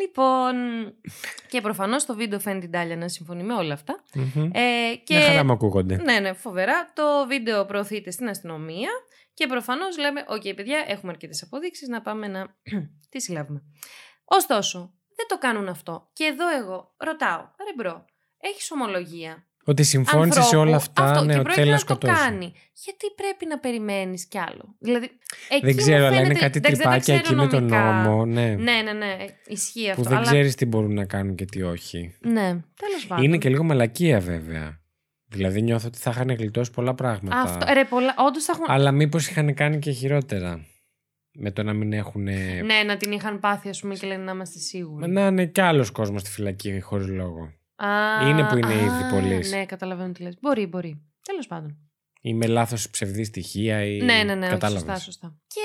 Λοιπόν, 0.00 0.54
και 1.48 1.60
προφανώς 1.60 2.04
το 2.06 2.14
βίντεο 2.14 2.38
φαίνεται 2.40 2.60
την 2.60 2.70
Τάλια 2.70 2.96
να 2.96 3.08
συμφωνεί 3.08 3.42
με 3.42 3.54
όλα 3.54 3.74
αυτά. 3.74 4.00
Ε, 4.52 4.94
και... 5.04 5.14
Μια 5.16 5.26
χαρά 5.26 5.44
μου 5.44 5.52
ακούγονται. 5.52 5.96
Ναι, 6.02 6.18
ναι, 6.18 6.32
φοβερά. 6.32 6.90
Το 6.94 7.02
βίντεο 7.28 7.64
προωθείται 7.66 8.10
στην 8.10 8.28
αστυνομία 8.28 8.88
και 9.34 9.46
προφανώς 9.46 9.98
λέμε: 9.98 10.24
Οκ, 10.28 10.54
παιδιά, 10.54 10.84
έχουμε 10.88 11.12
αρκετές 11.12 11.42
αποδείξεις 11.42 11.88
να 11.88 12.00
πάμε 12.02 12.28
να 12.28 12.46
τις 13.10 13.22
συλλάβουμε. 13.24 13.62
Ωστόσο, 14.24 14.92
δεν 15.20 15.26
το 15.28 15.38
κάνουν 15.38 15.68
αυτό. 15.68 16.08
Και 16.12 16.24
εδώ 16.24 16.46
εγώ 16.60 16.94
ρωτάω: 16.96 17.40
Ρε 17.40 17.72
bro, 17.76 18.04
έχεις 18.40 18.70
ομολογία; 18.70 19.44
Ότι 19.64 19.82
συμφώνησες 19.82 20.34
σε 20.34 20.40
ανθρώπου, 20.40 20.66
όλα 20.66 20.76
αυτά, 20.76 21.02
αυτό, 21.04 21.24
ναι, 21.24 21.32
και 21.32 21.38
ότι 21.38 21.42
πρόκειται 21.42 21.54
θέλει 21.60 21.70
να 21.74 21.78
να 21.80 21.84
το 21.84 21.94
σκοτώσει. 21.94 22.22
κάνει. 22.22 22.52
Γιατί 22.84 23.06
πρέπει 23.16 23.46
να 23.46 23.58
περιμένεις 23.58 24.26
κι 24.26 24.38
άλλο; 24.38 24.74
Δηλαδή, 24.78 25.04
εκεί 25.48 25.64
Δεν 25.66 25.74
μου 25.74 25.80
ξέρω, 25.82 26.04
αλλά 26.06 26.16
είναι 26.16 26.22
φαίνεται- 26.22 26.40
κάτι 26.40 26.58
εντάξει, 26.58 26.76
δεν 26.76 26.84
τα 26.84 26.90
τρυπάκια 26.90 27.14
εκεί 27.14 27.22
ξέρω 27.22 27.42
με 27.42 27.48
τον 27.48 27.58
νομικά. 27.64 27.92
νόμο. 27.92 28.24
Ναι. 28.26 28.48
Ναι, 28.48 28.82
ναι, 28.84 28.92
ναι, 28.92 29.16
ισχύει 29.46 29.84
Που 29.84 29.90
αυτό. 29.90 30.02
δεν 30.02 30.12
αλλά... 30.16 30.26
ξέρεις 30.26 30.54
τι 30.54 30.66
μπορούν 30.66 30.94
να 30.94 31.04
κάνουν 31.04 31.34
και 31.34 31.44
τι 31.44 31.62
όχι. 31.62 32.16
Ναι, 32.20 32.48
τέλος 32.76 33.06
πάντων. 33.08 33.24
Είναι 33.24 33.38
και 33.38 33.48
λίγο 33.48 33.62
μαλακία 33.64 34.20
βέβαια. 34.20 34.78
Δηλαδή 35.32 35.62
νιώθω 35.62 35.86
ότι 35.86 35.98
θα 35.98 36.10
είχαν 36.10 36.30
γλιτώσει 36.34 36.70
πολλά 36.70 36.94
πράγματα. 36.94 37.40
Αυτό, 37.40 37.66
ρε, 37.72 37.84
πολλά, 37.84 38.14
όντως 38.18 38.44
θα 38.44 38.52
έχουν... 38.52 38.64
Αλλά 38.68 38.92
μήπως 38.92 39.28
είχαν 39.28 39.54
κάνει 39.54 39.78
και 39.78 39.90
χειρότερα. 39.90 40.64
Με 41.32 41.50
το 41.50 41.62
να 41.62 41.72
μην 41.72 41.92
έχουν. 41.92 42.22
Ναι, 42.22 42.82
να 42.86 42.96
την 42.96 43.12
είχαν 43.12 43.40
πάθει, 43.40 43.68
ας 43.68 43.80
πούμε, 43.80 43.94
και 43.94 44.06
λένε 44.06 44.24
να 44.24 44.32
είμαστε 44.32 44.58
σίγουροι. 44.58 45.10
Να 45.10 45.26
είναι 45.26 45.46
κι 45.46 45.60
άλλος 45.60 45.90
κόσμος 45.90 46.20
στη 46.20 46.30
φυλακή 46.30 46.80
χωρίς 46.80 47.06
λόγο. 47.08 47.52
Α, 47.76 48.28
Είναι 48.28 48.46
που 48.48 48.56
είναι 48.56 48.66
α, 48.74 48.80
ήδη 48.84 49.10
πολλής. 49.10 49.50
Ναι, 49.52 49.66
καταλαβαίνω 49.66 50.12
τι 50.12 50.22
λες. 50.22 50.36
Μπορεί, 50.40 50.66
μπορεί. 50.66 51.02
Τέλος 51.22 51.46
πάντων. 51.46 51.78
Ή 52.20 52.34
με 52.34 52.46
λάθος 52.46 52.90
ψευδή 52.90 53.24
στοιχεία 53.24 53.84
ή. 53.84 54.00
Ναι, 54.02 54.22
ναι, 54.22 54.34
ναι, 54.34 54.44
όχι, 54.46 54.50
Κατάλαβες. 54.54 54.82
σωστά, 54.82 54.98
σωστά. 54.98 55.36
Και 55.46 55.60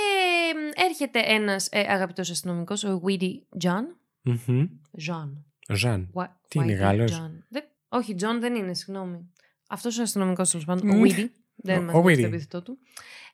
μ, 0.56 0.82
έρχεται 0.90 1.20
ένας 1.26 1.68
ε, 1.72 1.80
αγαπητός 1.80 2.30
αστυνομικός, 2.30 2.84
ο 2.84 3.02
Weedy 3.08 3.32
John. 3.64 3.84
Μμμ. 4.22 4.66
John. 5.08 5.30
Ο 5.70 5.76
Ζαν. 5.76 6.12
Wha- 6.14 6.28
Τι 6.48 6.60
είναι, 6.60 6.74
Whitey 6.74 6.80
Γάλλος; 6.80 7.12
John. 7.12 7.32
Δεν... 7.50 7.64
Όχι, 7.90 8.16
John 8.20 8.40
δεν 8.40 8.56
είναι, 8.56 8.74
συγγνώμη. 8.74 9.32
Αυτός 9.70 10.00
ο 10.00 10.02
αστυνομικός 10.02 10.50
τέλος 10.50 10.66
πάντων, 10.66 10.90
ο 10.90 10.94
Μμ. 10.94 11.02
Weedy. 11.04 11.26
Δεν 11.56 11.78
Ο- 11.78 11.82
μας 11.82 11.96
ο 11.96 12.02
δώσει 12.02 12.16
Weedy. 12.16 12.20
το 12.22 12.26
επίθετό 12.28 12.62
του. 12.62 12.78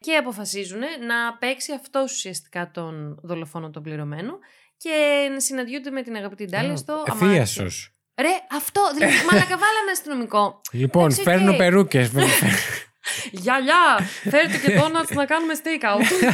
Και 0.01 0.15
αποφασίζουν 0.15 0.79
να 0.79 1.37
παίξει 1.39 1.73
αυτός 1.73 2.11
ουσιαστικά 2.11 2.71
τον 2.71 3.19
δολοφόνο 3.23 3.69
τον 3.69 3.83
πληρωμένο 3.83 4.39
και 4.77 5.27
συναντιούνται 5.37 5.89
με 5.91 6.01
την 6.01 6.15
αγαπητή 6.15 6.45
Ντάλια 6.45 6.75
στο 6.75 6.93
αμάξι. 6.93 7.25
Θίασος. 7.25 7.93
Ρε, 8.21 8.29
αυτό. 8.51 8.81
Δηλαδή, 8.93 9.13
μαλακα 9.31 9.57
βάλαμε 9.57 9.91
αστυνομικό. 9.91 10.61
Λοιπόν, 10.71 11.03
Εντάξει, 11.03 11.21
φέρνω 11.21 11.51
οκ. 11.51 11.57
περούκες. 11.57 12.11
Γυαλιά! 13.31 13.99
Φέρτε 14.29 14.57
και 14.57 14.75
donuts 14.79 15.13
να 15.15 15.25
κάνουμε 15.25 15.53
stake-out. 15.63 16.29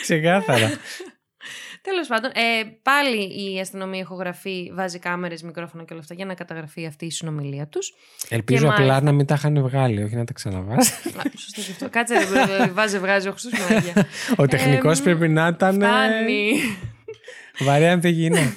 Ξεκάθαρα. 0.00 0.70
Τέλος 1.82 2.06
πάντων, 2.08 2.30
ε, 2.34 2.62
πάλι 2.82 3.44
η 3.54 3.60
αστυνομία 3.60 4.00
ηχογραφεί, 4.00 4.70
βάζει 4.74 4.98
κάμερες, 4.98 5.42
μικρόφωνα 5.42 5.84
και 5.84 5.92
όλα 5.92 6.02
αυτά 6.02 6.14
για 6.14 6.24
να 6.24 6.34
καταγραφεί 6.34 6.86
αυτή 6.86 7.06
η 7.06 7.10
συνομιλία 7.10 7.66
τους. 7.68 7.94
Ελπίζω 8.28 8.66
μάλιστα- 8.66 8.82
απλά 8.94 9.00
να 9.00 9.12
μην 9.12 9.26
τα 9.26 9.34
είχαν 9.34 9.62
βγάλει, 9.62 10.02
όχι 10.02 10.14
να 10.14 10.24
τα 10.24 10.32
ξαναβάσει. 10.32 10.92
Σωστό 11.42 11.60
και 11.60 11.70
αυτό. 11.70 11.88
Κάτσε 11.88 12.18
ρε, 12.18 12.24
bro, 12.26 12.72
βάζει, 12.74 12.98
βγάζει 12.98 13.28
ο 13.28 13.30
Χριστός 13.32 13.52
μάγια. 13.70 14.06
Ο 14.36 14.46
τεχνικός 14.46 14.98
Εμ, 14.98 15.04
πρέπει 15.04 15.28
να 15.28 15.46
ήταν. 15.46 15.82
ε, 15.82 15.86
Φτάνει. 15.86 16.52
Βαρέα 17.58 17.92
ανθιγεινά. 17.92 18.40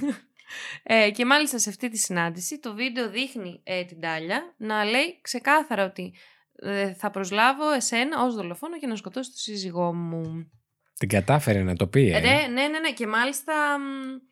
Ε, 0.87 1.11
και 1.11 1.25
μάλιστα 1.25 1.59
σε 1.59 1.69
αυτή 1.69 1.89
τη 1.89 1.97
συνάντηση 1.97 2.59
το 2.59 2.73
βίντεο 2.73 3.09
δείχνει 3.09 3.59
ε, 3.63 3.83
την 3.83 3.99
Ντάλια 3.99 4.53
να 4.57 4.83
λέει 4.83 5.19
ξεκάθαρα 5.21 5.85
ότι 5.85 6.13
ε, 6.55 6.93
θα 6.93 7.09
προσλάβω 7.09 7.71
εσένα 7.71 8.23
ως 8.23 8.35
δολοφόνο 8.35 8.77
και 8.79 8.87
να 8.87 8.95
σκοτώσω 8.95 9.29
τον 9.29 9.37
σύζυγό 9.39 9.93
μου. 9.93 10.51
Την 10.97 11.09
κατάφερε 11.09 11.63
να 11.63 11.75
το 11.75 11.87
πει. 11.87 12.11
ε. 12.11 12.19
Ρε, 12.19 12.47
ναι, 12.47 12.67
ναι, 12.67 12.79
ναι. 12.79 12.91
Και 12.93 13.07
μάλιστα 13.07 13.53
μ, 13.79 13.83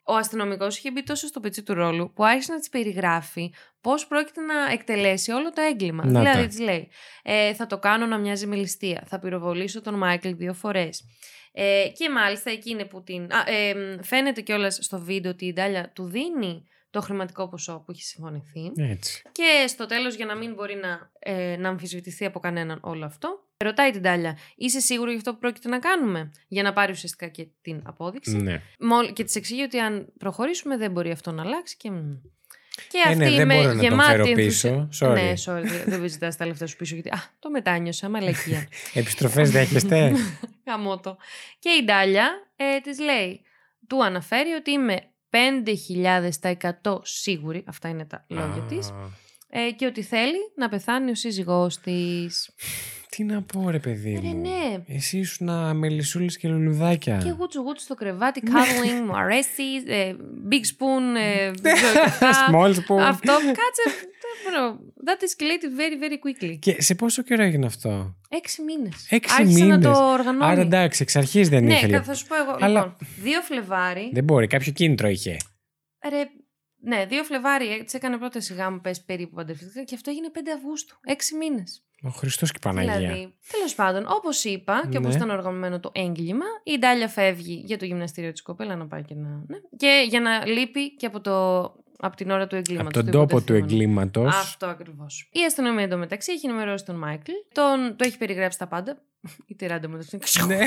ο 0.03 0.15
αστυνομικός 0.15 0.77
είχε 0.77 0.91
μπει 0.91 1.03
τόσο 1.03 1.27
στο 1.27 1.39
πετσί 1.39 1.63
του 1.63 1.73
ρόλου 1.73 2.11
που 2.13 2.25
άρχισε 2.25 2.51
να 2.51 2.59
της 2.59 2.69
περιγράφει 2.69 3.53
πώς 3.81 4.07
πρόκειται 4.07 4.41
να 4.41 4.71
εκτελέσει 4.71 5.31
όλο 5.31 5.51
το 5.51 5.61
έγκλημα. 5.61 6.05
Να 6.05 6.19
δηλαδή, 6.19 6.41
τα. 6.41 6.47
της 6.47 6.59
λέει: 6.59 6.89
ε, 7.23 7.53
Θα 7.53 7.65
το 7.65 7.77
κάνω 7.79 8.05
να 8.05 8.17
μοιάζει 8.17 8.47
με 8.47 8.55
ληστεία. 8.55 9.03
Θα 9.07 9.19
πυροβολήσω 9.19 9.81
τον 9.81 9.93
Μάικλ 9.93 10.29
δύο 10.31 10.53
φορές. 10.53 11.03
Ε, 11.51 11.87
και 11.97 12.09
μάλιστα 12.09 12.49
εκείνη 12.51 12.85
που 12.85 13.03
την. 13.03 13.23
Α, 13.23 13.43
ε, 13.45 13.73
μ, 13.73 14.03
φαίνεται 14.03 14.41
κιόλας 14.41 14.77
στο 14.81 14.99
βίντεο 14.99 15.31
ότι 15.31 15.45
η 15.45 15.53
Ντάλια 15.53 15.91
του 15.95 16.03
δίνει 16.05 16.67
το 16.93 17.01
χρηματικό 17.01 17.47
ποσό 17.49 17.83
που 17.85 17.91
έχει 17.91 18.03
συμφωνηθεί. 18.03 18.71
Έτσι. 18.75 19.21
Και 19.31 19.65
στο 19.67 19.85
τέλος 19.85 20.15
για 20.15 20.25
να 20.25 20.35
μην 20.35 20.53
μπορεί 20.53 20.75
να, 20.75 21.11
ε, 21.19 21.55
να 21.59 21.69
αμφισβητηθεί 21.69 22.25
από 22.25 22.39
κανέναν 22.39 22.79
όλο 22.81 23.05
αυτό, 23.05 23.43
ρωτάει 23.57 23.91
την 23.91 24.01
Τάλια, 24.01 24.37
είσαι 24.55 24.79
σίγουρο 24.79 25.09
για 25.09 25.17
αυτό 25.17 25.33
που 25.33 25.39
πρόκειται 25.39 25.69
να 25.69 25.79
κάνουμε, 25.79 26.31
για 26.47 26.63
να 26.63 26.73
πάρει 26.73 26.91
ουσιαστικά 26.91 27.27
και 27.27 27.47
την 27.61 27.81
απόδειξη; 27.85 28.35
Ναι. 28.37 28.61
Μόλ- 28.79 29.13
Και 29.13 29.23
της 29.23 29.35
εξηγεί 29.35 29.61
ότι 29.61 29.79
αν 29.79 30.13
προχωρήσουμε 30.17 30.77
δεν 30.77 30.91
μπορεί 30.91 31.11
αυτό 31.11 31.31
να 31.31 31.41
αλλάξει 31.41 31.77
και... 31.77 31.91
μ. 31.91 32.11
Και 32.89 32.97
Ε, 33.09 33.15
ναι, 33.15 33.25
αυτή 33.25 33.35
δεν 33.37 33.47
με 33.47 33.55
μπορώ 33.55 33.67
να 33.67 33.73
τον 33.73 33.81
γεμάτη 33.83 34.09
φέρω 34.11 34.23
ενθουσια- 34.27 34.87
πίσω. 34.87 35.07
Sorry. 35.07 35.13
Ναι, 35.13 35.33
sorry, 35.45 35.61
δεν- 35.63 35.99
δεν 35.99 36.09
ζητάς 36.09 36.37
τα 36.37 36.45
λεφτά 36.45 36.67
σου 36.67 36.75
πίσω 36.75 36.93
γιατί. 36.93 37.09
Α, 37.09 37.23
το 37.39 37.49
μετάνιωσα, 37.49 38.09
μαλακία. 38.09 38.67
Επιστροφές 38.93 39.51
δέχεστε; 39.51 40.11
Γαμώτο. 40.67 41.17
Και 41.59 41.69
η 41.69 41.83
Ντάλια 41.85 42.29
ε, 42.55 42.79
της 42.79 42.99
λέει, 42.99 43.41
του 43.87 44.03
αναφέρει 44.03 44.51
ότι 44.51 44.71
είμαι 44.71 44.99
5.000 45.33 46.29
τα 46.39 46.57
100 46.83 46.99
σίγουρη, 47.03 47.63
αυτά 47.67 47.89
είναι 47.89 48.05
τα 48.05 48.25
λόγια 48.27 48.61
της, 48.69 48.89
Α, 48.89 48.93
ε, 49.55 49.71
και 49.71 49.85
ότι 49.85 50.01
θέλει 50.01 50.37
να 50.55 50.69
πεθάνει 50.69 51.11
ο 51.11 51.15
σύζυγός 51.15 51.77
της. 51.79 52.49
Τι 53.09 53.23
να 53.23 53.41
πω, 53.41 53.69
ρε 53.69 53.79
παιδί 53.79 54.19
Ρε 54.21 54.27
μου. 54.27 54.41
ναι. 54.41 54.83
Εσύ 54.95 55.17
ήσουν 55.17 55.75
μελισσούλες 55.77 56.37
και 56.37 56.47
λουλουδάκια. 56.47 57.17
Και 57.23 57.29
γούτσου 57.37 57.61
γούτσου 57.61 57.83
στο 57.83 57.95
κρεβάτι, 57.95 58.41
cuddling, 58.45 59.05
μου 59.05 59.15
αρέσει, 59.21 59.63
ε, 59.87 60.13
big 60.51 60.55
spoon, 60.55 61.17
ε, 61.17 61.51
δεν 61.61 61.73
ξέρω 61.75 61.93
και 61.93 61.99
αυτά. 61.99 62.31
Small 62.51 62.69
spoon. 62.73 62.99
Αυτό, 63.01 63.31
κάτσε, 63.33 63.83
δεν 64.23 64.35
μπορώ. 64.43 64.79
That 65.05 65.23
escalated 65.23 65.79
very, 65.79 66.03
very 66.03 66.17
quickly. 66.17 66.57
Και 66.59 66.81
σε 66.81 66.95
πόσο 66.95 67.21
καιρό 67.23 67.43
έγινε 67.43 67.65
αυτό; 67.65 68.15
Έξι 68.29 68.61
μήνες. 68.61 69.07
Έξι 69.09 69.35
Άρχισε 69.39 69.65
να 69.65 69.77
μήνες. 69.77 69.97
το 69.97 70.03
οργανώνει. 70.11 70.51
Άρα 70.51 70.61
εντάξει, 70.61 71.01
εξ 71.01 71.15
αρχής 71.15 71.49
δεν 71.49 71.63
ναι, 71.63 71.73
ήθελε. 71.73 72.01
θα 72.01 72.13
σου 72.13 72.27
πω 72.27 72.35
εγώ. 72.35 72.57
Αλλά- 72.59 72.79
Λοιπόν, 72.79 72.95
2 73.23 73.41
Φλεβάρι. 73.43 74.09
Δεν 74.13 74.23
μπορεί, 74.23 74.47
κάποιο 74.47 74.71
κίνητρο 74.71 75.07
είχε. 75.07 75.37
Ρε, 76.09 76.23
ναι, 76.83 77.05
2 77.09 77.13
Φλεβάρι 77.23 77.67
έτσι 77.71 77.95
έκανε 77.95 78.17
πρόταση 78.17 78.53
γάμου, 78.53 78.81
πες 78.81 79.01
περίπου 79.01 79.35
παντρευτικά 79.35 79.83
και 79.83 79.95
αυτό 79.95 80.09
έγινε 80.09 80.29
5 80.33 80.37
Αυγούστου. 80.55 80.97
Έξι 81.03 81.35
μήνες. 81.35 81.83
Ο 82.05 82.09
Χριστός 82.09 82.51
και 82.51 82.57
η 82.57 82.63
Παναγία. 82.63 82.97
Δηλαδή, 82.97 83.33
τέλος 83.51 83.75
πάντων, 83.75 84.05
όπως 84.07 84.43
είπα 84.43 84.87
και 84.91 84.97
όπως 84.97 85.09
Ναι. 85.09 85.15
ήταν 85.15 85.29
οργανωμένο 85.29 85.79
το 85.79 85.91
έγκλημα, 85.93 86.45
η 86.63 86.77
Ντάλια 86.77 87.07
φεύγει 87.07 87.63
για 87.65 87.77
το 87.77 87.85
γυμναστήριο 87.85 88.31
της 88.31 88.41
κοπέλα 88.41 88.75
να 88.75 88.87
πάει 88.87 89.03
και 89.03 89.15
να. 89.15 89.29
Ναι, 89.47 89.57
και 89.77 90.05
για 90.09 90.19
να 90.21 90.45
λείπει 90.45 90.95
και 90.95 91.05
από, 91.05 91.21
το, 91.21 91.61
από 91.99 92.15
την 92.15 92.29
ώρα 92.31 92.47
του 92.47 92.55
εγκλήματος. 92.55 93.01
Από 93.01 93.11
τον 93.11 93.11
τόπο 93.11 93.41
του 93.41 93.53
εγκλήματος. 93.53 94.35
Αυτό 94.35 94.65
ακριβώς. 94.65 95.29
Η 95.31 95.39
αστυνομία 95.45 95.83
εντωμεταξύ 95.83 96.31
έχει 96.31 96.47
ενημερώσει 96.47 96.85
τον 96.85 96.95
Μάικλ. 96.95 97.31
Τον, 97.53 97.95
το 97.97 98.03
έχει 98.05 98.17
περιγράψει 98.17 98.57
τα 98.57 98.67
πάντα. 98.67 99.01
Η 99.45 99.55
τυράντα 99.55 99.89
μου 99.89 99.97
Ναι. 100.47 100.57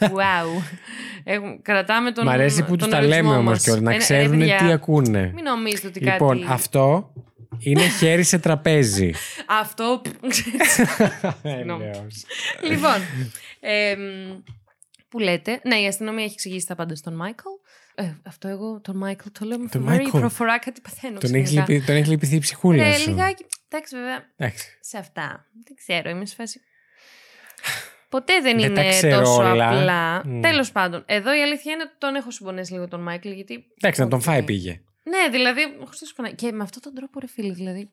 wow. 0.00 0.62
Έχουμε, 1.24 1.58
κρατάμε 1.62 2.12
τον. 2.12 2.24
Μ' 2.24 2.28
αρέσει 2.28 2.62
που 2.64 2.76
τον 2.76 2.88
τους 2.88 2.98
τα 2.98 3.00
λέμε 3.02 3.14
ορισμό 3.14 3.32
όμως 3.38 3.50
μας. 3.52 3.64
και 3.64 3.80
να 3.80 3.90
Ε, 3.92 3.94
ε, 3.94 3.98
ξέρουν 3.98 4.38
παιδιά, 4.38 4.56
τι 4.58 4.72
ακούνε. 4.72 5.30
Μην 5.34 5.44
νομίζετε 5.44 5.86
ότι 5.86 6.00
Λοιπόν, 6.00 6.38
κάτι. 6.40 6.52
αυτό 6.52 7.12
είναι 7.58 7.88
χέρι 7.88 8.22
σε 8.22 8.38
τραπέζι. 8.38 9.12
Αυτό. 9.62 10.02
Έλεος. 11.42 12.24
λοιπόν. 12.62 12.96
εμ, 13.60 14.00
που 15.08 15.18
λέτε. 15.18 15.60
Ναι, 15.64 15.76
η 15.80 15.86
αστυνομία 15.86 16.24
έχει 16.24 16.32
εξηγήσει 16.32 16.66
τα 16.66 16.74
πάντα 16.74 16.94
στον 16.94 17.14
Μάικλ. 17.14 17.42
Ε, 17.94 18.12
αυτό 18.26 18.48
εγώ 18.48 18.80
τον 18.80 18.96
Μάικλ 18.96 19.28
το 19.38 19.44
λέω 19.44 19.58
με 19.58 19.68
Τον 19.68 19.80
φοβερή 19.82 20.02
Μάικλ. 20.02 20.18
προφορά, 20.18 20.58
κάτι 20.58 20.80
παθαίνω. 20.80 21.18
Τον 21.18 21.34
έχεις 21.34 21.48
ξαφνικά. 21.50 21.72
λυπη- 21.72 21.86
τον 21.86 21.96
έχεις 21.96 22.08
λυπηθεί 22.08 22.34
η 22.34 22.38
ψυχούλα 22.38 22.84
Ε, 22.84 22.92
σου. 22.96 23.08
λιγάκι. 23.10 23.44
Εντάξει, 23.68 23.96
βέβαια, 23.96 24.24
Εντάξει. 24.36 24.78
σε 24.80 24.98
αυτά. 24.98 25.46
Δεν 25.64 25.76
ξέρω, 25.76 26.10
είμαι 26.10 26.26
σε 26.26 26.34
φάση. 26.34 26.60
Ποτέ 28.08 28.40
δεν, 28.40 28.60
Δεν 28.60 28.74
τα 28.74 28.80
είναι 28.82 28.90
ξέρω 28.90 29.18
τόσο 29.18 29.42
όλα. 29.50 29.68
απλά. 29.68 30.22
Μμ. 30.26 30.40
Τέλος 30.40 30.72
πάντων, 30.72 31.02
εδώ 31.06 31.36
η 31.36 31.42
αλήθεια 31.42 31.72
είναι 31.72 31.82
ότι 31.82 31.92
τον 31.98 32.14
έχω 32.14 32.30
συμπονέσει 32.30 32.72
λίγο 32.72 32.88
τον 32.88 33.00
Μάικλ, 33.02 33.30
γιατί. 33.30 33.64
Εντάξει, 33.80 34.00
να 34.00 34.08
τον 34.08 34.18
Οκ. 34.18 34.24
φάει 34.24 34.42
πήγε. 34.42 34.80
Ναι, 35.02 35.28
δηλαδή. 35.30 35.60
ο 35.80 35.84
Χριστός 35.84 36.12
Παναγία. 36.12 36.36
Και 36.48 36.52
με 36.56 36.62
αυτόν 36.62 36.82
τον 36.82 36.94
τρόπο, 36.94 37.20
ρε 37.20 37.26
φίλε, 37.26 37.52
δηλαδή. 37.52 37.90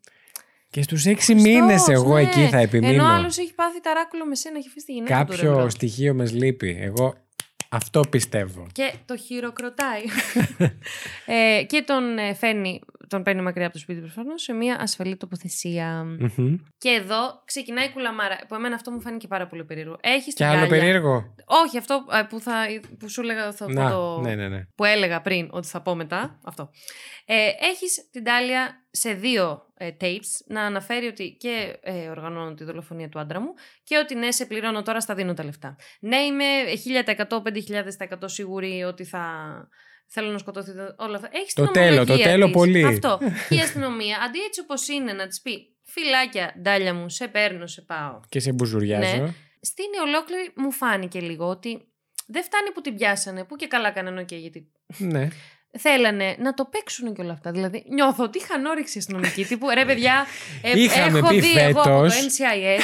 Και 0.70 0.82
στους 0.82 1.06
έξι 1.06 1.36
μήνες 1.36 1.82
Χριστός, 1.82 1.94
εγώ 2.04 2.14
ναι. 2.14 2.22
εκεί 2.22 2.48
θα 2.48 2.58
επιμείνω. 2.58 2.94
Ενώ 2.94 3.06
άλλος 3.08 3.38
έχει 3.38 3.54
πάθει 3.54 3.82
ταράκουλο 3.82 4.26
με 4.26 4.36
σένα, 4.36 4.58
έχει 4.58 4.68
αφήσει 4.68 4.86
τη 4.86 4.92
γυναίκα 4.94 5.26
του. 5.26 5.32
ρε, 5.32 5.38
Κάποιο 5.38 5.54
bro. 5.54 5.70
στοιχείο 5.70 6.14
με 6.14 6.26
λείπει. 6.30 6.78
Εγώ 6.82 7.14
αυτό 7.70 8.00
πιστεύω. 8.10 8.68
Και 8.72 8.94
το 9.06 9.18
χειροκροτάει. 9.18 10.02
ε, 11.60 11.64
και 11.64 11.82
τον 11.88 12.18
ε, 12.18 12.34
φέρνει, 12.34 12.82
τον 13.08 13.24
παίρνει 13.24 13.42
μακριά 13.42 13.66
από 13.66 13.74
το 13.74 13.80
σπίτι 13.80 14.00
προφανώς 14.00 14.42
σε 14.42 14.54
μια 14.54 14.78
ασφαλή 14.80 15.18
τοποθεσία. 15.18 16.04
Μμμ. 16.04 16.56
Και 16.78 16.90
εδώ 16.90 17.42
ξεκινάει 17.46 17.86
η 17.86 17.92
κουλαμάρα. 17.92 18.40
Που 18.48 18.56
εμένα 18.56 18.76
αυτό 18.76 18.92
μου 18.92 19.02
φάνηκε 19.02 19.28
πάρα 19.28 19.48
πολύ 19.48 19.66
περίεργο. 19.66 19.98
Έχει 20.02 20.34
Και 20.34 20.46
άλλο 20.46 20.68
περίεργο. 20.68 21.36
Όχι, 21.46 21.78
αυτό 21.78 22.06
ε, 22.12 22.22
που, 22.30 22.40
θα, 22.40 22.66
που 23.00 23.10
σου 23.10 23.22
έλεγα. 23.22 23.52
Θα, 23.52 23.66
θα 23.66 23.74
Να, 23.74 23.90
το... 23.90 24.20
ναι, 24.20 24.36
ναι, 24.36 24.48
ναι. 24.48 24.64
Που 24.76 24.84
έλεγα 24.84 25.22
πριν 25.22 25.48
ότι 25.52 25.68
θα 25.68 25.82
πω 25.82 25.96
μετά. 25.96 26.40
Αυτό. 26.44 26.70
Ε, 27.26 27.50
έχεις 27.60 28.10
την 28.12 28.24
Τάλια 28.24 28.86
σε 28.92 29.14
δύο 29.14 29.74
ε, 29.78 29.90
tapes 30.02 30.46
να 30.46 30.62
αναφέρει 30.62 31.08
ότι 31.08 31.36
και 31.40 31.80
ε, 31.82 32.10
οργανώνω 32.10 32.54
τη 32.54 32.64
δολοφονία 32.64 33.10
του 33.10 33.20
άντρα 33.20 33.40
μου 33.40 33.54
και 33.84 33.98
ότι 33.98 34.16
ναι, 34.16 34.32
σε 34.32 34.46
πληρώνω 34.46 34.82
τώρα, 34.82 35.00
στα 35.00 35.16
δίνω 35.16 35.34
τα 35.34 35.44
λεφτά. 35.44 35.76
Ναι, 36.00 36.18
είμαι 36.18 36.46
1000%, 37.06 37.28
5000% 37.30 38.18
σίγουρη 38.26 38.84
ότι 38.84 39.04
θα 39.04 39.24
θέλω 40.14 40.32
να 40.32 40.38
σκοτωθείτε 40.38 40.96
όλα 40.98 41.16
αυτά. 41.16 41.30
Έχεις 41.32 41.54
Το 41.54 41.64
την 41.64 41.74
τέλο, 41.74 41.96
το 41.96 42.02
ομολογία 42.02 42.26
τέλο 42.26 42.46
της. 42.46 42.54
πολύ. 42.54 42.86
Αυτό. 42.86 43.20
Και 43.50 43.56
η 43.56 43.60
αστυνομία, 43.60 44.18
αντί 44.26 44.40
έτσι 44.40 44.62
όπως 44.62 44.88
είναι 44.88 45.14
να 45.14 45.28
της 45.28 45.42
πει 45.42 45.78
Φιλάκια, 45.84 46.56
Ντάλια 46.62 46.94
μου, 46.94 47.10
σε 47.10 47.28
παίρνω, 47.28 47.68
σε 47.68 47.82
πάω. 47.82 48.20
Και 48.30 48.40
σε 48.40 48.52
μπουζουριάζω. 48.52 49.22
Ναι. 49.22 49.34
Στην 49.62 49.86
ολόκληρη 50.06 50.52
μου 50.56 50.72
φάνηκε 50.72 51.20
λίγο 51.20 51.46
ότι 51.46 51.88
δεν 52.28 52.44
φτάνει 52.44 52.72
που 52.72 52.82
την 52.82 52.96
πιάσανε, 52.96 53.44
που 53.44 53.56
και 53.56 53.68
καλά 53.68 53.92
κάνανε, 53.92 54.22
οκ, 54.22 54.32
γιατί 54.32 54.72
Ναι. 54.98 55.28
Θέλανε 55.80 56.36
να 56.40 56.54
το 56.54 56.66
παίξουν 56.66 57.14
και 57.16 57.22
όλα 57.22 57.32
αυτά. 57.32 57.52
Δηλαδή, 57.52 57.84
νιώθω 57.90 58.24
ότι 58.24 58.38
είχαν 58.38 58.66
όρεξη 58.66 58.98
αστυνομική 58.98 59.46
τύπου. 59.46 59.68
Ρε, 59.74 59.86
παιδιά, 59.86 60.26
ε, 60.62 60.80
Είχαμε 60.80 61.18
έχω 61.20 61.28
πει 61.28 61.40
δει 61.40 61.58
εγώ 61.60 61.82
από 61.82 61.90
το 61.90 62.10
φέτος- 62.10 62.16
NCIS 62.26 62.84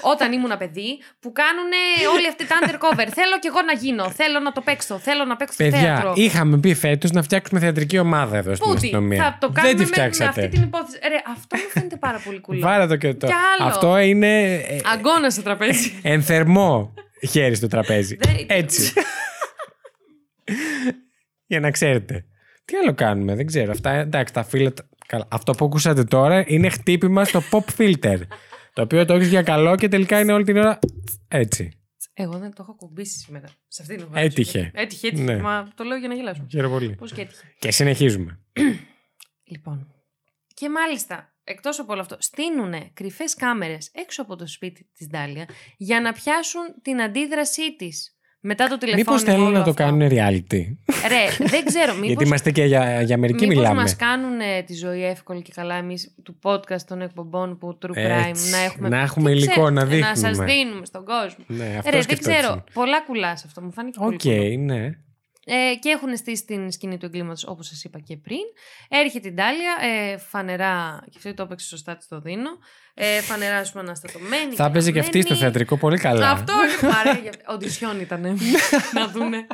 όταν 0.00 0.32
ήμουν 0.32 0.52
παιδί 0.58 0.98
που 1.20 1.32
κάνουν 1.32 1.70
όλοι 2.16 2.28
αυτοί 2.28 2.46
τα 2.46 2.54
undercover. 2.62 3.06
θέλω 3.14 3.38
κι 3.40 3.46
εγώ 3.46 3.62
να 3.66 3.72
γίνω. 3.72 4.10
Θέλω 4.10 4.38
να 4.40 4.52
το 4.52 4.60
παίξω. 4.60 4.98
Θέλω 4.98 5.24
να 5.24 5.36
παίξω 5.36 5.54
στο 5.54 5.64
Παιδιά, 5.64 5.80
θέατρο. 5.80 6.12
είχαμε 6.16 6.58
πει 6.58 6.74
φέτος 6.74 7.10
να 7.10 7.22
φτιάξουμε 7.22 7.60
θεατρική 7.60 7.98
ομάδα 7.98 8.36
εδώ 8.36 8.54
στην 8.54 8.66
Πούτι, 8.66 8.76
αστυνομία. 8.76 9.22
θα 9.22 9.36
το 9.40 9.46
Δεν 9.48 9.54
κάνουμε 9.62 9.74
τη 9.74 9.80
με, 9.80 9.86
με 9.86 9.92
φτιάξατε. 9.92 10.28
αυτή 10.28 10.48
την 10.48 10.62
υπόθεση. 10.62 10.98
Ρε, 11.08 11.16
αυτό 11.36 11.56
μου 11.56 11.68
φαίνεται 11.72 11.96
πάρα 11.96 12.20
πολύ 12.24 12.40
κουλό. 12.40 12.60
Βάρα 12.60 12.86
το 12.86 12.96
και 12.96 13.14
το. 13.14 13.26
Κι 13.26 13.32
άλλο. 13.32 13.68
Αυτό 13.68 13.98
είναι 13.98 14.54
ε, 14.54 14.78
Αγκώνα 14.92 15.30
στο 15.30 15.42
τραπέζι. 15.42 15.98
ενθερμό 16.02 16.94
χέρι 17.30 17.54
στο 17.54 17.66
τραπέζι. 17.68 18.16
Δεν- 18.20 18.46
Έτσι. 18.48 18.92
Για 21.50 21.60
να 21.60 21.70
ξέρετε. 21.70 22.24
Τι 22.64 22.76
άλλο 22.76 22.94
κάνουμε, 22.94 23.34
δεν 23.34 23.46
ξέρω. 23.46 23.70
Αυτά, 23.70 23.90
εντάξει, 23.90 24.34
τα 24.34 24.42
φίλε. 24.42 24.70
Καλά. 25.06 25.26
Αυτό 25.30 25.52
που 25.52 25.64
ακούσατε 25.64 26.04
τώρα 26.04 26.44
είναι 26.46 26.68
χτύπημα 26.68 27.24
στο 27.24 27.42
pop 27.50 27.80
filter. 27.80 28.18
το 28.72 28.82
οποίο 28.82 29.04
το 29.04 29.14
έχεις 29.14 29.28
για 29.28 29.42
καλό 29.42 29.76
και 29.76 29.88
τελικά 29.88 30.20
είναι 30.20 30.32
όλη 30.32 30.44
την 30.44 30.56
ώρα 30.56 30.78
έτσι. 31.28 31.80
Εγώ 32.14 32.38
δεν 32.38 32.50
το 32.50 32.56
έχω 32.62 32.74
κουμπίσει 32.74 33.18
σήμερα. 33.18 33.46
Σε 33.68 33.82
αυτήν 33.82 33.96
την 33.96 34.06
εβδομάδα. 34.06 34.26
Έτυχε. 34.26 34.70
Έτυχε, 34.74 35.06
έτυχε. 35.06 35.22
Ναι. 35.22 35.38
Μα 35.38 35.68
το 35.74 35.84
λέω 35.84 35.98
για 35.98 36.08
να 36.08 36.14
γελάσω. 36.14 36.46
Χαίρομαι 36.50 36.74
πολύ. 36.74 36.94
Πώς 36.94 37.12
και 37.12 37.20
έτυχε. 37.20 37.54
Και 37.58 37.70
συνεχίζουμε. 37.70 38.40
Λοιπόν. 39.52 39.94
Και 40.54 40.70
μάλιστα, 40.70 41.34
εκτός 41.44 41.78
από 41.78 41.92
όλο 41.92 42.00
αυτό, 42.00 42.16
στείλουν 42.18 42.92
κρυφές 42.92 43.34
κάμερες 43.34 43.90
έξω 43.94 44.22
από 44.22 44.36
το 44.36 44.46
σπίτι 44.46 44.90
της 44.94 45.06
Ντάλια 45.06 45.48
για 45.76 46.00
να 46.00 46.12
πιάσουν 46.12 46.62
την 46.82 47.02
αντίδρασή 47.02 47.76
της 47.76 48.19
μετά 48.40 48.66
το 48.68 48.78
τηλεφώνημα. 48.78 49.12
Μήπω 49.12 49.24
θέλουν 49.30 49.46
όλο 49.46 49.58
να 49.58 49.64
το 49.64 49.70
αυτό. 49.70 49.82
κάνουν 49.82 50.08
reality. 50.08 50.76
Ρε, 51.08 51.46
δεν 51.46 51.64
ξέρω. 51.64 51.92
Γιατί 52.00 52.06
Μήπως, 52.08 52.24
είμαστε 52.26 52.50
και 52.50 52.64
για, 52.64 53.02
για 53.02 53.18
μερική 53.18 53.46
μήπως 53.46 53.56
μιλάμε. 53.62 53.80
μας 53.80 53.96
κάνουν 53.96 54.38
τη 54.66 54.74
ζωή 54.74 55.04
εύκολη 55.04 55.42
και 55.42 55.52
καλά 55.54 55.74
εμείς 55.74 56.14
του 56.22 56.38
podcast 56.42 56.82
των 56.86 57.00
εκπομπών 57.00 57.58
που 57.58 57.78
True 57.82 57.96
Έτσι, 57.96 58.06
Crime 58.06 58.50
να 58.50 58.58
έχουμε, 58.58 58.88
να 58.88 59.00
έχουμε 59.00 59.30
Τι 59.30 59.36
υλικό 59.36 59.50
ξέρω, 59.52 59.70
να 59.70 59.84
Να 59.84 60.06
σας 60.06 60.20
δείχνουμε. 60.20 60.44
δίνουμε 60.44 60.86
στον 60.86 61.04
κόσμο. 61.04 61.44
Ναι, 61.46 61.64
αυτός 61.64 61.84
Ρε, 61.84 61.90
δεν 61.90 62.02
σκεφτόντουσαν. 62.02 62.42
ξέρω. 62.42 62.64
Πολλά 62.72 63.02
κουλά 63.02 63.38
σε 63.40 63.44
αυτό. 63.48 63.60
Μου 63.62 63.72
φάνηκε 63.72 63.98
πολύ 63.98 64.14
Οκ, 64.14 64.20
κουλό. 64.20 64.64
ναι. 64.74 64.90
Ε, 65.52 65.74
και 65.74 65.88
έχουν 65.88 66.16
στήσει 66.16 66.44
την 66.44 66.70
σκηνή 66.70 66.98
του 66.98 67.06
εγκλήματος 67.06 67.46
όπως 67.46 67.66
σας 67.66 67.84
είπα 67.84 67.98
και 67.98 68.16
πριν. 68.16 68.38
Έρχεται 68.88 69.28
η 69.28 69.32
Ντάλια, 69.32 69.76
ε, 69.80 70.16
φανερά, 70.16 71.04
και 71.10 71.14
αυτό 71.16 71.34
το 71.34 71.42
έπαιξε 71.42 71.66
σωστά 71.66 71.96
της 71.96 72.08
το 72.08 72.20
δίνω, 72.20 72.50
ε, 72.94 73.20
φανερά 73.20 73.56
ας 73.56 73.72
πούμε 73.72 73.82
αναστατωμένη. 73.82 74.54
Θα 74.54 74.64
έπαιζε 74.64 74.92
και 74.92 74.98
αυτή 74.98 75.20
στο 75.20 75.34
γραμμένη. 75.34 75.52
θεατρικό 75.52 75.76
πολύ 75.76 75.98
καλά. 75.98 76.30
Αυτό 76.30 76.52
είναι 76.52 76.92
παρέα. 76.92 77.32
Οντισιόν 77.46 78.00
ήταν. 78.00 78.38
να 78.92 79.08
δούνε 79.08 79.46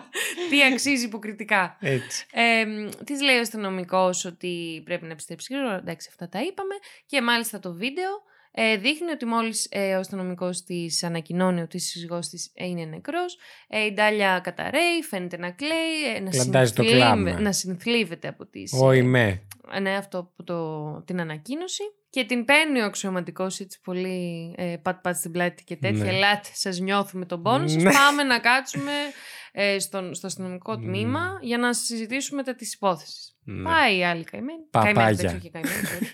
τι 0.50 0.62
αξίζει 0.62 1.04
υποκριτικά. 1.04 1.76
Έτσι. 1.80 2.26
Ε, 2.32 2.64
της 3.04 3.20
λέει 3.22 3.36
ο 3.36 3.40
αστυνομικός 3.40 4.24
ότι 4.24 4.82
πρέπει 4.84 5.04
να 5.04 5.12
επιστρέψει 5.12 5.54
γρήγορα. 5.54 5.76
Εντάξει, 5.76 6.08
αυτά 6.10 6.28
τα 6.28 6.42
είπαμε. 6.42 6.74
Και 7.06 7.22
μάλιστα 7.22 7.58
το 7.58 7.72
βίντεο 7.72 8.10
ε, 8.58 8.76
δείχνει 8.76 9.10
ότι 9.10 9.24
μόλις 9.24 9.66
ε, 9.70 9.94
ο 9.94 9.98
αστυνομικός 9.98 10.62
της 10.64 11.02
ανακοινώνει 11.02 11.60
ότι 11.60 11.76
η 11.76 11.80
σύζυγός 11.80 12.28
της 12.28 12.50
είναι 12.54 12.84
νεκρός, 12.84 13.36
ε, 13.68 13.84
η 13.84 13.92
Ντάλια 13.92 14.40
καταραίει, 14.42 15.02
φαίνεται 15.08 15.36
να 15.38 15.50
κλαίει, 15.50 16.14
ε, 16.16 16.20
να, 16.20 16.30
Κλαντάζει 16.30 16.72
το 16.72 16.82
συνθλίβε- 16.82 17.12
κλάμα. 17.12 17.40
να 17.40 17.52
συνθλίβεται 17.52 18.28
από 18.28 18.46
τις, 18.46 18.72
Όχι 18.80 19.02
με. 19.02 19.42
ε, 19.72 19.80
ναι, 19.80 19.96
αυτό 19.96 20.32
που 20.36 20.44
το, 20.44 20.82
την 21.06 21.20
ανακοίνωση. 21.20 21.82
Και 22.10 22.24
την 22.24 22.44
παίρνει 22.44 22.80
ο 22.80 22.84
αξιωματικός 22.84 23.60
έτσι 23.60 23.80
πολύ 23.84 24.54
ε, 24.56 24.76
πατ-πατ 24.82 25.16
στην 25.16 25.30
πλάτη 25.30 25.64
και 25.64 25.76
τέτοια. 25.76 26.04
Ναι. 26.04 26.08
Ελάτε, 26.10 26.48
σας 26.52 26.78
νιώθουμε 26.78 27.26
τον 27.26 27.42
πόνο 27.42 27.68
σας. 27.68 27.82
Ναι. 27.82 27.92
Πάμε 27.92 28.22
να 28.22 28.38
κάτσουμε 28.38 28.92
ε, 29.52 29.78
στον, 29.78 30.14
στο 30.14 30.26
αστυνομικό 30.26 30.72
Μμ. 30.78 30.82
τμήμα 30.84 31.38
για 31.40 31.58
να 31.58 31.72
συζητήσουμε 31.72 32.42
τα 32.42 32.54
της 32.54 32.74
υπόθεσης. 32.74 33.36
Ναι. 33.44 33.62
Πάει 33.62 33.96
η 33.98 34.04
άλλη 34.04 34.24
καημένη. 34.24 34.58
Παπάγια. 34.70 34.92
Καημένη, 34.94 35.16
δεν 35.16 35.36
είχε 35.36 35.50
καημένη, 35.50 35.80
sorry. 35.98 36.06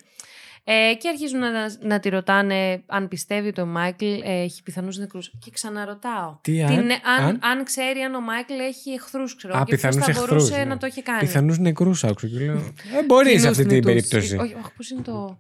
Ε, 0.65 0.95
και 0.99 1.09
αρχίζουν 1.09 1.39
να, 1.41 1.77
να 1.81 2.01
τη 2.01 2.09
ρωτάνε 2.09 2.83
αν 2.87 3.09
πιστεύει 3.09 3.49
ότι 3.49 3.61
ο 3.61 3.67
Μάικλ 3.67 4.05
ε, 4.05 4.43
έχει 4.43 4.63
πιθανούς 4.63 4.99
νεκρούς. 4.99 5.33
Και 5.39 5.51
ξαναρωτάω. 5.51 6.39
Τι, 6.41 6.63
αν- 6.63 6.69
την- 6.77 6.91
αν, 6.91 7.25
αν; 7.25 7.39
αν 7.43 7.65
ξέρει 7.65 8.01
αν 8.01 8.15
ο 8.15 8.21
Μάικλ 8.21 8.53
έχει 8.59 8.91
εχθρούς, 8.91 9.35
ξέρω. 9.37 9.55
Α, 9.55 9.65
και 9.65 9.65
πώς 9.65 9.75
πιθανούς 9.75 10.05
θα 10.05 10.11
εχθρούς, 10.11 10.29
μπορούσε 10.29 10.57
ναι. 10.57 10.65
να 10.65 10.77
το 10.79 10.87
έχει 10.87 11.03
κάνει. 11.03 11.19
Πιθανούς 11.21 11.59
νεκρούς 11.59 12.05
άκουσα 12.05 12.29
και 12.29 12.39
λέω. 12.39 12.57
Ε, 12.99 13.05
μπορείς 13.07 13.31
σε 13.31 13.37
Κοινούς 13.39 13.51
αυτή 13.51 13.63
την 13.63 13.75
νητούς. 13.75 13.93
περίπτωση. 13.93 14.35
Ε, 14.35 14.39
Όχι, 14.39 14.55
όχι, 14.55 14.73
πώς 14.77 14.91
είναι 14.91 15.03
το... 15.03 15.39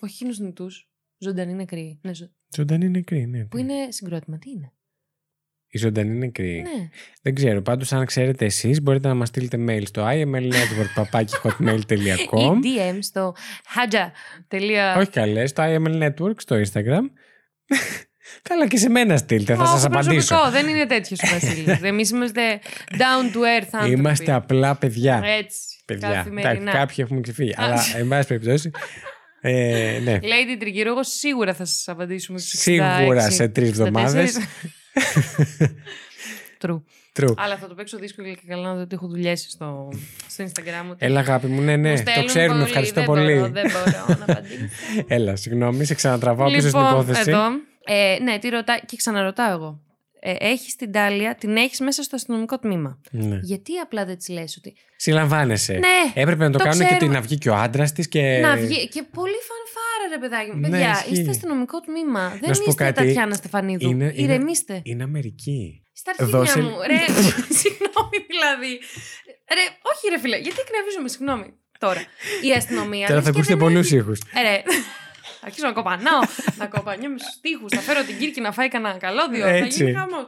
όχι 0.00 0.16
κοινούς 0.16 0.38
νητούς. 0.38 0.88
Ζωντανή 1.18 1.54
νεκροί. 1.54 1.98
Ναι, 2.02 2.14
ζω- 2.14 2.30
Ζωντανή 2.56 2.88
νεκρή, 2.88 3.26
ναι. 3.26 3.44
Που 3.44 3.56
είναι 3.58 3.74
συγκρότημα. 3.88 4.38
Τι 4.38 4.50
είναι; 4.50 4.72
Η 5.74 5.78
ζωντανή 5.78 6.18
νεκρή. 6.18 6.62
Ναι. 6.62 6.88
Δεν 7.22 7.34
ξέρω. 7.34 7.62
Πάντως 7.62 7.92
αν 7.92 8.04
ξέρετε 8.04 8.44
εσείς 8.44 8.82
μπορείτε 8.82 9.08
να 9.08 9.14
μας 9.14 9.28
στείλετε 9.28 9.58
mail 9.68 9.82
στο 9.84 10.06
imlnetwork.hotmail.com 10.06 12.38
Ή 12.38 12.50
DM 12.64 12.98
στο 13.00 13.34
haja. 13.74 14.10
Όχι 14.98 15.10
καλές, 15.10 15.50
στο 15.50 15.62
IML 15.66 16.02
Network 16.02 16.34
στο 16.36 16.56
Instagram. 16.56 17.10
Καλά 18.48 18.66
και 18.66 18.76
σε 18.76 18.88
μένα 18.88 19.16
στείλτε, 19.16 19.54
θα 19.54 19.66
σας 19.66 19.84
απαντήσω. 19.84 20.36
Προσωπικό, 20.36 20.50
δεν 20.50 20.68
είναι 20.68 20.86
τέτοιος 20.86 21.20
ο 21.22 21.26
Βασίλης. 21.26 21.82
Εμείς 21.92 22.10
είμαστε 22.10 22.60
down 22.90 23.34
to 23.34 23.38
earth 23.38 23.68
άνθρωποι. 23.72 23.98
Είμαστε 23.98 24.32
απλά 24.32 24.76
παιδιά. 24.76 25.22
Έτσι. 25.24 25.58
παιδιά. 25.84 26.08
καθημερινά. 26.08 26.50
Εντάξει, 26.50 26.78
κάποιοι 26.78 26.96
έχουμε 26.98 27.20
ξεφύγει. 27.20 27.54
αλλά, 27.56 27.84
εν 27.96 28.08
πάση 28.08 28.28
περιπτώσει. 28.28 28.70
Ε, 29.40 29.98
ναι. 30.02 30.18
Lady 30.22 30.62
Trigger, 30.62 30.86
εγώ 30.86 31.02
σίγουρα 31.02 31.54
θα 31.54 31.64
σας 31.64 31.88
απαντήσουμε 31.88 32.38
στους 32.38 32.60
Σίγουρα 32.60 33.26
66, 33.26 33.32
σε 33.32 33.48
τρεις 33.48 33.68
64. 33.68 33.70
εβδομάδες. 33.70 34.36
True. 36.60 36.82
True. 37.20 37.34
Αλλά 37.36 37.56
θα 37.56 37.68
το 37.68 37.74
παίξω 37.74 37.98
δύσκολο 37.98 38.28
και 38.28 38.40
καλά 38.48 38.62
να 38.68 38.74
δω 38.74 38.80
ότι 38.80 38.94
έχω 38.94 39.06
δουλειέ 39.06 39.36
στο, 39.36 39.88
στο 40.28 40.44
Instagram. 40.44 40.90
Ότι 40.90 41.04
Έλα, 41.06 41.20
αγάπη 41.20 41.46
μου, 41.46 41.60
ναι, 41.60 41.76
ναι, 41.76 41.90
μου 41.90 41.96
το 41.96 42.00
στέλνουν 42.02 42.26
ξέρουμε. 42.26 42.52
πολύ, 42.52 42.62
Ευχαριστώ 42.68 42.94
δεν 42.94 43.04
πολύ. 43.04 43.34
Μπορώ, 43.34 43.48
δεν 43.48 43.70
μπορώ 43.72 44.16
να 44.18 44.24
απαντήσω. 44.32 44.64
Έλα, 45.06 45.36
συγγνώμη, 45.36 45.84
σε 45.84 45.94
ξανατραβάω 45.94 46.46
πίσω 46.50 46.68
στην 46.68 46.80
λοιπόν, 46.80 46.92
υπόθεση. 46.92 47.30
εδώ. 47.30 47.44
Ε, 47.84 48.16
ναι, 48.22 48.38
τι 48.38 48.48
ρωτά 48.48 48.80
και 48.86 48.96
ξαναρωτάω 48.96 49.50
εγώ. 49.52 49.80
Ε, 50.20 50.34
έχεις 50.38 50.76
την 50.76 50.92
Τάλια, 50.92 51.34
την 51.34 51.56
έχεις 51.56 51.80
μέσα 51.80 52.02
στο 52.02 52.16
αστυνομικό 52.16 52.58
τμήμα. 52.58 53.00
Ναι. 53.10 53.38
Γιατί 53.42 53.76
απλά 53.78 54.04
δεν 54.04 54.16
της 54.18 54.28
λες 54.28 54.56
ότι. 54.56 54.74
Συλλαμβάνεσαι. 54.96 55.72
Ναι, 55.72 56.22
Έπρεπε 56.22 56.44
να 56.44 56.50
το, 56.50 56.58
το 56.58 56.64
κάνουν 56.64 56.78
και 56.78 56.84
ξέρουμε. 56.84 57.06
την 57.06 57.14
να 57.14 57.20
βγει 57.20 57.38
και 57.38 57.50
ο 57.50 57.54
άντρας 57.54 57.92
της 57.92 58.08
και. 58.08 58.38
Να 58.42 58.56
βγει. 58.56 58.88
Και 58.88 59.02
πολύ 59.12 59.38
φανφάρα, 59.48 59.63
ρε 60.12 60.18
παιδάκι 60.18 60.50
μου. 60.50 60.56
Ναι, 60.60 60.68
Παιδιά, 60.68 60.90
ισχύει. 60.90 61.12
είστε 61.12 61.30
αστυνομικό 61.30 61.80
τμήμα. 61.80 62.28
Δεν 62.40 62.48
Να 62.48 62.54
σου 62.54 62.62
πω 62.64 62.70
είστε 62.70 62.84
κάτι, 62.84 63.06
Τατιάνα 63.06 63.34
Στεφανίδου. 63.34 63.88
είναι- 63.90 64.04
είναι- 64.04 64.22
Ηρεμήστε. 64.22 64.80
Είναι 64.84 65.02
Αμερική. 65.02 65.82
Στα 65.92 66.10
αρχίδια 66.10 66.38
Δώσε- 66.38 66.60
μου. 66.62 66.70
Ρε, 66.86 67.00
συγγνώμη 67.60 68.18
δηλαδή. 68.32 68.72
Ρε, 69.56 69.64
όχι 69.92 70.04
ρε 70.10 70.18
φίλε, 70.18 70.36
γιατί 70.36 70.58
εκνευρίζομαι, 70.66 71.08
συγγνώμη. 71.08 71.48
Τώρα. 71.78 72.00
Η 72.42 72.50
αστυνομία. 72.52 73.06
Τώρα 73.06 73.14
λες 73.18 73.24
θα 73.24 73.30
και 73.30 73.36
ακούσετε 73.38 73.56
δεν 73.56 73.64
πολλούς 73.66 73.86
έχει- 73.86 73.96
ήχους. 73.96 74.20
Ε, 74.38 74.42
ρε. 74.42 74.62
Αρχίζω 75.46 75.66
να 75.66 75.72
κοπανάω, 75.72 76.20
να 76.56 76.66
κοπανιώ 76.66 77.08
με 77.10 77.18
στους 77.18 77.40
τοίχου, 77.40 77.68
θα 77.70 77.80
φέρω 77.80 78.02
την 78.04 78.18
Κύρκη 78.18 78.40
να 78.40 78.52
φάει 78.52 78.68
κανένα 78.68 78.98
καλώδιο. 78.98 79.40
Θα 79.44 79.48
Έτσι. 79.48 79.84
γίνει 79.84 79.96
χαμός. 79.98 80.26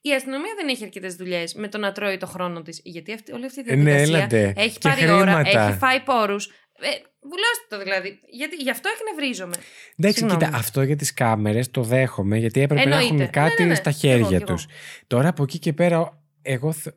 Η 0.00 0.12
αστυνομία 0.12 0.52
δεν 0.56 0.68
έχει 0.68 0.84
αρκετές 0.84 1.14
δουλειές 1.14 1.54
με 1.54 1.68
το 1.68 1.78
να 1.78 1.92
τρώει 1.92 2.16
το 2.16 2.26
χρόνο 2.26 2.62
της. 2.62 2.80
Γιατί 2.84 3.12
αυτή, 3.12 3.32
όλη 3.32 3.44
αυτή 3.46 3.60
η 3.60 3.64
Ε, 3.66 3.74
ναι, 3.76 3.82
διαδικασία 3.82 4.16
έλατε. 4.18 4.52
έχει 4.56 4.78
Και 4.78 4.88
πάρει 4.88 5.10
ώρα, 5.10 5.32
χρήματα. 5.32 5.60
έχει 5.68 5.78
φάει 5.78 6.00
πόρους. 6.00 6.50
Ε, 6.80 6.88
βουλώστε 7.20 7.66
το 7.68 7.78
δηλαδή. 7.82 8.20
Γιατί, 8.30 8.56
γι' 8.56 8.70
αυτό 8.70 8.88
εκνευρίζομαι. 8.98 9.54
Εντάξει, 9.96 10.18
Συγγνώμη. 10.18 10.44
κοίτα, 10.44 10.56
αυτό 10.56 10.82
για 10.82 10.96
τις 10.96 11.14
κάμερες 11.14 11.70
το 11.70 11.82
δέχομαι 11.82 12.38
γιατί 12.38 12.60
έπρεπε 12.60 12.88
να 12.88 12.96
Εννοείται. 12.96 13.14
έχουν 13.14 13.30
κάτι 13.30 13.54
Ναι, 13.62 13.62
ναι, 13.62 13.68
ναι. 13.68 13.74
στα 13.74 13.90
Κι 13.90 14.08
εγώ, 14.08 14.16
χέρια 14.24 14.38
κι 14.38 14.44
εγώ. 14.44 14.54
τους. 14.54 14.66
Τώρα 15.06 15.28
από 15.28 15.42
εκεί 15.42 15.58
και 15.58 15.72
πέρα, 15.72 16.22
εγώ. 16.42 16.72
Θε... 16.72 16.90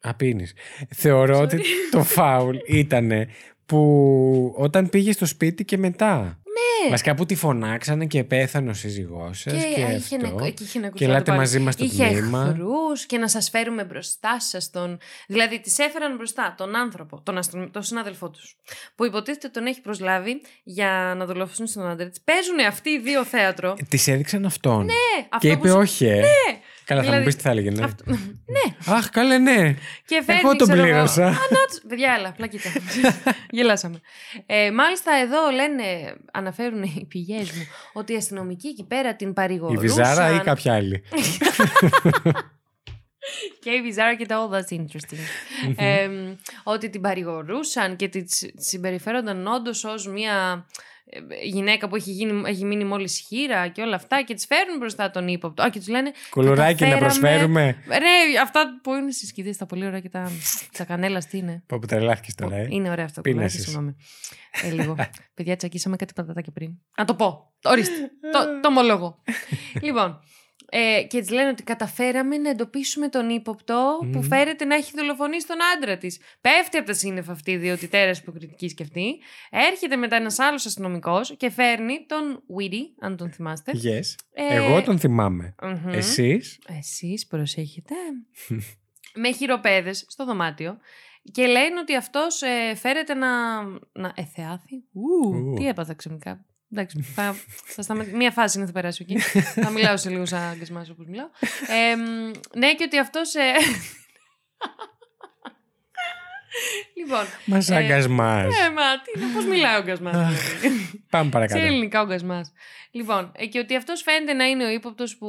Απίνεις. 0.00 0.52
Θεωρώ 0.94 1.38
Sorry. 1.38 1.42
ότι 1.42 1.62
το 1.90 2.02
φάουλ 2.02 2.56
ήταν 2.66 3.12
που 3.66 4.54
όταν 4.56 4.88
πήγες 4.88 5.14
στο 5.14 5.26
σπίτι 5.26 5.64
και 5.64 5.76
μετά. 5.78 6.40
Ναι. 6.88 6.94
Βασικά 6.94 7.14
που 7.14 7.26
τη 7.26 7.34
φωνάξανε 7.34 8.06
και 8.06 8.24
πέθανε 8.24 8.70
ο 8.70 8.74
σύζυγός 8.74 9.40
σας 9.40 9.52
και, 9.52 9.58
και, 9.74 9.80
είχε 9.80 10.16
αυτό. 10.16 10.36
να, 10.36 10.50
και 10.50 10.62
είχε 10.62 10.78
να 10.78 10.88
Και 10.88 11.04
ελάτε 11.04 11.32
μαζί 11.32 11.58
μας 11.58 11.74
στο 11.74 11.84
είχε 11.84 12.08
τμήμα. 12.08 12.46
εχθρούς 12.48 13.06
και 13.06 13.18
να 13.18 13.28
σας 13.28 13.50
φέρουμε 13.50 13.84
μπροστά 13.84 14.40
σας 14.40 14.70
τον... 14.70 14.98
Δηλαδή 15.28 15.60
τις 15.60 15.78
έφεραν 15.78 16.16
μπροστά 16.16 16.54
τον 16.56 16.76
άνθρωπο, 16.76 17.20
τον, 17.22 17.38
αστυνομ... 17.38 17.70
τον 17.70 17.82
συνάδελφό 17.82 18.30
τους, 18.30 18.56
που 18.94 19.04
υποτίθεται 19.04 19.48
τον 19.48 19.66
έχει 19.66 19.80
προσλάβει 19.80 20.40
για 20.62 21.14
να 21.16 21.24
δολοφονήσουν 21.24 21.66
στον 21.66 21.88
άντρα 21.88 22.08
της. 22.08 22.20
Παίζουν 22.24 22.58
αυτοί 22.68 22.90
οι 22.90 22.98
δύο 23.00 23.24
θέατρο. 23.24 23.76
Τη 23.88 24.12
έδειξαν 24.12 24.44
αυτόν. 24.44 24.84
Ναι, 24.84 24.92
αυτό 25.28 25.48
και 25.48 25.52
που 25.56 25.58
είπε 25.58 25.68
σου- 25.68 25.76
όχι, 25.80 26.04
ε. 26.06 26.22
Καλά, 26.88 27.00
θα 27.00 27.06
Δηλαδή, 27.06 27.18
μου 27.18 27.24
πεις 27.24 27.36
τι 27.36 27.42
θα 27.42 27.50
έλεγε, 27.50 27.70
ναι. 27.70 27.84
Αυτό... 27.84 28.04
ναι, 28.56 28.94
Αχ, 28.94 29.10
καλά, 29.10 29.38
ναι. 29.38 29.74
και 30.06 30.22
φέρνει, 30.24 30.40
Εγώ 30.44 30.56
τον 30.56 30.68
ξέρω 30.68 30.82
εγώ, 30.82 30.90
πλήρωσα. 30.90 31.26
«Α, 31.26 31.30
να 31.30 31.66
τους-» 31.68 31.80
Παιδιά, 31.88 32.14
έλα, 32.18 32.32
πλακίτα. 32.32 32.68
Γελάσαμε. 33.50 34.00
Ε, 34.46 34.70
μάλιστα 34.70 35.12
εδώ 35.22 35.50
λένε, 35.50 36.14
αναφέρουν 36.32 36.82
οι 36.82 37.06
πηγές 37.08 37.50
μου, 37.50 37.66
ότι 37.92 38.12
οι 38.12 38.16
αστυνομικοί 38.16 38.68
εκεί 38.68 38.84
πέρα 38.84 39.16
την 39.16 39.28
Η 39.28 39.32
παρηγορούσαν. 39.32 39.82
Βιζάρα 39.82 40.30
ή 40.34 40.38
κάποια 40.38 40.74
άλλη. 40.74 41.02
Και 43.60 43.70
η 43.70 43.82
Βιζάρα 43.82 44.14
και 44.14 44.26
τα 44.26 44.48
All 44.48 44.54
That's 44.54 44.78
Interesting. 44.78 45.18
ε, 45.76 46.08
ότι 46.62 46.90
την 46.90 47.00
παρηγορούσαν 47.00 47.96
και 47.96 48.08
τη 48.08 48.24
τη 48.24 48.62
συμπεριφέρονταν 48.62 49.46
όντως 49.46 49.84
ως 49.84 50.06
μια 50.06 50.66
ε, 50.97 50.97
γυναίκα 51.42 51.88
που 51.88 51.96
έχει, 51.96 52.10
γίνει, 52.10 52.42
έχει 52.46 52.64
μείνει 52.64 52.84
μόλις 52.84 53.24
χείρα 53.28 53.68
και 53.68 53.82
όλα 53.82 53.94
αυτά 53.94 54.22
και 54.22 54.34
τη 54.34 54.46
φέρνουν 54.46 54.78
μπροστά 54.78 55.10
τον 55.10 55.28
ύποπτο. 55.28 55.62
Α, 55.62 55.70
και 55.70 55.78
τους 55.78 55.88
λένε. 55.88 56.12
Κουλουράκι 56.30 56.82
να 56.84 56.88
«Καταφέραμε». 56.88 56.98
προσφέρουμε. 56.98 57.76
Ρε, 57.88 58.40
αυτά 58.42 58.80
που 58.82 58.94
είναι 58.94 59.10
στις 59.10 59.28
σκηδίε, 59.28 59.54
τα 59.54 59.66
πολύ 59.66 59.86
ωραία 59.86 60.00
και 60.00 60.08
τα, 60.08 60.30
τα 60.76 60.84
κανέλας, 60.84 61.26
τι 61.26 61.38
είναι; 61.38 61.62
Πω 61.66 61.78
που 61.78 61.86
τρελάθηκε 61.86 62.32
τώρα, 62.36 62.56
ε. 62.56 62.66
Είναι 62.70 62.90
ωραία 62.90 63.04
αυτό. 63.04 63.20
Πίνασες. 63.20 63.64
κουλουράκι, 63.64 63.94
Συγγνώμη. 63.94 63.96
Ε, 64.62 64.82
λίγο. 64.82 64.96
Παιδιά, 65.34 65.56
τσακίσαμε 65.56 65.96
κάτι 65.96 66.12
πατατάκια 66.12 66.52
πριν. 66.52 66.70
Να 66.98 67.04
το 67.04 67.14
πω. 67.14 67.52
Ορίστε. 67.64 68.10
το, 68.32 68.60
το 68.62 68.68
ομολόγω. 68.68 69.22
λοιπόν. 69.86 70.20
Ε, 70.70 71.02
και 71.08 71.20
της 71.20 71.30
λένε 71.30 71.48
ότι 71.48 71.62
καταφέραμε 71.62 72.36
να 72.36 72.50
εντοπίσουμε 72.50 73.08
τον 73.08 73.30
ύποπτο 73.30 73.96
που 74.00 74.18
Μμμ. 74.18 74.22
φέρεται 74.22 74.64
να 74.64 74.74
έχει 74.74 74.92
δολοφονήσει 74.96 75.46
τον 75.46 75.56
άντρα 75.76 75.96
της. 75.98 76.20
Πέφτει 76.40 76.76
από 76.76 76.86
τα 76.86 76.92
σύννεφα 76.92 77.32
αυτή, 77.32 77.56
διότι 77.56 77.88
τέρα 77.88 78.10
υποκριτική 78.10 78.74
και 78.74 78.82
αυτή. 78.82 79.18
Έρχεται 79.50 79.96
μετά 79.96 80.16
ένας 80.16 80.38
άλλος 80.38 80.66
αστυνομικός 80.66 81.36
και 81.36 81.50
φέρνει 81.50 82.04
τον 82.08 82.42
Weedy, 82.58 82.80
αν 83.00 83.16
τον 83.16 83.30
θυμάστε. 83.32 83.72
Yes. 83.74 84.14
Ε, 84.32 84.54
Εγώ 84.54 84.82
τον 84.82 84.98
θυμάμαι. 84.98 85.54
μμμ. 85.62 85.88
Εσείς; 85.88 86.58
Εσείς 86.78 87.26
προσέχετε. 87.26 87.94
με 89.14 89.32
χειροπέδες 89.32 90.04
στο 90.08 90.24
δωμάτιο 90.24 90.78
και 91.32 91.46
λένε 91.46 91.78
ότι 91.80 91.96
αυτός 91.96 92.42
ε, 92.42 92.74
φέρεται 92.74 93.14
να, 93.14 93.62
να 93.92 94.12
εθεάθει. 94.14 94.84
Ου, 94.92 95.34
Ου. 95.36 95.54
τι 95.56 95.68
έπαθα 95.68 95.94
ξαφνικά. 95.94 96.44
Εντάξει, 96.72 97.00
θα, 97.02 97.36
θα 97.64 97.82
σταματήσω. 97.82 98.16
Μία 98.16 98.30
φάση 98.30 98.58
είναι 98.58 98.66
θα 98.66 98.72
περάσει 98.72 99.06
εκεί. 99.08 99.18
θα 99.40 99.70
μιλάω 99.70 99.96
σε 99.96 100.08
λίγο 100.10 100.26
σαν 100.26 100.40
αγκασμάς 100.42 100.90
όπως 100.90 101.06
μιλάω. 101.06 101.28
Ε, 101.68 101.96
μ, 101.96 102.30
ναι, 102.58 102.74
και 102.74 102.84
ότι 102.84 102.98
αυτός... 102.98 103.34
Ε... 103.34 103.52
λοιπόν, 106.96 107.24
Μας 107.44 107.68
Ε, 107.70 107.76
αγκασμάς. 107.76 108.44
ε, 108.66 108.70
μα 108.70 108.82
τι 109.02 109.20
είναι, 109.20 109.32
πώς 109.34 109.44
μιλάει 109.44 109.74
ο 109.74 109.78
αγκασμάς. 109.78 110.12
δηλαδή. 110.16 111.00
Πάμε 111.10 111.24
Σε 111.24 111.30
παρακάτω. 111.30 111.60
ελληνικά 111.60 112.00
ο 112.02 112.06
γκασμάς. 112.06 112.52
Λοιπόν, 112.90 113.32
ε, 113.36 113.46
και 113.46 113.58
ότι 113.58 113.76
αυτός 113.76 114.02
φαίνεται 114.02 114.32
να 114.32 114.44
είναι 114.44 114.64
ο 114.64 114.68
ύποπτος 114.70 115.16
που 115.16 115.28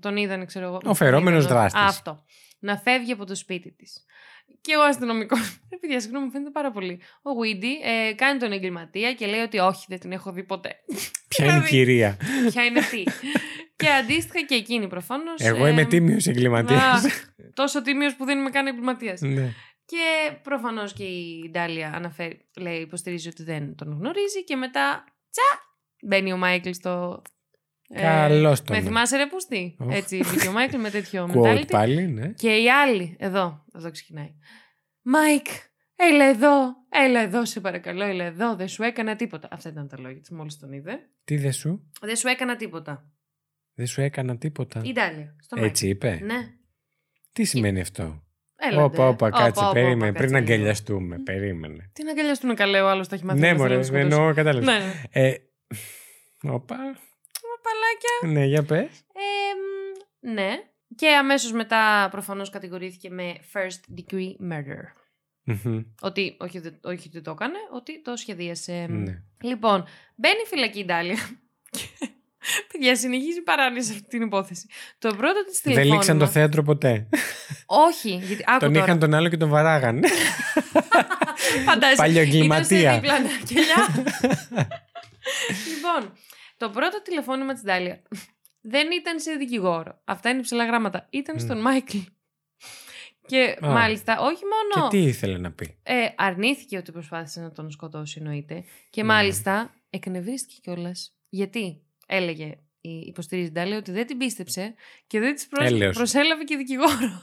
τον 0.00 0.16
είδανε, 0.16 0.44
ξέρω 0.44 0.66
εγώ. 0.66 0.80
Ο 0.84 0.94
φερόμενος 0.94 1.46
τον 1.46 1.56
είδανε, 1.56 1.68
δράστης. 1.70 1.80
Α, 1.80 1.84
Αυτό. 1.84 2.24
Να 2.58 2.76
φεύγει 2.76 3.12
από 3.12 3.24
το 3.24 3.34
σπίτι 3.34 3.72
της. 3.72 4.04
Και 4.66 4.76
ο 4.76 4.84
αστυνομικός. 4.84 5.58
Παιδιά, 5.80 6.00
συγγνώμη, 6.00 6.24
μου 6.24 6.30
φαίνεται 6.30 6.50
πάρα 6.50 6.70
πολύ. 6.70 7.00
Ο 7.22 7.34
Βίντι 7.34 7.78
ε, 7.82 8.12
κάνει 8.14 8.38
τον 8.38 8.52
εγκληματία 8.52 9.14
και 9.14 9.26
λέει 9.26 9.40
ότι 9.40 9.58
όχι, 9.58 9.84
δεν 9.88 9.98
την 9.98 10.12
έχω 10.12 10.32
δει 10.32 10.42
ποτέ. 10.42 10.70
Ποια 11.28 11.44
είναι 11.44 11.54
η 11.54 11.56
Δηλαδή, 11.56 11.70
κυρία; 11.70 12.16
Ποια 12.50 12.64
είναι 12.64 12.78
αυτή; 12.78 13.02
και 13.76 13.88
αντίστοιχα 13.88 14.44
και 14.46 14.54
εκείνη 14.54 14.86
προφανώς. 14.88 15.40
Εγώ 15.40 15.66
είμαι 15.66 15.84
τίμιος 15.84 16.26
εγκληματίας. 16.26 17.04
Τόσο 17.54 17.82
τίμιος 17.82 18.14
που 18.16 18.24
δεν 18.24 18.38
είμαι 18.38 18.50
καν 18.50 18.66
εγκληματίας. 18.66 19.20
Ναι. 19.20 19.52
Και 19.84 20.32
προφανώς 20.42 20.92
και 20.92 21.04
η 21.04 21.50
Ντάλια 21.50 21.92
αναφέρει, 21.94 22.48
λέει, 22.56 22.80
υποστηρίζει 22.80 23.28
ότι 23.28 23.42
δεν 23.42 23.74
τον 23.74 23.96
γνωρίζει 24.00 24.44
και 24.44 24.56
μετά 24.56 25.04
τσα! 25.30 25.60
Μπαίνει 26.02 26.32
ο 26.32 26.36
Μάικλ 26.36 26.70
στο. 26.70 27.22
Ε, 27.88 28.00
Καλώς 28.00 28.62
τον. 28.62 28.76
Με 28.76 28.82
θυμάσαι 28.82 29.16
ρε 29.16 29.26
πούστη. 29.26 29.76
Οχ. 29.78 29.94
Έτσι 29.94 30.16
μπήκε 30.30 30.48
ο 30.48 30.52
Μάικλ 30.52 30.78
με 30.78 30.90
τέτοιο 30.90 31.30
Quote 31.34 31.42
mentality. 31.42 31.66
πάλι, 31.70 32.06
ναι. 32.06 32.28
Και 32.28 32.56
η 32.56 32.70
άλλη, 32.70 33.16
εδώ, 33.18 33.64
εδώ 33.74 33.90
ξεκινάει. 33.90 34.34
Μάικ, 35.02 35.46
έλα 35.96 36.24
εδώ, 36.24 36.74
έλα 36.88 37.20
εδώ, 37.20 37.44
σε 37.44 37.60
παρακαλώ, 37.60 38.04
έλα 38.04 38.24
εδώ, 38.24 38.56
δεν 38.56 38.68
σου 38.68 38.82
έκανα 38.82 39.16
τίποτα. 39.16 39.48
Αυτά 39.50 39.68
ήταν 39.68 39.88
τα 39.88 39.98
λόγια 40.00 40.20
της, 40.20 40.30
μόλις 40.30 40.58
τον 40.58 40.72
είδε. 40.72 40.98
Τι 41.24 41.36
δεν 41.36 41.52
σου, 41.52 41.90
Δεν 42.00 42.16
σου 42.16 42.28
έκανα 42.28 42.56
τίποτα. 42.56 43.10
δεν 43.74 43.86
σου 43.86 44.00
έκανα 44.00 44.36
τίποτα. 44.38 44.80
Η 44.84 44.92
Ντάλια, 44.92 45.36
στο 45.40 45.62
Έτσι 45.64 45.88
είπε; 45.88 46.08
Μάικλ. 46.08 46.24
Ναι. 46.24 46.38
Τι 47.32 47.44
σημαίνει 47.44 47.80
αυτό; 47.80 48.22
Έλα. 48.56 48.84
Όπα, 48.84 49.08
όπα, 49.08 49.30
κάτσε, 49.30 49.64
όπα, 49.64 49.72
περίμενε. 49.72 50.08
όπα, 50.10 50.18
Πριν 50.18 50.30
κάτσε 50.32 50.44
λίγο. 50.44 50.54
αγκαλιαστούμε, 50.54 51.18
περίμενε. 51.18 51.90
Τι 51.92 52.04
να 52.04 52.10
αγκαλιαστούν 52.10 52.54
καλέ, 52.54 52.80
ο 52.80 52.88
άλλος 52.88 53.08
τα 53.08 53.14
έχει 53.14 53.24
μάθει. 53.24 53.38
Ναι, 53.40 53.52
να 53.52 53.56
μωρέ, 53.58 53.82
θέλει 53.82 53.90
να 54.08 54.14
εννοώ, 54.16 54.34
κατάλαβες. 54.34 54.64
Ναι, 54.68 54.78
ναι. 54.84 54.92
Ε, 55.10 55.34
Όπα, 56.42 56.76
Παπαλάκια. 57.66 58.40
ναι, 58.40 58.44
για 58.46 58.62
πες. 58.62 58.82
Ε, 59.12 59.54
μ, 59.58 60.32
ναι. 60.32 60.50
Και 60.96 61.08
αμέσως 61.08 61.52
μετά 61.52 62.08
προφανώς 62.10 62.50
κατηγορήθηκε 62.50 63.10
με 63.10 63.34
first 63.52 63.98
degree 63.98 64.52
murder. 64.52 64.82
Μμμ, 65.42 65.82
Ότι 66.00 66.36
όχι, 66.38 66.58
δεν- 66.58 66.78
όχι 66.82 67.08
ότι 67.08 67.20
το 67.20 67.30
έκανε, 67.30 67.58
ότι 67.72 68.02
το 68.02 68.16
σχεδίασε. 68.16 68.86
Ναι. 68.88 69.22
Λοιπόν, 69.42 69.84
μπαίνει 70.14 70.40
φυλακή 70.46 70.78
η 70.78 70.84
Ντάλια. 70.84 71.16
Παιδιά, 72.72 72.96
συνεχίζει 72.96 73.42
παράνοια 73.42 73.82
σε 73.82 73.92
αυτή 73.92 74.08
την 74.08 74.22
υπόθεση. 74.22 74.66
Το 74.98 75.14
πρώτο 75.16 75.44
της 75.44 75.54
Δεν 75.54 75.62
τηλεφώνημα. 75.62 75.94
λήξαν 75.94 76.18
το 76.18 76.26
θέατρο 76.26 76.62
ποτέ. 76.62 77.08
Όχι, 77.66 78.10
γιατί 78.10 78.44
άκου 78.46 78.58
Τον 78.58 78.72
τώρα. 78.72 78.84
είχαν 78.84 78.98
τον 78.98 79.14
άλλο 79.14 79.28
και 79.28 79.36
τον 79.36 79.48
βαράγαν. 79.48 80.02
Φαντάζεσαι. 81.64 81.96
Παλιοεγκληματία. 82.02 82.78
Ήταν 82.80 82.92
σε 82.92 83.00
δίπλα 83.00 83.18
κελιά. 83.46 84.04
λοιπόν, 85.74 86.12
το 86.56 86.70
πρώτο 86.70 87.02
τηλεφώνημα 87.02 87.52
της 87.52 87.62
Ντάλια 87.62 88.02
δεν 88.60 88.90
ήταν 88.90 89.20
σε 89.20 89.32
δικηγόρο. 89.32 90.00
Αυτά 90.04 90.30
είναι 90.30 90.40
ψηλά 90.42 90.64
γράμματα. 90.64 91.06
Ήταν 91.10 91.34
Μμ. 91.34 91.38
στον 91.38 91.60
Μάικλ. 91.60 91.98
Και 93.26 93.56
Α. 93.64 93.68
μάλιστα, 93.70 94.20
όχι 94.20 94.42
μόνο. 94.44 94.88
Και 94.88 94.96
τι 94.96 95.02
ήθελε 95.04 95.38
να 95.38 95.52
πει; 95.52 95.78
Ε, 95.82 96.08
αρνήθηκε 96.16 96.76
ότι 96.76 96.92
προσπάθησε 96.92 97.40
να 97.40 97.52
τον 97.52 97.70
σκοτώσει, 97.70 98.16
εννοείται. 98.20 98.64
Και 98.90 99.02
Ναι. 99.02 99.08
μάλιστα 99.08 99.74
εκνευρίστηκε 99.90 100.58
κιόλας. 100.62 101.14
Γιατί; 101.28 101.80
Έλεγε 102.06 102.54
η 102.80 102.98
υποστηρίζει 102.98 103.50
Ντάλια 103.50 103.76
ότι 103.76 103.92
δεν 103.92 104.06
την 104.06 104.18
πίστεψε 104.18 104.74
και 105.06 105.20
δεν 105.20 105.34
της 105.34 105.48
Έλεος. 105.58 105.96
προσέλαβε 105.96 106.44
και 106.44 106.56
δικηγόρο. 106.56 107.22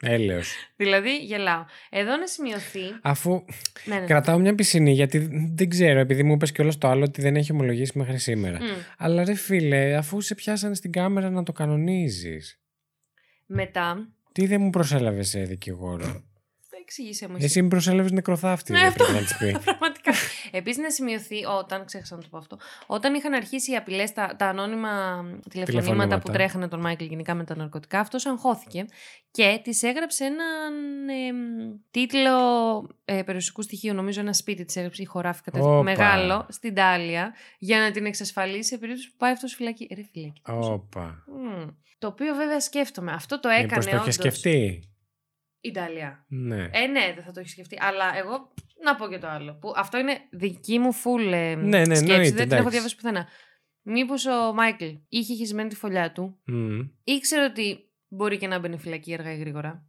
Έλεος. 0.00 0.54
δηλαδή, 0.76 1.16
γελάω. 1.16 1.64
Εδώ 1.90 2.16
να 2.16 2.26
σημειωθεί. 2.26 2.80
Αφού 3.02 3.44
ναι, 3.84 3.98
ναι. 3.98 4.06
κρατάω 4.06 4.38
μια 4.38 4.54
πισινή, 4.54 4.92
γιατί 4.92 5.28
δεν 5.54 5.68
ξέρω, 5.68 5.98
επειδή 5.98 6.22
μου 6.22 6.32
είπες 6.32 6.52
κιόλας 6.52 6.78
το 6.78 6.88
άλλο 6.88 7.04
ότι 7.04 7.20
δεν 7.20 7.36
έχει 7.36 7.52
ομολογήσει 7.52 7.98
μέχρι 7.98 8.18
σήμερα. 8.18 8.58
Μμ. 8.62 8.66
Αλλά 8.98 9.24
ρε 9.24 9.34
φίλε, 9.34 9.96
αφού 9.96 10.20
σε 10.20 10.34
πιάσανε 10.34 10.74
στην 10.74 10.92
κάμερα 10.92 11.30
να 11.30 11.42
το 11.42 11.52
κανονίζεις. 11.52 12.60
Μετά. 13.46 14.08
Τι 14.32 14.46
δεν 14.46 14.60
μου 14.60 14.70
προσέλαβες 14.70 15.28
σε 15.28 15.42
δικηγόρο; 15.42 16.24
Εξήγησε 16.84 17.28
μου. 17.28 17.34
εσύ. 17.36 17.44
Εσύ 17.44 17.62
με 17.62 17.68
προσέλαβε 17.68 18.08
νεκροθάφτη, 18.12 18.72
Ναι, 18.72 18.78
δεν 18.78 18.88
αυτό. 18.88 19.04
πρέπει 19.04 19.18
να 19.18 19.24
της 19.24 19.36
πει. 19.36 19.58
Πραγματικά. 19.64 20.12
Επίσης, 20.50 20.82
να 20.82 20.90
σημειωθεί 20.90 21.44
όταν, 21.44 21.84
ξέχασα 21.84 22.14
να 22.16 22.20
το 22.22 22.26
πω 22.30 22.38
αυτό, 22.38 22.58
όταν 22.86 23.14
είχαν 23.14 23.32
αρχίσει 23.34 23.72
οι 23.72 23.76
απειλές, 23.76 24.12
τα, 24.12 24.34
τα 24.38 24.46
ανώνυμα 24.46 24.90
τηλεφωνήματα, 25.50 25.64
Τηλεφωνήματα. 25.64 26.18
που 26.18 26.30
τρέχανε 26.32 26.68
τον 26.68 26.80
Μάικλ 26.80 27.04
γενικά 27.04 27.34
με 27.34 27.44
τα 27.44 27.56
ναρκωτικά, 27.56 28.00
αυτός 28.00 28.26
αγχώθηκε 28.26 28.84
και 29.30 29.60
της 29.64 29.82
έγραψε 29.82 30.24
έναν 30.24 30.72
εμ, 31.08 31.36
τίτλο 31.90 32.36
ε, 33.04 33.22
περιουσικού 33.22 33.62
στοιχείου. 33.62 33.94
Νομίζω 33.94 34.20
ένα 34.20 34.32
σπίτι 34.32 34.64
της 34.64 34.76
έγραψε 34.76 35.02
ή 35.02 35.04
χωράφι 35.04 35.42
κατά 35.42 35.60
Όπα. 35.60 35.82
μεγάλο 35.82 36.46
στην 36.50 36.74
Τάλια 36.74 37.34
για 37.58 37.78
να 37.80 37.90
την 37.90 38.06
εξασφαλίσει 38.06 38.68
σε 38.68 38.78
περίπτωση 38.78 39.08
που 39.10 39.14
πάει 39.18 39.32
αυτός 39.32 39.50
στη 39.50 39.58
φυλακή. 39.58 39.88
Ρε 39.94 40.02
φυλακή. 40.12 40.40
Όπα. 40.48 41.24
Μμ. 41.26 41.68
Το 41.98 42.06
οποίο 42.06 42.34
βέβαια 42.34 42.60
σκέφτομαι. 42.60 43.12
Αυτό 43.12 43.40
το 43.40 43.48
Μήπως 43.48 43.64
έκανε 43.64 43.82
το 43.82 43.88
είχε 43.90 43.98
όντως 44.00 44.14
σκεφτεί; 44.14 44.88
Η 45.64 45.68
Ιταλία. 45.68 46.24
Ναι. 46.28 46.68
Ε, 46.72 46.86
ναι, 46.86 47.12
δεν 47.14 47.24
θα 47.24 47.30
το 47.32 47.40
έχεις 47.40 47.52
σκεφτεί. 47.52 47.76
Αλλά 47.80 48.04
εγώ 48.16 48.52
να 48.84 48.94
πω 48.96 49.08
και 49.08 49.18
το 49.18 49.26
άλλο. 49.28 49.54
Που 49.60 49.72
αυτό 49.76 49.98
είναι 49.98 50.16
δική 50.30 50.78
μου 50.78 50.92
full 50.94 51.32
ε, 51.32 51.54
Ναι, 51.54 51.78
ναι, 51.78 51.84
σκέψη. 51.84 52.12
εννοείται, 52.12 52.22
δεν 52.22 52.32
την 52.32 52.42
έχω 52.42 52.52
εντάξει. 52.52 52.68
διαβάσει 52.70 52.96
πουθενά. 52.96 53.26
Μήπως 53.82 54.26
ο 54.26 54.52
Μάικλ 54.54 54.84
είχε 55.08 55.34
χεσμένη 55.34 55.68
τη 55.68 55.76
φωλιά 55.76 56.12
του, 56.12 56.40
Μμ. 56.46 56.78
ήξερε 57.04 57.44
ότι 57.44 57.78
μπορεί 58.08 58.36
και 58.38 58.46
να 58.46 58.58
μπαίνει 58.58 58.78
φυλακή 58.78 59.14
αργά 59.14 59.32
ή 59.32 59.38
γρήγορα. 59.38 59.88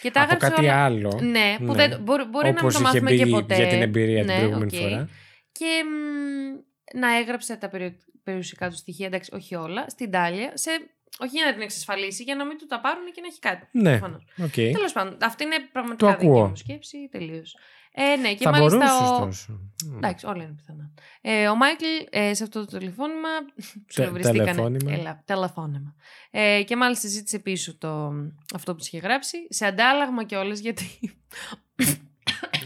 Και 0.00 0.10
τα 0.10 0.22
Από 0.22 0.34
έγραψε 0.34 0.48
κάτι 0.56 0.66
όλα. 0.66 0.84
άλλο. 0.84 1.18
Ναι, 1.22 1.54
που 1.58 1.64
Ναι. 1.64 1.72
δεν, 1.88 2.02
μπορεί, 2.02 2.24
μπορεί 2.24 2.44
να 2.46 2.52
μην 2.52 2.58
Όπως 2.60 2.72
το 2.74 2.78
είχε 2.80 2.82
μάθουμε 2.82 3.10
μπει 3.10 3.16
και 3.18 3.26
ποτέ. 3.26 3.56
για 3.56 3.66
την 3.66 3.82
εμπειρία 3.82 4.24
ναι, 4.24 4.32
την 4.32 4.38
προηγούμενη 4.40 4.76
οκ. 4.76 4.82
φορά. 4.82 5.08
Και 5.52 5.82
μ, 5.84 6.98
να 6.98 7.16
έγραψε 7.16 7.56
τα 7.56 7.68
περι- 7.68 8.00
περιουσικά 8.22 8.68
του 8.70 8.76
στοιχεία, 8.76 9.06
εντάξει, 9.06 9.30
όχι 9.34 9.54
όλα, 9.54 9.88
στην 9.88 10.10
Ντάλια, 10.10 10.50
σε, 10.56 10.70
όχι 11.18 11.36
για 11.36 11.44
να 11.46 11.52
την 11.52 11.62
εξασφαλίσει, 11.62 12.22
για 12.22 12.34
να 12.34 12.44
μην 12.44 12.58
του 12.58 12.66
τα 12.66 12.80
πάρουν 12.80 13.04
και 13.12 13.20
να 13.20 13.26
έχει 13.26 13.38
κάτι. 13.38 13.66
Ναι. 13.72 13.90
προφανώς. 13.98 14.24
Οκ. 14.38 14.52
Τέλος 14.52 14.92
πάντων, 14.92 15.16
αυτή 15.22 15.44
είναι 15.44 15.56
πραγματικά 15.72 16.06
Το 16.06 16.12
δική 16.12 16.26
ακούω. 16.26 16.48
μου 16.48 16.56
σκέψη. 16.56 17.08
Τελείως. 17.10 17.56
Ε, 17.98 18.16
ναι, 18.16 18.34
και 18.34 18.44
Θα 18.44 18.50
μάλιστα. 18.50 18.76
μπορούσε 18.78 19.12
ο... 19.14 19.18
τόσο. 19.18 19.60
Μμ. 19.86 19.96
Εντάξει, 19.96 20.26
όλα 20.26 20.42
είναι 20.42 20.52
πιθανά. 20.56 20.90
Ε, 21.20 21.48
ο 21.48 21.56
Μάικλ 21.56 21.84
ε, 22.10 22.34
σε 22.34 22.42
αυτό 22.42 22.66
το 22.66 22.78
τηλεφώνημα. 22.78 23.28
Τε- 23.44 23.84
ψιλοβριστήκανε. 23.86 24.50
τηλεφώνημα. 24.50 24.92
Έλα, 24.92 25.22
τηλεφώνημα. 25.24 25.94
Ε, 26.30 26.62
και 26.62 26.76
μάλιστα 26.76 27.08
ζήτησε 27.08 27.38
πίσω 27.38 27.76
το, 27.78 28.12
αυτό 28.54 28.72
που 28.74 28.80
τη 28.80 28.84
είχε 28.86 28.98
γράψει. 28.98 29.36
Σε 29.48 29.66
αντάλλαγμα 29.66 30.24
κιόλας 30.24 30.58
γιατί. 30.58 30.86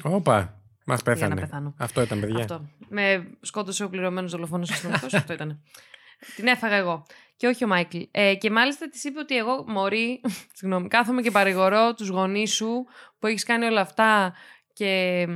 Όπα. 0.02 0.60
Μας 0.84 1.00
για 1.04 1.12
να 1.12 1.18
πέθανε. 1.20 1.40
πεθάνω. 1.40 1.74
Αυτό 1.78 2.02
ήταν, 2.02 2.20
παιδιά. 2.20 2.38
Αυτό. 2.38 2.68
Με 2.88 3.26
σκότωσε 3.40 3.84
ο 3.84 3.88
πληρωμένος 3.88 4.30
δολοφόνος 4.30 4.70
αστυνομικό. 4.70 5.06
αυτό 5.16 5.32
ήταν. 5.32 5.60
Την 6.36 6.46
έφαγα 6.46 6.76
εγώ. 6.76 7.06
Και 7.36 7.46
όχι 7.46 7.64
ο 7.64 7.66
Μάικλ. 7.66 7.98
Ε, 8.10 8.34
και 8.34 8.50
μάλιστα 8.50 8.88
της 8.88 9.04
είπε 9.04 9.18
ότι 9.18 9.36
εγώ, 9.36 9.64
Μωρή, 9.66 10.20
συγγνώμη, 10.56 10.88
κάθομαι 10.88 11.22
και 11.22 11.30
παρηγορώ 11.30 11.94
τους 11.94 12.08
γονείς 12.08 12.54
σου 12.54 12.86
που 13.18 13.26
έχεις 13.26 13.44
κάνει 13.44 13.64
όλα 13.64 13.80
αυτά 13.80 14.34
και 14.72 15.26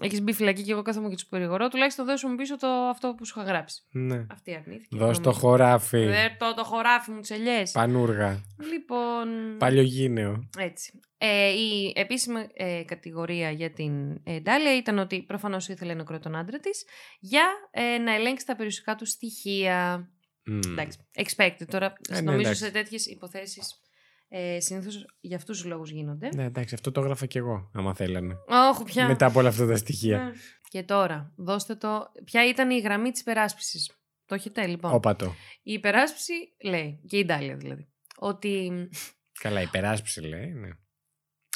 έχεις 0.00 0.22
μπει 0.22 0.32
φυλακή 0.32 0.62
και 0.62 0.72
εγώ 0.72 0.82
κάθομαι 0.82 1.08
και 1.08 1.14
τους 1.14 1.26
παρηγορώ. 1.26 1.68
Τουλάχιστον 1.68 2.06
δώσου 2.06 2.28
μου 2.28 2.34
πίσω 2.34 2.56
το, 2.56 2.66
αυτό 2.66 3.14
που 3.16 3.24
σου 3.24 3.34
είχα 3.36 3.48
γράψει. 3.48 3.82
Ναι. 3.90 4.26
Αυτή 4.30 4.54
αρνήθηκε. 4.54 4.96
Δώσ' 4.96 5.20
το 5.20 5.28
νομίζω. 5.28 5.46
χωράφι. 5.46 6.04
Δε 6.04 6.28
το, 6.38 6.54
το 6.54 6.64
χωράφι 6.64 7.10
μου, 7.10 7.20
τσελιές. 7.20 7.70
Πανούργα. 7.70 8.40
Λοιπόν. 8.72 9.56
Παλιογίνεο. 9.58 10.48
Έτσι. 10.58 11.00
Ε, 11.18 11.48
η 11.48 11.92
επίσημη 11.96 12.46
ε, 12.52 12.82
κατηγορία 12.86 13.50
για 13.50 13.70
την 13.70 14.20
ε, 14.24 14.40
Ντάλια 14.40 14.76
ήταν 14.76 14.98
ότι 14.98 15.22
προφανώς 15.22 15.68
ήθελε 15.68 15.94
να 15.94 16.04
κρύο 16.04 16.18
τον 16.18 16.36
άντρα 16.36 16.58
της 16.58 16.84
για 17.20 17.44
ε, 17.70 17.98
να 17.98 18.14
ελέγξει 18.14 18.46
τα 18.46 18.56
περιουσικά 18.56 18.94
του 18.94 19.06
στοιχεία. 19.06 20.08
Μμ. 20.44 20.60
Εντάξει. 20.70 20.98
Expected. 21.16 21.66
Τώρα, 21.66 21.92
Ε, 22.08 22.14
ναι, 22.14 22.20
νομίζω 22.20 22.40
εντάξει. 22.40 22.64
σε 22.64 22.70
τέτοιες 22.70 23.06
υποθέσεις 23.06 23.80
ε, 24.28 24.60
συνήθως 24.60 25.06
για 25.20 25.36
αυτούς 25.36 25.56
τους 25.58 25.66
λόγους 25.66 25.90
γίνονται. 25.90 26.28
Ναι, 26.34 26.44
εντάξει, 26.44 26.74
αυτό 26.74 26.90
το 26.92 27.00
έγραφα 27.00 27.26
κι 27.26 27.38
εγώ, 27.38 27.70
άμα 27.74 27.94
θέλανε. 27.94 28.34
Όχι 28.72 28.84
πια. 28.84 29.06
Μετά 29.06 29.26
από 29.26 29.38
όλα 29.38 29.48
αυτά 29.48 29.66
τα 29.66 29.76
στοιχεία. 29.76 30.24
Ναι. 30.24 30.32
Και 30.68 30.82
τώρα, 30.82 31.32
δώστε 31.36 31.74
το. 31.74 32.12
Ποια 32.24 32.48
ήταν 32.48 32.70
η 32.70 32.78
γραμμή 32.80 33.10
της 33.10 33.20
υπεράσπισης; 33.20 33.90
Το 34.26 34.34
έχετε 34.34 34.66
λοιπόν; 34.66 34.94
Όπατο. 34.94 35.34
Η 35.62 35.72
υπεράσπιση 35.72 36.32
λέει, 36.62 37.00
και 37.08 37.18
η 37.18 37.24
Ντάλια 37.24 37.56
δηλαδή, 37.56 37.88
ότι. 38.16 38.70
Καλά, 39.42 39.60
υπεράσπιση 39.62 40.20
λέει. 40.20 40.46
Ναι. 40.52 40.68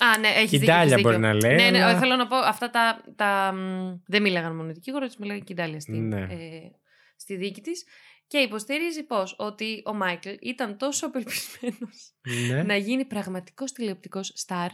Α, 0.00 0.18
ναι, 0.18 0.28
έχεις 0.28 0.50
Και 0.50 0.56
η 0.56 0.58
δίκιο. 0.58 0.74
Ντάλια 0.74 0.92
έχεις 0.92 1.02
μπορεί 1.04 1.16
δίκιο. 1.16 1.28
να 1.32 1.34
λέει. 1.34 1.54
Ναι, 1.56 1.70
ναι, 1.70 1.82
αλλά- 1.84 1.98
θέλω 1.98 2.16
να 2.16 2.26
πω 2.26 2.36
αυτά 2.36 2.70
τα. 2.70 3.04
τα 3.16 3.52
μ, 3.52 3.94
δεν 4.06 4.22
μίλαγαν 4.22 4.56
μόνο 4.56 4.70
οι 4.70 4.72
δικηγόροι, 4.72 5.04
έτσι 5.04 5.16
μιλάγανε 5.20 5.44
και 5.44 5.52
η 5.52 5.56
Ντάλια 5.56 5.80
στη, 5.80 5.92
Ναι. 5.92 6.20
ε, 6.20 6.70
στη 7.16 7.36
δίκη 7.36 7.60
της. 7.60 7.84
Και 8.26 8.38
υποστηρίζει 8.38 9.02
πώ 9.02 9.22
ότι 9.36 9.82
ο 9.84 9.94
Μάικλ 9.94 10.30
ήταν 10.40 10.78
τόσο 10.78 11.06
απελπισμένος 11.06 12.12
Ναι. 12.50 12.62
να 12.62 12.76
γίνει 12.76 13.04
πραγματικός 13.04 13.72
τηλεοπτικός 13.72 14.32
στάρ 14.34 14.70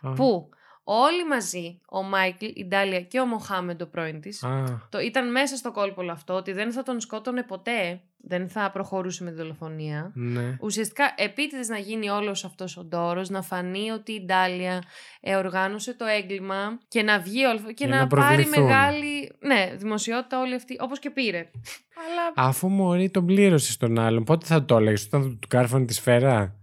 Α. 0.00 0.12
που 0.14 0.48
όλοι 0.88 1.26
μαζί, 1.26 1.80
ο 1.90 2.02
Μάικλ, 2.02 2.44
η 2.54 2.64
Ντάλια 2.68 3.00
και 3.00 3.20
ο 3.20 3.26
Μοχάμεντ, 3.26 3.82
ο 3.82 3.86
πρώην 3.86 4.20
της, 4.20 4.42
Α, 4.44 4.64
το 4.90 4.98
ήταν 5.00 5.30
μέσα 5.30 5.56
στο 5.56 5.72
κόλπο 5.72 6.00
όλο 6.02 6.12
αυτό 6.12 6.34
ότι 6.34 6.52
δεν 6.52 6.72
θα 6.72 6.82
τον 6.82 7.00
σκότωνε 7.00 7.42
ποτέ, 7.42 8.00
δεν 8.16 8.48
θα 8.48 8.70
προχωρούσε 8.70 9.24
με 9.24 9.30
τη 9.30 9.36
δολοφονία. 9.36 10.10
ναι. 10.14 10.56
Ουσιαστικά 10.60 11.14
επίτηδες 11.16 11.68
να 11.68 11.78
γίνει 11.78 12.08
όλος 12.08 12.44
αυτός 12.44 12.76
ο 12.76 12.84
ντόρος, 12.84 13.28
να 13.28 13.42
φανεί 13.42 13.90
ότι 13.90 14.12
η 14.12 14.24
Ντάλια 14.24 14.82
ε, 15.20 15.36
οργάνωσε 15.36 15.94
το 15.94 16.04
έγκλημα 16.04 16.78
και 16.88 17.02
να 17.02 17.20
βγει 17.20 17.44
όλο 17.44 17.54
αυτό 17.56 17.72
και 17.72 17.86
Για 17.86 17.94
να, 17.94 18.00
να 18.00 18.06
πάρει 18.06 18.42
προβληθούν. 18.42 18.64
μεγάλη 18.64 19.32
ναι, 19.40 19.72
δημοσιότητα 19.76 20.40
όλη 20.40 20.54
αυτή, 20.54 20.76
όπως 20.80 20.98
και 20.98 21.10
πήρε. 21.10 21.38
Αλλά 22.06 22.48
Αφού 22.48 22.68
μωρή 22.68 23.10
τον 23.10 23.26
πλήρωσε 23.26 23.72
στον 23.72 23.98
άλλον, 23.98 24.24
πότε 24.24 24.46
θα 24.46 24.64
το 24.64 24.76
έλεγες, 24.76 25.04
όταν 25.04 25.38
του 25.40 25.48
κάρφωνε 25.48 25.84
τη 25.84 25.94
σφαίρα; 25.94 26.60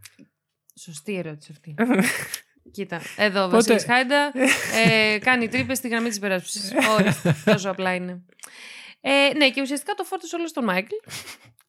σωστή 0.80 1.16
ερώτηση 1.16 1.52
αυτή. 1.52 1.76
Κοίτα, 2.74 3.02
εδώ 3.18 3.40
ο 3.40 3.44
Πότε- 3.50 3.56
Βασίλης 3.56 3.84
Χάιντα 3.86 4.32
ε, 5.14 5.18
κάνει 5.20 5.48
τρύπες 5.48 5.78
στη 5.78 5.88
γραμμή 5.88 6.08
της 6.08 6.18
υπεράσπισης. 6.18 6.72
Ορίστε, 7.00 7.36
τόσο 7.46 7.70
απλά 7.70 7.94
είναι. 7.96 8.22
Ε, 9.02 9.34
ναι, 9.38 9.50
και 9.50 9.62
ουσιαστικά 9.62 9.94
το 9.94 10.04
φόρτωσε 10.04 10.36
όλο 10.36 10.48
στον 10.48 10.64
Μάικλ. 10.64 10.96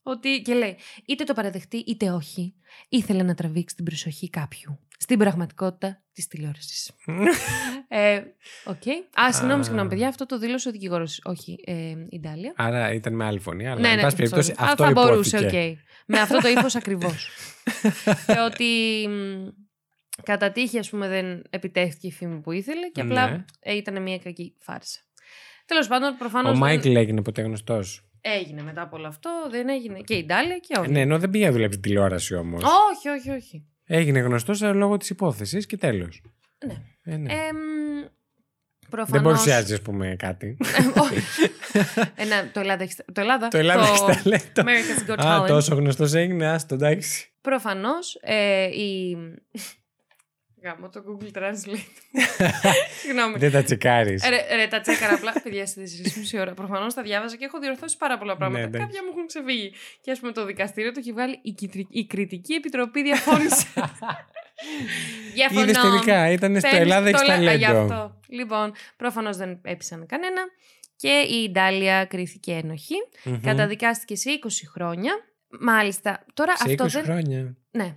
Ότι 0.02 0.42
και 0.44 0.54
λέει, 0.54 0.76
είτε 1.06 1.24
το 1.24 1.32
παραδεχτεί 1.34 1.76
είτε 1.76 2.10
όχι, 2.10 2.54
ήθελε 2.88 3.22
να 3.22 3.34
τραβήξει 3.34 3.76
την 3.76 3.84
προσοχή 3.84 4.30
κάποιου 4.30 4.78
στην 4.98 5.18
πραγματικότητα 5.18 6.02
της 6.12 6.26
τηλεόρασης. 6.26 6.90
ε, 7.88 8.22
οκ. 8.64 8.82
Α, 9.20 9.32
συγγνώμη, 9.32 9.60
Α. 9.60 9.64
συγγνώμη, 9.64 9.88
παιδιά, 9.88 10.08
αυτό 10.08 10.26
το 10.26 10.38
δήλωσε 10.38 10.68
ο 10.68 10.72
δικηγόρος, 10.72 11.20
όχι 11.24 11.56
ε, 11.64 11.74
η 12.08 12.20
Ντάλια. 12.20 12.52
Άρα 12.56 12.92
ήταν 12.92 13.14
με 13.14 13.24
άλλη 13.24 13.38
φωνή. 13.38 13.68
Αλλά, 13.68 13.80
ναι, 13.80 13.88
εν 13.88 13.96
ναι, 13.96 14.02
πάση 14.02 14.16
περιπτώσει, 14.16 14.54
sorry. 14.56 14.62
Α, 14.66 14.70
αυτό 14.70 14.84
θα 14.84 14.90
μπορούσε, 14.90 15.36
υπόθηκε. 15.38 15.58
οκ. 15.70 15.78
Με 16.06 16.20
αυτό 16.20 16.38
το 16.38 16.48
ύφος 16.48 16.76
ακριβώς. 16.80 17.28
και 18.26 18.38
ότι 18.46 18.64
μ, 19.08 19.48
κατά 20.22 20.52
τύχη, 20.52 20.78
ας 20.78 20.90
πούμε, 20.90 21.08
δεν 21.08 21.42
επετεύχθη 21.50 22.06
η 22.06 22.12
φήμη 22.12 22.40
που 22.40 22.52
ήθελε 22.52 22.88
και 22.88 23.00
απλά 23.00 23.30
Ναι. 23.30 23.44
ε, 23.60 23.74
ήταν 23.74 24.02
μια 24.02 24.18
κακή 24.18 24.54
φάρσα. 24.58 25.00
Τέλος 25.66 25.86
πάντων, 25.88 26.16
προφανώς. 26.18 26.52
Ο 26.54 26.58
Μάικλ 26.58 26.96
έγινε 26.96 27.22
ποτέ 27.22 27.42
γνωστός; 27.42 28.08
Έγινε 28.20 28.62
μετά 28.62 28.82
από 28.82 28.96
όλο 28.96 29.06
αυτό, 29.06 29.30
δεν 29.50 29.68
έγινε. 29.68 30.00
Και 30.00 30.14
η 30.14 30.24
Ντάλια 30.24 30.58
και 30.58 30.78
όλοι. 30.78 30.90
Ναι, 30.90 31.00
ενώ 31.00 31.18
δεν 31.18 31.30
πήγε 31.30 31.46
να 31.46 31.52
δουλέψει 31.52 31.78
τηλεόραση 31.80 32.34
όμως. 32.34 32.62
Όχι, 32.62 33.08
όχι, 33.08 33.30
όχι. 33.30 33.66
Έγινε 33.84 34.18
γνωστός 34.18 34.60
λόγω 34.60 34.96
της 34.96 35.10
υπόθεσης 35.10 35.66
και 35.66 35.76
τέλος. 35.76 36.22
Ναι. 36.66 36.74
Ε, 37.02 37.16
ναι. 37.16 37.32
Εμ, 37.32 37.56
προφανώς... 38.90 39.10
δεν 39.10 39.22
παρουσιάζει, 39.22 39.72
ας 39.72 39.80
πούμε, 39.82 40.16
κάτι. 40.18 40.56
Όχι. 41.04 41.18
Ένα, 42.14 42.50
το 42.52 42.60
Ελλάδα 42.60 42.82
έχει 42.82 42.94
το 43.12 43.20
Ελλάδα. 43.20 43.48
το 43.48 43.58
Ελλάδα 43.58 43.82
έχεις 43.86 44.00
ταλέντο. 44.00 44.44
America's 44.54 45.10
Got 45.10 45.24
Α, 45.26 45.42
Talent. 45.42 45.46
τόσο 45.46 45.74
γνωστός 45.74 46.12
έγινε, 46.14 46.46
άστο, 46.46 46.74
εντάξει. 46.74 47.32
Προφανώς 47.40 48.18
ε, 48.20 48.64
η... 48.64 49.16
Γάμο 50.64 50.88
το 50.88 51.02
Google 51.06 51.38
Translate. 51.38 51.88
Συγγνώμη. 53.02 53.38
δεν 53.38 53.50
τα 53.52 53.62
τσεκάρεις. 53.62 54.22
Ε, 54.24 54.28
Ρε, 54.28 54.54
ρε, 54.56 54.66
τα 54.66 54.80
τσέκαρα 54.80 55.14
απλά. 55.14 55.32
Παιδιά, 55.42 55.66
στη 55.66 55.82
4.30 56.32 56.40
ώρα. 56.40 56.54
Προφανώς 56.54 56.94
τα 56.94 57.02
διάβαζα 57.02 57.36
και 57.36 57.44
έχω 57.44 57.58
διορθώσει 57.58 57.96
πάρα 57.96 58.18
πολλά 58.18 58.36
πράγματα. 58.36 58.60
Ναι, 58.60 58.66
εντάξει. 58.68 58.86
Κάποια 58.86 59.02
μου 59.02 59.08
έχουν 59.12 59.26
ξεφύγει. 59.26 59.72
Και 60.00 60.10
ας 60.10 60.18
πούμε 60.18 60.32
το 60.32 60.44
δικαστήριο 60.44 60.92
το 60.92 60.98
έχει 61.00 61.12
βγάλει 61.12 61.38
η, 61.42 61.50
κυτρι- 61.52 61.86
η 61.90 62.06
κριτική 62.06 62.52
επιτροπή 62.54 63.02
διαφώνησε. 63.02 63.66
Διαφωνώ. 65.34 65.60
Είδες 65.62 65.78
τελικά, 65.78 66.30
ήταν 66.30 66.50
στο 66.60 66.68
Παίρνεις 66.68 66.80
Ελλάδα 66.80 67.10
το 67.10 67.18
έχει 67.32 67.42
λα- 67.42 67.50
Α, 67.50 67.54
γι' 67.54 67.64
ταλέντο. 67.64 67.80
αυτό. 67.94 68.20
Λοιπόν, 68.28 68.72
προφανώς 68.96 69.36
δεν 69.36 69.58
έπεισαν 69.62 70.06
κανένα. 70.06 70.40
Και 70.96 71.08
η 71.08 71.50
Ντάλια 71.50 72.04
κρίθηκε 72.04 72.52
ένοχη. 72.52 72.94
Μμμ. 73.24 73.40
Καταδικάστηκε 73.40 74.16
σε 74.16 74.30
20 74.42 74.48
χρόνια. 74.72 75.12
Μάλιστα. 75.60 76.24
Τώρα 76.34 76.56
Σε 76.56 76.64
20 76.68 76.70
αυτό 76.70 76.86
δεν. 76.86 77.04
χρόνια. 77.04 77.56
Ναι, 77.70 77.84
ε, 77.84 77.94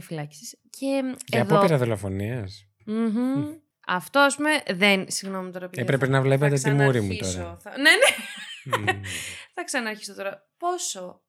φυλάκισης. 0.00 0.56
Και, 0.70 1.02
Και 1.24 1.38
εδώ. 1.38 1.56
απόπειρα 1.56 1.78
δολοφονίας. 1.78 2.66
Μμμ. 2.86 3.46
Αυτό, 3.86 4.18
ας 4.18 4.36
πούμε, 4.36 4.50
δεν. 4.70 5.04
Συγγνώμη 5.10 5.50
τώρα. 5.50 5.64
επειδή 5.64 5.82
Έπρεπε 5.82 6.04
θα- 6.06 6.10
να 6.12 6.20
βλέπετε 6.20 6.56
θα 6.56 6.68
τη 6.70 6.74
μούρη 6.74 7.00
μου 7.00 7.16
ξαναρχίσω. 7.16 7.38
τώρα. 7.42 7.56
Θα- 7.60 7.70
Ναι, 7.78 7.90
ναι. 7.90 8.76
Μμμ. 8.76 9.00
Θα 9.54 9.64
ξαναρχίσω 9.64 10.14
τώρα. 10.14 10.48
Πόσο. 10.58 11.22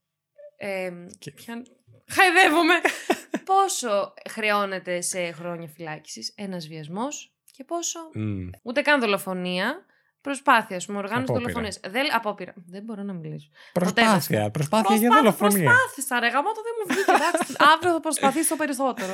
Ε, 0.57 0.91
Και- 1.19 1.31
ποια- 1.31 1.65
Χαϊδεύομαι. 2.09 2.73
Πόσο 3.51 4.13
χρεώνεται 4.29 5.01
σε 5.01 5.31
χρόνια 5.31 5.67
φυλάκισης 5.67 6.33
ένας 6.37 6.67
βιασμός 6.67 7.35
και 7.51 7.63
πόσο 7.63 7.99
Μμ. 8.13 8.49
ούτε 8.61 8.81
καν 8.81 8.99
δολοφονία, 8.99 9.85
προσπάθεια, 10.21 10.75
ας 10.75 10.85
πούμε, 10.85 10.97
οργάνωση 10.97 11.23
Απόπειρα. 11.31 11.41
δολοφονίας. 11.41 11.79
Δεν, 11.89 12.15
απόπειρα. 12.15 12.53
Δεν 12.67 12.83
μπορώ 12.83 13.03
να 13.03 13.13
μιλήσω. 13.13 13.47
Προσπάθεια. 13.73 14.49
Προσπάθεια 14.51 14.95
για 14.95 15.09
Προσπάθ- 15.09 15.37
δολοφονία. 15.39 15.69
Προσπάθησα, 15.71 16.19
ρε 16.19 16.27
γαμώτο, 16.27 16.61
δεν 16.67 16.73
μου 16.77 16.85
βγήκε. 16.93 17.11
εντάξει. 17.11 17.53
Αύριο 17.73 17.91
θα 17.91 17.99
προσπαθήσω 17.99 18.55
περισσότερο. 18.55 19.11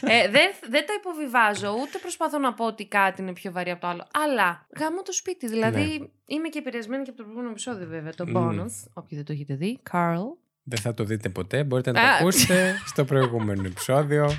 ε, 0.00 0.28
δεν, 0.30 0.48
δεν 0.74 0.86
τα 0.86 0.92
υποβιβάζω, 0.98 1.70
ούτε 1.82 1.98
προσπαθώ 1.98 2.38
να 2.38 2.54
πω 2.54 2.64
ότι 2.66 2.86
κάτι 2.86 3.22
είναι 3.22 3.32
πιο 3.32 3.52
βαρύ 3.52 3.70
από 3.70 3.80
το 3.80 3.86
άλλο. 3.86 4.06
Αλλά 4.24 4.66
γάμω 4.78 5.02
το 5.02 5.12
σπίτι. 5.12 5.48
Δηλαδή, 5.48 5.80
Ναι. 6.00 6.06
είμαι 6.26 6.48
και 6.48 6.58
επηρεασμένη 6.58 7.02
και 7.04 7.08
από 7.10 7.18
το 7.18 7.22
προηγούμενο 7.24 7.50
επεισόδιο, 7.50 7.86
βέβαια. 7.86 8.12
Το 8.14 8.26
Μμμ. 8.26 8.34
bonus. 8.36 8.72
Όποιοι 8.94 9.16
δεν 9.16 9.24
το 9.24 9.32
έχετε 9.32 9.54
δει. 9.54 9.80
Carl. 9.92 10.24
Δεν 10.62 10.78
θα 10.78 10.94
το 10.94 11.04
δείτε 11.04 11.28
ποτέ. 11.28 11.64
Μπορείτε 11.64 11.90
να 11.92 12.00
το 12.00 12.06
Α. 12.06 12.10
ακούσετε 12.20 12.74
στο 12.92 13.04
προηγούμενο 13.04 13.62
επεισόδιο. 13.66 14.30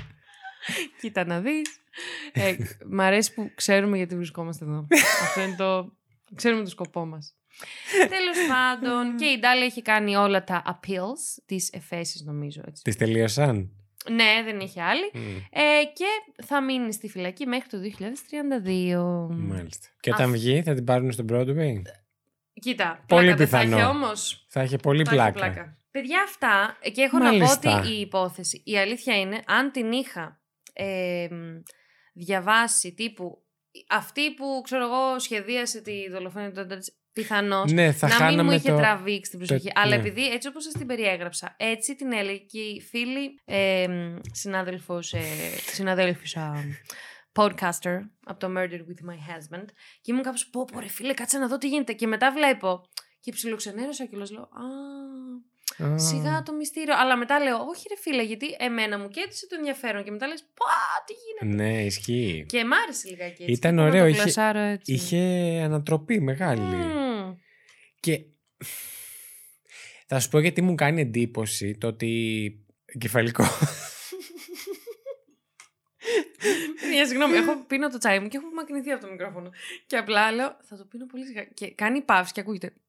Κοίτα 1.00 1.24
να 1.24 1.40
δεις. 1.40 1.76
Ε, 2.32 2.54
μ' 2.90 3.00
αρέσει 3.00 3.34
που 3.34 3.50
ξέρουμε 3.54 3.96
γιατί 3.96 4.16
βρισκόμαστε 4.16 4.64
εδώ. 4.64 4.86
Αυτό 5.22 5.40
είναι 5.40 5.54
το. 5.56 5.92
Ξέρουμε 6.34 6.62
το 6.64 6.70
σκοπό 6.70 7.06
μας. 7.06 7.34
Τέλος 8.08 8.36
πάντων, 8.48 9.16
και 9.16 9.24
η 9.24 9.38
Ντάλη 9.38 9.64
έχει 9.64 9.82
κάνει 9.82 10.16
όλα 10.16 10.44
τα 10.44 10.62
appeals, 10.66 11.42
τι 11.46 11.56
εφέσει 11.72 12.24
νομίζω. 12.24 12.62
Έτσι. 12.66 12.82
Τις 12.82 12.96
τελείωσαν; 12.96 13.70
Ναι, 14.10 14.42
δεν 14.44 14.60
έχει 14.60 14.80
άλλη. 14.80 15.10
Μμ. 15.14 15.36
Ε, 15.50 15.60
και 15.94 16.42
θα 16.44 16.62
μείνει 16.62 16.92
στη 16.92 17.08
φυλακή 17.08 17.46
μέχρι 17.46 17.68
το 17.68 17.78
2032. 17.78 19.28
Μάλιστα. 19.30 19.88
Και 20.00 20.10
όταν 20.10 20.24
Αφ- 20.24 20.32
βγει 20.32 20.62
θα 20.62 20.74
την 20.74 20.84
πάρουν 20.84 21.12
στον 21.12 21.26
Broadway; 21.32 21.82
Κοίτα, 22.60 23.04
Πολύ 23.06 23.22
πλάκα 23.24 23.36
δεν 23.36 23.48
θα 23.48 23.58
πιθανό. 23.58 23.76
έχει 23.76 23.86
όμως. 23.86 24.46
Θα 24.48 24.60
έχει 24.60 24.76
πολύ 24.76 25.04
Θα 25.04 25.14
έχει 25.22 25.32
πλάκα. 25.32 25.76
Παιδιά 25.90 26.22
αυτά, 26.22 26.78
και 26.92 27.02
έχω 27.02 27.18
να 27.18 27.30
πω 27.30 27.36
Μάλιστα. 27.36 27.78
ότι 27.78 27.88
η 27.92 28.00
υπόθεση, 28.00 28.62
η 28.66 28.78
αλήθεια 28.78 29.20
είναι, 29.20 29.42
αν 29.46 29.70
την 29.70 29.92
είχα 29.92 30.40
ε, 30.72 31.26
μ, 31.30 31.36
διαβάσει 32.14 32.94
τύπου 32.94 33.41
αυτή 33.88 34.34
που, 34.34 34.60
ξέρω 34.64 34.84
εγώ, 34.84 35.18
σχεδίασε 35.18 35.80
τη 35.80 36.10
δολοφονία 36.10 36.52
του 36.52 36.60
άντρα 36.60 36.78
της, 36.78 36.96
πιθανώς, 37.12 37.72
Ναι, 37.72 37.92
θα 37.92 38.08
να 38.08 38.14
μην 38.14 38.24
μου 38.24 38.30
χάναμε 38.30 38.54
είχε 38.54 38.70
το... 38.70 38.76
τραβήξει 38.76 39.30
την 39.30 39.38
προσοχή. 39.38 39.64
το- 39.66 39.72
Αλλά 39.80 39.96
ναι. 39.96 40.02
επειδή 40.08 40.26
έτσι 40.32 40.48
όπως 40.48 40.64
σας 40.64 40.72
την 40.72 40.86
περιέγραψα, 40.86 41.54
έτσι 41.58 41.94
την 41.96 42.12
έλεγε 42.12 42.38
και 42.38 42.60
η 42.60 42.80
φίλη 42.80 43.40
ε, 43.44 43.86
μ, 43.88 44.16
συνάδελφος, 44.32 45.12
ε, 45.12 45.20
συναδέλφους 45.72 46.36
α, 46.36 46.52
podcaster 47.34 47.98
από 48.24 48.38
το 48.38 48.46
Murder 48.56 48.78
with 48.78 49.10
My 49.10 49.14
Husband 49.14 49.64
και 50.00 50.10
ήμουν 50.12 50.22
κάπως 50.22 50.46
πω 50.50 50.64
πω 50.72 50.80
ρε 50.80 50.88
φίλε 50.88 51.14
κάτσε 51.14 51.38
να 51.38 51.48
δω 51.48 51.58
τι 51.58 51.68
γίνεται 51.68 51.92
και 51.92 52.06
μετά 52.06 52.32
βλέπω 52.32 52.82
και 53.20 53.32
ψιλοξενέρωσα 53.32 54.06
και 54.06 54.16
λέω 54.16 54.42
α, 54.42 54.64
Α, 55.78 55.98
σιγά 55.98 56.42
το 56.42 56.52
μυστήριο 56.52 56.94
αλλά 56.96 57.16
μετά 57.16 57.38
λέω 57.40 57.56
όχι 57.56 57.84
ρε 57.88 57.96
φίλε 58.00 58.22
γιατί 58.22 58.56
εμένα 58.58 58.98
μου 58.98 59.08
κέντησε 59.08 59.46
το 59.46 59.54
ενδιαφέρον 59.58 60.04
και 60.04 60.10
μετά 60.10 60.26
λες 60.26 60.40
πω 60.54 60.64
τι 61.06 61.12
γίνεται 61.46 61.62
Ναι, 61.62 61.84
ισχύει. 61.84 62.44
και 62.48 62.64
μ' 62.64 62.72
άρεσε 62.72 63.08
λιγάκι 63.08 63.42
έτσι 63.42 63.52
Ήταν 63.52 63.74
και 63.76 63.80
είπα, 63.80 63.82
να 63.82 63.88
ωραίο, 63.88 64.02
το 64.02 64.08
είχε- 64.08 64.22
κλασάρω 64.22 64.58
έτσι. 64.58 64.92
Είχε 64.92 65.18
ανατροπή 65.64 66.20
μεγάλη. 66.20 66.60
Μμμ. 66.60 67.34
Και 68.00 68.20
θα 70.06 70.20
σου 70.20 70.28
πω 70.28 70.38
γιατί 70.38 70.62
μου 70.62 70.74
κάνει 70.74 71.00
εντύπωση 71.00 71.78
το 71.78 71.86
ότι 71.86 72.50
κεφαλικό. 72.98 73.44
Μια 76.90 77.06
συγγνώμη, 77.06 77.36
έχω 77.36 77.64
πίνω 77.66 77.88
το 77.88 77.98
τσάι 77.98 78.18
μου 78.20 78.28
και 78.28 78.36
έχω 78.36 78.46
απομακρυνθεί 78.46 78.90
από 78.90 79.04
το 79.04 79.10
μικρόφωνο. 79.10 79.50
Και 79.86 79.96
απλά 79.96 80.32
λέω, 80.32 80.56
θα 80.68 80.76
το 80.76 80.84
πίνω 80.84 81.06
πολύ 81.06 81.24
σιγά. 81.26 81.44
Και 81.44 81.70
κάνει 81.74 82.00
παύση 82.02 82.32
και 82.32 82.40
ακούγεται. 82.40 82.72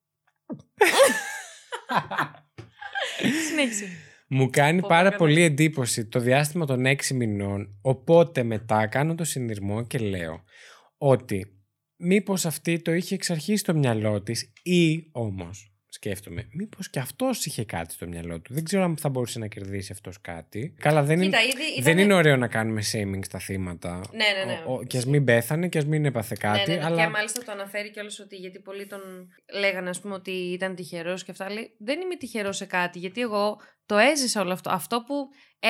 Συνέχισε. 3.48 3.88
Μου 4.28 4.50
κάνει 4.50 4.80
Πω, 4.80 4.88
πάρα 4.88 5.10
πω, 5.10 5.16
πολύ 5.18 5.42
εντύπωση 5.42 6.06
το 6.06 6.20
διάστημα 6.20 6.66
των 6.66 6.86
έξι 6.86 7.14
μηνών. 7.14 7.78
Οπότε 7.82 8.42
μετά 8.42 8.86
κάνω 8.86 9.14
το 9.14 9.24
συνειρμό 9.24 9.86
και 9.86 9.98
λέω 9.98 10.42
ότι 10.98 11.46
μήπως 11.96 12.46
αυτή 12.46 12.82
το 12.82 12.92
είχε 12.92 13.14
εξ 13.14 13.30
αρχής 13.30 13.60
στο 13.60 13.74
μυαλό 13.74 14.22
της 14.22 14.52
ή 14.62 15.08
όμως 15.12 15.73
σκέφτομαι 15.94 16.48
μήπως 16.52 16.90
και 16.90 16.98
αυτός 16.98 17.46
είχε 17.46 17.64
κάτι 17.64 17.92
στο 17.94 18.06
μυαλό 18.06 18.40
του. 18.40 18.54
Δεν 18.54 18.64
ξέρω 18.64 18.82
αν 18.82 18.96
θα 18.96 19.08
μπορούσε 19.08 19.38
να 19.38 19.46
κερδίσει 19.46 19.92
αυτός 19.92 20.20
κάτι. 20.20 20.74
Καλά 20.78 21.02
δεν, 21.02 21.20
Κοίτα, 21.20 21.40
είναι, 21.40 21.48
ήδη 21.52 21.62
ήταν... 21.72 21.84
δεν 21.84 21.98
είναι 21.98 22.14
ωραίο 22.14 22.36
να 22.36 22.48
κάνουμε 22.48 22.82
shaming 22.92 23.24
στα 23.24 23.38
θύματα. 23.38 24.00
Ναι, 24.12 24.24
ναι, 24.38 24.52
ναι. 24.52 24.62
Ο- 24.66 24.72
ο- 24.74 24.82
και 24.82 24.96
ας 24.98 25.06
μην 25.06 25.24
πέθανε 25.24 25.68
και 25.68 25.78
ας 25.78 25.84
μην 25.86 26.04
έπαθε 26.04 26.36
κάτι. 26.38 26.70
ναι, 26.70 26.74
ναι, 26.76 26.80
ναι. 26.80 26.86
αλλά... 26.86 27.04
Και 27.04 27.08
μάλιστα 27.10 27.44
το 27.44 27.52
αναφέρει 27.52 27.90
κιόλας 27.90 28.18
ότι 28.18 28.36
γιατί 28.36 28.58
πολλοί 28.60 28.86
τον 28.86 29.00
λέγανε, 29.60 29.88
ας 29.88 30.00
πούμε, 30.00 30.14
ότι 30.14 30.30
ήταν 30.30 30.74
τυχερός 30.74 31.24
και 31.24 31.30
αυτά. 31.30 31.50
Λέει, 31.50 31.74
δεν 31.78 32.00
είμαι 32.00 32.16
τυχερός 32.16 32.56
σε 32.56 32.64
κάτι, 32.64 32.98
γιατί 32.98 33.20
εγώ 33.20 33.60
το 33.86 33.96
έζησα 33.96 34.40
όλο 34.40 34.52
αυτό. 34.52 34.70
Αυτό 34.70 35.02
που 35.06 35.14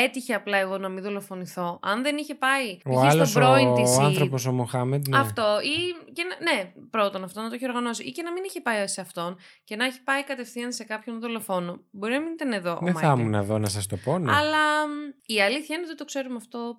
έτυχε 0.03 0.35
απλά 0.35 0.59
εγώ 0.59 0.79
να 0.79 0.89
μην 0.89 1.03
δολοφονηθώ, 1.03 1.79
αν 1.83 2.03
δεν 2.03 2.17
είχε 2.17 2.35
πάει 2.35 2.79
Ο 2.85 2.91
π.χ. 3.01 3.11
άλλος 3.13 3.29
στον 3.31 3.43
πρώην 3.43 3.75
της 3.75 3.97
ο 3.99 4.03
ή- 4.03 4.05
άνθρωπος 4.05 4.47
ο 4.47 4.53
Μοχάμεντ 4.53 5.09
ναι. 5.09 5.19
Αυτό. 5.19 5.59
Ή 5.63 6.11
και 6.13 6.23
να, 6.23 6.53
ναι, 6.53 6.73
πρώτον 6.91 7.25
αυτό 7.25 7.41
να 7.41 7.49
το 7.49 7.55
έχει 7.55 7.67
οργανώσει. 7.69 8.03
Ή 8.05 8.11
και 8.11 8.23
να 8.23 8.33
μην 8.33 8.43
είχε 8.47 8.61
πάει 8.61 8.87
σε 8.87 9.01
αυτόν 9.01 9.37
και 9.65 9.77
να 9.77 9.85
έχει 9.85 10.03
πάει 10.03 10.25
κατευθείαν 10.25 10.73
σε 10.73 10.85
κάποιον 10.85 11.21
δολοφόνο. 11.21 11.81
Μπορεί 11.91 12.13
να 12.13 12.21
μην 12.21 12.33
ήταν 12.33 12.53
εδώ 12.53 12.73
ο 12.73 12.79
Δεν 12.83 12.95
θα 12.95 13.07
Μάικλ. 13.07 13.21
ήμουν 13.21 13.35
εδώ 13.35 13.59
να 13.59 13.69
σας 13.69 13.87
το 13.87 13.97
πω. 13.97 14.19
ναι. 14.19 14.33
Αλλά 14.33 14.87
μ, 14.89 14.93
η 15.27 15.41
αλήθεια 15.43 15.67
είναι 15.77 15.79
ότι 15.79 15.87
δεν 15.87 15.97
το 15.97 16.05
ξέρουμε 16.05 16.37
αυτό. 16.37 16.77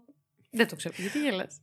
Δεν 0.56 0.68
το 0.68 0.76
ξέρω. 0.76 0.94
Γιατί 0.98 1.20
γελάς; 1.20 1.56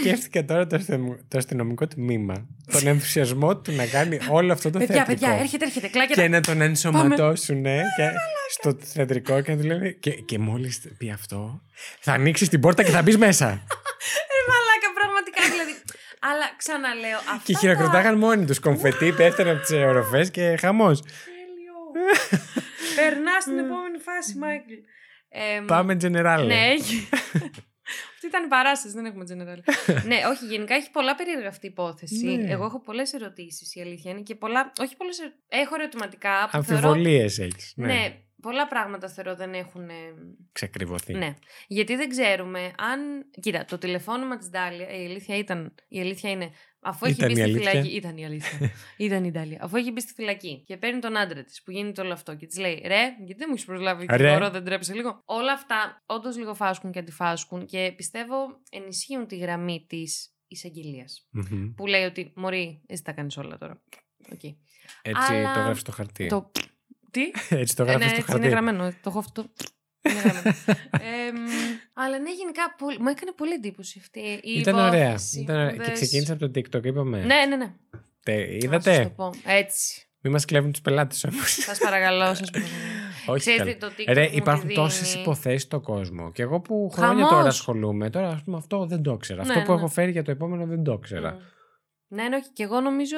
Σκέφτηκα 0.00 0.44
τώρα 0.44 0.66
το, 0.66 0.76
αστυνομ- 0.76 1.20
το 1.28 1.38
αστυνομικό 1.38 1.86
τμήμα. 1.86 2.46
Τον 2.72 2.86
ενθουσιασμό 2.86 3.56
του 3.56 3.72
να 3.72 3.86
κάνει 3.86 4.18
όλο 4.28 4.52
αυτό 4.52 4.70
το 4.70 4.78
παιδιά, 4.78 4.94
θεατρικό. 4.94 5.20
παιδιά, 5.26 5.40
έρχεται, 5.40 5.64
έρχεται. 5.64 5.88
Κλάκια. 5.88 6.14
Και 6.14 6.28
να 6.28 6.40
τον 6.40 6.60
ενσωματώσουν 6.60 7.62
και 7.62 8.10
στο 8.50 8.76
θεατρικό 8.80 9.40
και 9.40 9.54
να 9.54 9.60
του 9.60 9.66
λένε. 9.66 9.90
Και, 9.90 10.10
και 10.10 10.38
μόλις 10.38 10.80
πει 10.98 11.10
αυτό, 11.10 11.62
θα 12.00 12.12
ανοίξεις 12.12 12.48
την 12.48 12.60
πόρτα 12.60 12.82
και 12.82 12.90
θα 12.90 13.02
μπεις 13.02 13.16
μέσα. 13.18 13.46
Ε, 13.48 14.38
μαλάκα, 14.50 14.88
πραγματικά 14.94 15.42
δηλαδή. 15.50 15.72
Αλλά 16.20 16.44
ξαναλέω. 16.56 17.16
Αυτά 17.18 17.40
και 17.44 17.52
τα- 17.52 17.58
χειροκροτάγαν 17.58 18.18
μόνοι 18.18 18.44
τους. 18.44 18.58
Κομφετή 18.58 19.12
πέφτανε 19.12 19.50
από 19.50 19.60
τις 19.60 19.70
οροφές 19.70 20.30
και 20.30 20.56
χαμός. 20.60 21.00
Τέλειο. 21.02 21.74
Περνάς 22.96 23.42
στην 23.42 23.58
επόμενη 23.58 23.98
φάση, 23.98 24.38
Μάικλ. 24.38 24.72
Ε, 25.34 25.60
Πάμε 25.66 25.96
general. 26.02 26.44
Ναι, 26.46 26.54
έχει. 26.78 27.08
Αυτή 28.14 28.26
ήταν 28.26 28.44
η 28.44 28.48
παράσταση, 28.48 28.94
δεν 28.94 29.04
έχουμε 29.04 29.24
general. 29.28 29.58
ναι, 30.10 30.16
όχι, 30.30 30.44
γενικά 30.46 30.74
έχει 30.74 30.90
πολλά 30.90 31.14
περίεργα 31.14 31.48
αυτή 31.48 31.66
η 31.66 31.68
υπόθεση. 31.68 32.24
Ναι. 32.26 32.50
Εγώ 32.52 32.64
έχω 32.64 32.80
πολλές 32.80 33.12
ερωτήσεις, 33.12 33.74
η 33.74 33.80
αλήθεια 33.80 34.10
είναι. 34.10 34.20
Και 34.20 34.34
πολλά. 34.34 34.72
Όχι 34.80 34.96
πολλές. 34.96 35.18
Έχω 35.48 35.74
ερωτηματικά. 35.74 36.48
Που 36.50 36.62
θεωρώ, 36.62 36.88
Αμφιβολίες 36.88 37.38
έχεις. 37.38 37.72
ναι. 37.76 37.86
Ναι. 37.86 38.16
Πολλά 38.42 38.68
πράγματα 38.68 39.08
θεωρώ 39.08 39.34
δεν 39.36 39.54
έχουν. 39.54 39.88
ε, 39.88 39.94
Ξεκριβωθεί. 40.52 41.14
Ναι. 41.14 41.34
Γιατί 41.66 41.96
δεν 41.96 42.08
ξέρουμε 42.08 42.72
αν. 42.78 43.00
Κοίτα, 43.40 43.64
το 43.64 43.78
τηλεφώνημα 43.78 44.36
της 44.38 44.48
Ντάλια, 44.50 44.88
η 44.88 45.04
αλήθεια, 45.06 45.36
ήταν, 45.36 45.74
η 45.88 46.00
αλήθεια 46.00 46.30
είναι. 46.30 46.50
Αφού 46.84 47.06
έχει 47.06 47.14
Ήταν 47.14 47.32
μπει 47.32 47.40
η 47.40 47.42
στη 47.42 47.50
αλήθεια; 47.50 47.70
φυλακή. 47.70 47.94
Ήταν 47.96 48.16
η 48.16 48.24
αλήθεια. 48.24 48.70
ήταν 49.06 49.24
η 49.24 49.30
Ντάλια. 49.30 49.58
Αφού 49.62 49.76
έχει 49.76 49.90
μπει 49.90 50.00
στη 50.00 50.12
φυλακή 50.12 50.62
και 50.66 50.76
παίρνει 50.76 51.00
τον 51.00 51.16
άντρα 51.16 51.42
της 51.44 51.62
που 51.62 51.70
γίνεται 51.70 52.00
όλο 52.00 52.12
αυτό 52.12 52.34
και 52.36 52.46
της 52.46 52.58
λέει 52.58 52.82
Ρε, 52.86 53.02
γιατί 53.18 53.34
δεν 53.34 53.46
μου 53.48 53.52
έχεις 53.54 53.64
προσλάβει 53.64 54.06
Ρε. 54.10 54.16
δικηγόρο, 54.16 54.50
δεν 54.50 54.64
τρέπεσαι 54.64 54.94
λίγο. 54.94 55.22
Όλα 55.24 55.52
αυτά 55.52 56.02
όντως 56.06 56.36
λίγο 56.36 56.54
φάσκουν 56.54 56.92
και 56.92 56.98
αντιφάσκουν 56.98 57.66
και 57.66 57.92
πιστεύω 57.96 58.34
ενισχύουν 58.70 59.26
τη 59.26 59.36
γραμμή 59.36 59.84
της 59.88 60.34
εισαγγελίας. 60.46 61.28
Μμμ. 61.30 61.74
Που 61.74 61.86
λέει 61.86 62.04
ότι 62.04 62.32
Μωρή, 62.36 62.82
εσύ 62.86 63.02
τα 63.02 63.12
κάνεις 63.12 63.36
όλα 63.36 63.58
τώρα. 63.58 63.82
Οκ. 64.32 64.42
Έτσι 65.02 65.32
Αλλά 65.32 65.54
το 65.54 65.60
γράφεις 65.60 65.80
στο 65.80 65.92
χαρτί. 65.92 66.26
Το. 66.26 66.50
Τι; 67.12 67.20
Έτσι 67.62 67.76
το 67.76 67.82
Ε, 67.82 67.86
γράφει 67.86 67.98
ναι, 67.98 68.08
στο 68.08 68.16
έτσι 68.16 68.30
χαρτί. 68.30 68.44
είναι 68.46 68.52
γραμμένο. 68.54 68.88
Το 68.90 68.96
έχω 69.06 69.18
αυτό. 69.18 69.44
Είναι 70.10 70.20
γραμμένο. 70.20 70.56
Εμ, 71.26 71.36
αλλά 71.94 72.18
ναι, 72.18 72.30
γενικά 72.32 72.74
πολύ- 72.78 72.98
μου 73.00 73.08
έκανε 73.08 73.32
πολύ 73.36 73.52
εντύπωση 73.52 73.98
αυτή 74.00 74.20
η 74.20 74.58
Ήταν 74.58 74.74
ωραία. 74.78 75.08
υπόθεση 75.08 75.40
Ήταν 75.40 75.56
ωραία. 75.56 75.70
που 75.70 75.76
Και 75.76 75.82
δες. 75.88 75.92
ξεκίνησε 75.92 76.32
από 76.32 76.48
το 76.48 76.60
TikTok, 76.60 76.84
είπαμε. 76.84 77.18
Ναι, 77.24 77.44
ναι, 77.48 77.56
ναι. 77.56 77.72
Τε, 78.22 78.36
Να 78.36 78.42
σας 78.44 78.84
το 78.84 78.90
είδατε. 78.90 79.12
πω. 79.16 79.30
Έτσι. 79.44 80.06
Μην 80.20 80.32
μας 80.32 80.44
κλέβουν 80.44 80.72
τους 80.72 80.80
πελάτες 80.80 81.24
όμως. 81.24 81.52
Σας 81.52 81.78
παρακαλώ, 81.78 82.34
σας 82.34 82.50
παρακαλώ. 82.52 82.74
Όχι. 83.26 83.38
Ξέρεις 83.40 83.58
καλά. 83.58 83.72
τι, 83.72 83.78
το 83.78 83.86
TikTok 83.98 84.12
Ρε, 84.14 84.22
μου 84.28 84.30
υπάρχουν 84.36 84.68
τη 84.68 84.74
τόσες 84.74 85.08
δίνει. 85.10 85.22
υποθέσεις 85.22 85.62
στον 85.62 85.82
κόσμο. 85.82 86.32
Και 86.32 86.42
εγώ 86.42 86.60
που 86.60 86.90
χρόνια 86.92 87.14
Χαμός. 87.14 87.30
τώρα 87.30 87.48
ασχολούμαι, 87.48 88.10
τώρα 88.10 88.28
ας 88.28 88.42
πούμε 88.44 88.56
αυτό 88.56 88.86
δεν 88.86 89.02
το 89.02 89.12
ήξερα. 89.12 89.44
Ναι, 89.44 89.52
αυτό 89.52 89.64
που 89.64 89.72
ναι. 89.72 89.78
έχω 89.78 89.88
φέρει 89.88 90.10
για 90.10 90.22
το 90.22 90.30
επόμενο 90.30 90.66
δεν 90.66 90.82
το 90.82 90.92
ήξερα. 90.92 91.32
Μμ. 91.32 91.38
Ναι, 92.16 92.28
ναι, 92.28 92.36
όχι. 92.36 92.48
Και 92.52 92.62
εγώ 92.62 92.80
νομίζω 92.80 93.16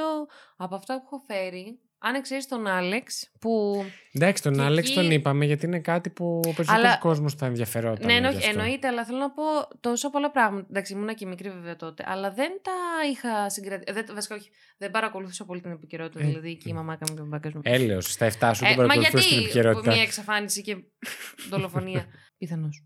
από 0.57 0.75
αυτά 0.75 0.95
που 0.97 1.03
έχω 1.07 1.23
φέρει, 1.27 1.79
Αν 2.07 2.15
εξαιρεί 2.15 2.45
τον 2.45 2.67
Άλεξ, 2.67 3.31
που. 3.41 3.85
Εντάξει, 4.13 4.43
τον 4.43 4.53
Και 4.55 4.61
Άλεξ 4.63 4.87
εκεί- 4.89 4.97
τον 5.01 5.11
είπαμε 5.11 5.45
γιατί 5.45 5.67
είναι 5.67 5.79
κάτι 5.81 6.11
που 6.11 6.37
ο 6.37 6.41
περισσότερος 6.41 6.85
Αλλά- 6.85 6.97
κόσμος 6.99 7.35
θα 7.35 7.47
ενδιαφερόταν. 7.47 8.07
ναι, 8.07 8.13
γι' 8.13 8.17
εννοεί- 8.19 8.37
αυτό. 8.37 8.51
εννοείται, 8.51 8.87
αλλά 8.89 9.05
θέλω 9.05 9.19
να 9.19 9.31
πω 9.31 9.43
τόσο 9.81 10.11
πολλά 10.11 10.31
πράγματα. 10.31 10.67
Εντάξει, 10.71 10.93
ήμουνα 10.93 11.13
και 11.13 11.27
μικρή 11.27 11.51
βέβαια 11.51 11.77
τότε, 11.77 12.05
αλλά 12.07 12.31
δεν 12.33 12.51
τα 12.63 12.73
είχα 13.11 13.49
συγκρατήσει. 13.51 13.93
Δεν, 14.03 14.15
βασικά, 14.15 14.35
όχι, 14.35 14.51
δεν 14.79 14.91
παρακολουθούσα 14.91 15.45
πολύ 15.45 15.61
την 15.61 15.71
επικαιρότητα. 15.71 16.23
Ε, 16.23 16.27
δηλαδή, 16.27 16.57
και 16.57 16.69
η 16.69 16.73
μαμάκα 16.73 17.05
μου 17.09 17.15
και 17.15 17.21
ο 17.21 17.25
μπαμπάκα 17.25 17.51
μου. 17.55 17.61
Έλεος, 17.65 18.13
στα 18.13 18.25
7 18.27 18.55
σου 18.55 18.65
Ε, 18.65 18.69
δεν 18.69 18.77
μα 18.79 18.83
παρακολουθούσες 18.87 19.27
την 19.29 19.39
γιατί 19.39 19.45
επικαιρότητα. 19.59 19.93
μια 19.93 20.03
εξαφάνιση 20.03 20.63
και 20.63 20.77
δολοφονία. 21.51 22.07
Πιθανώς. 22.39 22.85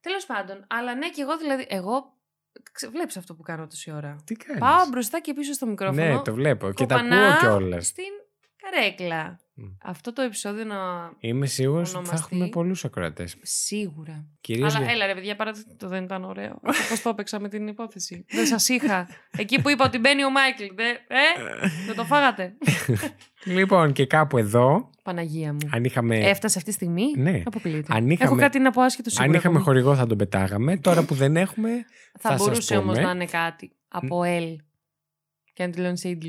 Τέλος 0.00 0.26
πάντων, 0.26 0.66
αλλά 0.68 0.94
ναι, 0.94 1.08
και 1.10 1.22
εγώ 1.22 1.38
δηλαδή. 1.38 1.66
Εγώ. 1.68 2.12
Βλέπεις 2.90 3.16
αυτό 3.16 3.34
που 3.34 3.42
κάνω 3.42 3.66
τόση 3.66 3.90
ώρα. 3.92 4.16
Τι 4.24 4.34
κάνεις; 4.34 4.60
Πάω 4.60 4.86
μπροστά 4.90 5.20
και 5.20 5.32
πίσω 5.34 5.52
στο 5.52 5.66
μικρόφωνο. 5.66 6.04
Ναι, 6.04 6.18
το 6.22 6.34
βλέπω. 6.34 6.72
Και 6.72 6.86
τα 6.86 6.94
κοπανάω 6.94 7.32
ακούω 7.32 7.38
κιόλας. 7.58 7.86
Στην 7.86 8.04
καρέκλα. 8.70 9.38
Μμ. 9.56 9.64
Αυτό 9.82 10.12
το 10.12 10.22
επεισόδιο 10.22 10.64
να. 10.64 10.76
Είμαι 11.18 11.46
σίγουρος 11.46 11.80
ότι 11.82 11.90
θα 11.92 11.98
ονομαστεί. 11.98 12.26
έχουμε 12.34 12.48
πολλούς 12.48 12.84
ακροατές. 12.84 13.36
Σίγουρα. 13.42 14.24
Κυρίως 14.40 14.74
Αλλά 14.76 14.90
έλα 14.90 15.06
ρε 15.06 15.14
παιδιά, 15.14 15.36
παρά 15.36 15.52
το 15.76 15.88
δεν 15.88 16.04
ήταν 16.04 16.24
ωραίο. 16.24 16.60
Πώς 16.88 17.02
το 17.02 17.08
έπαιξα 17.08 17.40
με 17.40 17.48
την 17.48 17.66
υπόθεση. 17.66 18.24
δεν 18.28 18.46
σας 18.46 18.68
είχα. 18.68 19.08
Εκεί 19.30 19.62
που 19.62 19.70
είπα 19.70 19.84
ότι 19.84 19.98
μπαίνει 19.98 20.24
ο 20.24 20.30
Μάικλ. 20.30 20.64
Δε, 20.74 20.88
ε, 20.90 21.58
δεν 21.86 21.94
το 21.96 22.04
φάγατε. 22.04 22.54
Λοιπόν, 23.44 23.92
και 23.92 24.06
κάπου 24.06 24.38
εδώ, 24.38 24.90
Παναγία 25.02 25.52
μου. 25.52 25.58
αν 25.72 25.84
είχαμε, 25.84 26.16
Έφτασε 26.18 26.58
αυτή 26.58 26.70
τη 26.70 26.76
στιγμή; 26.76 27.04
Ναι. 27.16 27.42
Αποκλείεται. 27.44 27.92
Αν 27.94 28.10
είχαμε- 28.10 28.30
Έχω 28.30 28.40
κάτι 28.40 28.58
να 28.58 28.70
πω 28.70 28.82
άσχετο 28.82 29.10
σίγουρα. 29.10 29.28
αν 29.30 29.34
είχαμε 29.38 29.54
ακόμα. 29.58 29.70
χορηγό 29.70 29.94
θα 29.96 30.06
τον 30.06 30.18
πετάγαμε. 30.18 30.76
Τώρα 30.76 31.04
που 31.04 31.14
δεν 31.14 31.36
έχουμε, 31.36 31.70
Θα, 32.12 32.18
θα 32.20 32.28
σας 32.30 32.38
μπορούσε 32.46 32.76
όμως 32.76 32.94
πούμε. 32.94 33.06
να 33.06 33.12
είναι 33.12 33.26
κάτι. 33.26 33.72
Από 33.88 34.20
L. 34.24 34.56
Και 35.52 35.62
Αντιλόν 35.62 35.96
Σίγκλ. 35.96 36.28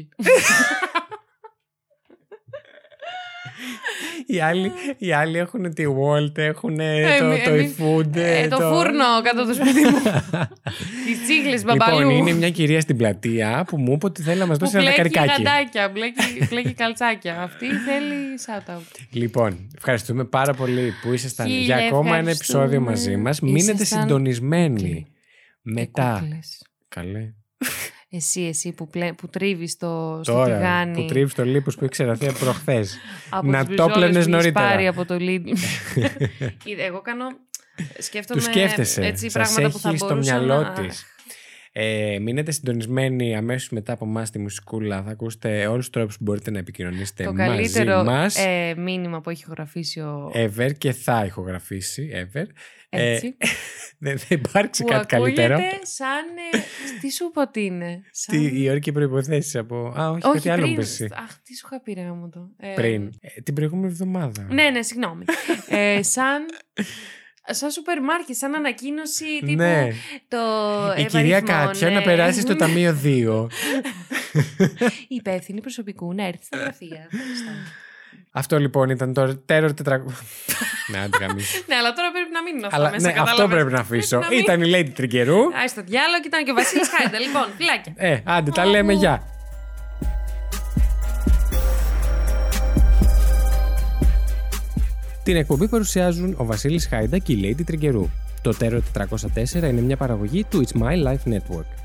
οι 4.33 4.39
άλλοι, 4.39 4.71
οι 4.97 5.11
άλλοι 5.13 5.37
έχουν 5.37 5.73
τη 5.73 5.83
Walt, 5.87 6.37
έχουν 6.37 6.79
Ε, 6.79 7.17
το, 7.19 7.25
εμεί- 7.25 7.43
το 7.43 7.49
εμείς- 7.49 7.75
eFood. 7.79 8.15
Ε, 8.15 8.47
το 8.47 8.57
φούρνο 8.57 9.03
κάτω 9.23 9.45
το 9.45 9.53
σπίτι 9.53 9.81
μου. 9.85 10.01
Τις 11.05 11.21
τσίγλε 11.23 11.61
μπαμπαλού. 11.61 11.99
Λοιπόν, 11.99 12.15
είναι 12.15 12.33
μια 12.33 12.49
κυρία 12.49 12.81
στην 12.81 12.97
πλατεία 12.97 13.65
που 13.67 13.77
μου 13.77 13.93
είπε 13.93 14.05
ότι 14.05 14.21
θέλει 14.21 14.39
να 14.39 14.45
μας 14.45 14.57
που 14.57 14.65
δώσει 14.65 14.77
ένα 14.77 14.91
πλέκει 14.93 15.01
δεκαρικάκι. 15.09 15.43
γαντάκια, 15.43 15.89
μπλέκει, 15.89 16.47
πλέκει 16.49 16.73
καλτσάκια. 16.73 17.41
Αυτή 17.41 17.65
θέλει 17.65 18.15
shout-out. 18.45 18.81
Λοιπόν, 19.11 19.67
ευχαριστούμε 19.77 20.25
πάρα 20.25 20.53
πολύ 20.53 20.93
που 21.01 21.13
ήσασταν 21.13 21.47
Χίλια 21.47 21.61
για 21.63 21.75
ακόμα 21.87 22.07
ένα 22.07 22.17
ευχαριστούμε. 22.17 22.63
επεισόδιο 22.63 22.81
μαζί 22.89 23.15
μας. 23.17 23.39
Μείνετε 23.39 23.71
Ήσασταν 23.71 24.01
συντονισμένοι. 24.01 24.73
κούκλοι. 24.81 25.07
Μετά. 25.61 26.17
Ε, 26.17 26.19
κούκλες. 26.25 26.61
Καλέ. 26.87 27.33
Εσύ, 28.15 28.41
εσύ 28.41 28.71
που, 28.71 28.89
πλέ, 28.89 29.13
που 29.13 29.27
τρίβεις 29.29 29.77
το, 29.77 30.19
στο 30.23 30.33
Τώρα 30.33 30.55
τηγάνι. 30.55 30.93
που 30.93 31.05
τρίβεις 31.05 31.33
το 31.33 31.43
λίπος 31.45 31.75
που 31.75 31.85
ήξερα 31.85 32.15
θεία 32.15 32.31
προχθές. 32.33 32.97
από 33.29 33.47
να 33.47 33.65
τις 33.65 33.75
το 33.75 33.83
μπριζόλες 33.83 33.95
πλένες 34.09 34.11
που 34.11 34.17
έχεις 34.19 34.27
νωρίτερα. 34.27 34.67
πάρει 34.69 34.87
από 34.87 35.05
το 35.05 35.15
Lidl. 35.19 35.57
Κοίτα, 36.63 36.83
Εγώ 36.83 37.01
κάνω... 37.01 37.25
Σκέφτομαι 37.99 38.39
Τους 38.41 38.49
σκέφτεσαι. 38.49 39.05
έτσι 39.05 39.29
Σας 39.29 39.33
πράγματα 39.53 39.71
που 39.73 39.79
θα 39.79 39.89
έχει 39.89 39.97
στο 39.97 40.07
μπορούσα 40.07 40.37
μυαλό 40.37 40.61
να... 40.61 40.71
της. 40.71 41.05
Ε, 41.71 42.17
μείνετε 42.21 42.51
συντονισμένοι 42.51 43.35
αμέσως 43.35 43.69
μετά 43.69 43.93
από 43.93 44.05
εμάς 44.05 44.27
στη 44.27 44.39
μουσικούλα. 44.39 45.03
Θα 45.03 45.11
ακούσετε 45.11 45.67
όλους 45.67 45.85
τους 45.85 45.89
τρόπους 45.89 46.17
που 46.17 46.23
μπορείτε 46.23 46.51
να 46.51 46.57
επικοινωνήσετε 46.59 47.23
Το 47.23 47.33
μαζί 47.33 47.49
καλύτερο 47.49 48.03
μας. 48.03 48.37
ε, 48.45 48.73
μήνυμα 48.77 49.21
που 49.21 49.29
έχει 49.29 49.41
ηχογραφήσει 49.41 49.99
ο... 49.99 50.31
Ever 50.35 50.69
και 50.77 50.91
θα 50.91 51.23
ηχογραφήσει. 51.25 52.09
Ever. 52.13 52.45
Ε, 52.95 53.13
έτσι, 53.13 53.37
δεν 54.05 54.17
θα 54.19 54.25
υπάρξει 54.29 54.83
που 54.83 54.89
κάτι 54.89 55.15
ακούγεται 55.15 55.41
καλύτερο. 55.47 55.69
σαν... 55.83 56.25
ε, 56.51 56.57
τι 57.01 57.11
σου 57.11 57.25
είπα 57.29 57.41
ότι 57.41 57.65
είναι. 57.65 58.01
Σαν... 58.11 58.37
Τι, 58.37 58.61
οι 58.61 58.69
όρκοι 58.69 58.91
προποθέσει 58.91 59.57
από. 59.57 59.93
Α, 59.99 60.09
όχι, 60.09 60.21
Όχι, 60.27 60.33
κάτι 60.35 60.49
άλλο 60.49 60.61
πριν. 60.61 60.75
πες 60.75 60.89
εσύ. 60.91 61.09
Αχ, 61.13 61.37
τι 61.43 61.55
σου 61.55 61.67
είχα 61.71 61.81
πει 61.81 61.93
ρε 61.93 62.01
γάμο 62.01 62.29
το. 62.29 62.49
Ε, 62.57 62.73
Πριν. 62.73 63.11
Ε, 63.21 63.41
την 63.41 63.53
προηγούμενη 63.53 63.87
εβδομάδα. 63.91 64.47
Ναι, 64.49 64.69
ναι, 64.69 64.81
συγγνώμη. 64.83 65.25
ε, 65.69 66.03
σαν... 66.03 66.45
Σαν 67.47 67.71
σούπερ 67.71 68.01
μάρκετ, 68.01 68.35
σαν 68.35 68.55
ανακοίνωση 68.55 69.25
τύπου 69.39 69.51
Ναι. 69.61 69.87
το 70.27 70.37
Η 70.97 71.05
κυρία 71.05 71.37
επαριθμό, 71.37 71.65
Κάτια 71.65 71.89
ναι. 71.89 71.95
να 71.95 72.01
περάσει 72.01 72.39
στο 72.41 72.55
ταμείο 72.61 72.99
2. 73.03 73.47
Η 75.07 75.15
υπεύθυνη 75.15 75.61
προσωπικού 75.61 76.13
να 76.13 76.25
έρθει 76.25 76.43
στα 76.49 76.57
γραφεία. 76.57 77.07
Ευχαριστώ. 78.37 78.55
Αυτό 78.55 78.57
λοιπόν 78.59 78.89
ήταν 78.89 79.13
το 79.13 79.21
Terror 79.49 79.69
400. 79.69 79.97
ναι, 80.91 80.97
άντε 81.03 81.17
γαμίσου. 81.21 81.63
ναι, 81.69 81.75
αλλά 81.75 81.91
τώρα 81.93 82.09
πρέπει 82.15 82.31
να 82.33 82.41
μείνουν 82.45 82.63
αυτά 82.65 82.75
Αλλά 82.77 82.89
μέσα. 82.91 83.07
ναι, 83.07 83.13
αυτό 83.13 83.23
κατάλαβες. 83.23 83.55
πρέπει 83.55 83.71
να 83.71 83.79
αφήσω. 83.79 84.17
Πρέπει 84.19 84.35
να 84.35 84.41
Ήταν 84.41 84.61
η 84.61 84.71
Lady 84.75 84.91
Τριγκερού. 84.95 85.39
Άι 85.61 85.67
στο 85.67 85.81
διάλογο 85.85 86.19
και 86.21 86.27
ήταν 86.27 86.43
και 86.45 86.51
ο 86.51 86.53
Βασίλης 86.53 86.89
Χάιντα. 86.93 87.19
λοιπόν, 87.19 87.45
φυλάκια. 87.57 87.93
Ε, 87.95 88.19
άντε, 88.25 88.51
τα 88.51 88.65
λέμε, 88.65 88.93
γεια. 88.93 89.23
Την 95.23 95.35
εκπομπή 95.35 95.67
παρουσιάζουν 95.67 96.33
ο 96.37 96.45
Βασίλης 96.45 96.87
Χάιντα 96.87 97.17
και 97.17 97.33
η 97.33 97.39
Lady 97.57 97.63
Τριγκερού. 97.65 98.09
Το 98.41 98.57
Terror 98.59 98.79
404 98.97 99.53
είναι 99.53 99.71
μια 99.81 99.97
παραγωγή 99.97 100.43
του 100.49 100.63
It's 100.67 100.81
My 100.81 101.07
Life 101.07 101.33
Network. 101.33 101.84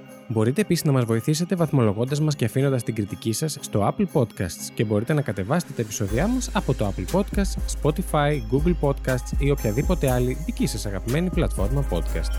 Μπορείτε 0.31 0.61
επίσης 0.61 0.83
να 0.83 0.91
μας 0.91 1.05
βοηθήσετε 1.05 1.55
βαθμολογώντας 1.55 2.19
μας 2.21 2.35
και 2.35 2.45
αφήνοντας 2.45 2.83
την 2.83 2.95
κριτική 2.95 3.31
σας 3.31 3.57
στο 3.61 3.87
Apple 3.87 4.05
Podcasts 4.13 4.71
και 4.73 4.83
μπορείτε 4.83 5.13
να 5.13 5.21
κατεβάσετε 5.21 5.73
τα 5.73 5.81
επεισόδια 5.81 6.27
μας 6.27 6.49
από 6.53 6.73
το 6.73 6.93
Apple 6.93 7.15
Podcasts, 7.15 7.81
Spotify, 7.81 8.41
Google 8.51 8.75
Podcasts 8.81 9.39
ή 9.39 9.51
οποιαδήποτε 9.51 10.11
άλλη 10.11 10.37
δική 10.45 10.65
σας 10.65 10.85
αγαπημένη 10.85 11.29
πλατφόρμα 11.29 11.87
podcast. 11.89 12.31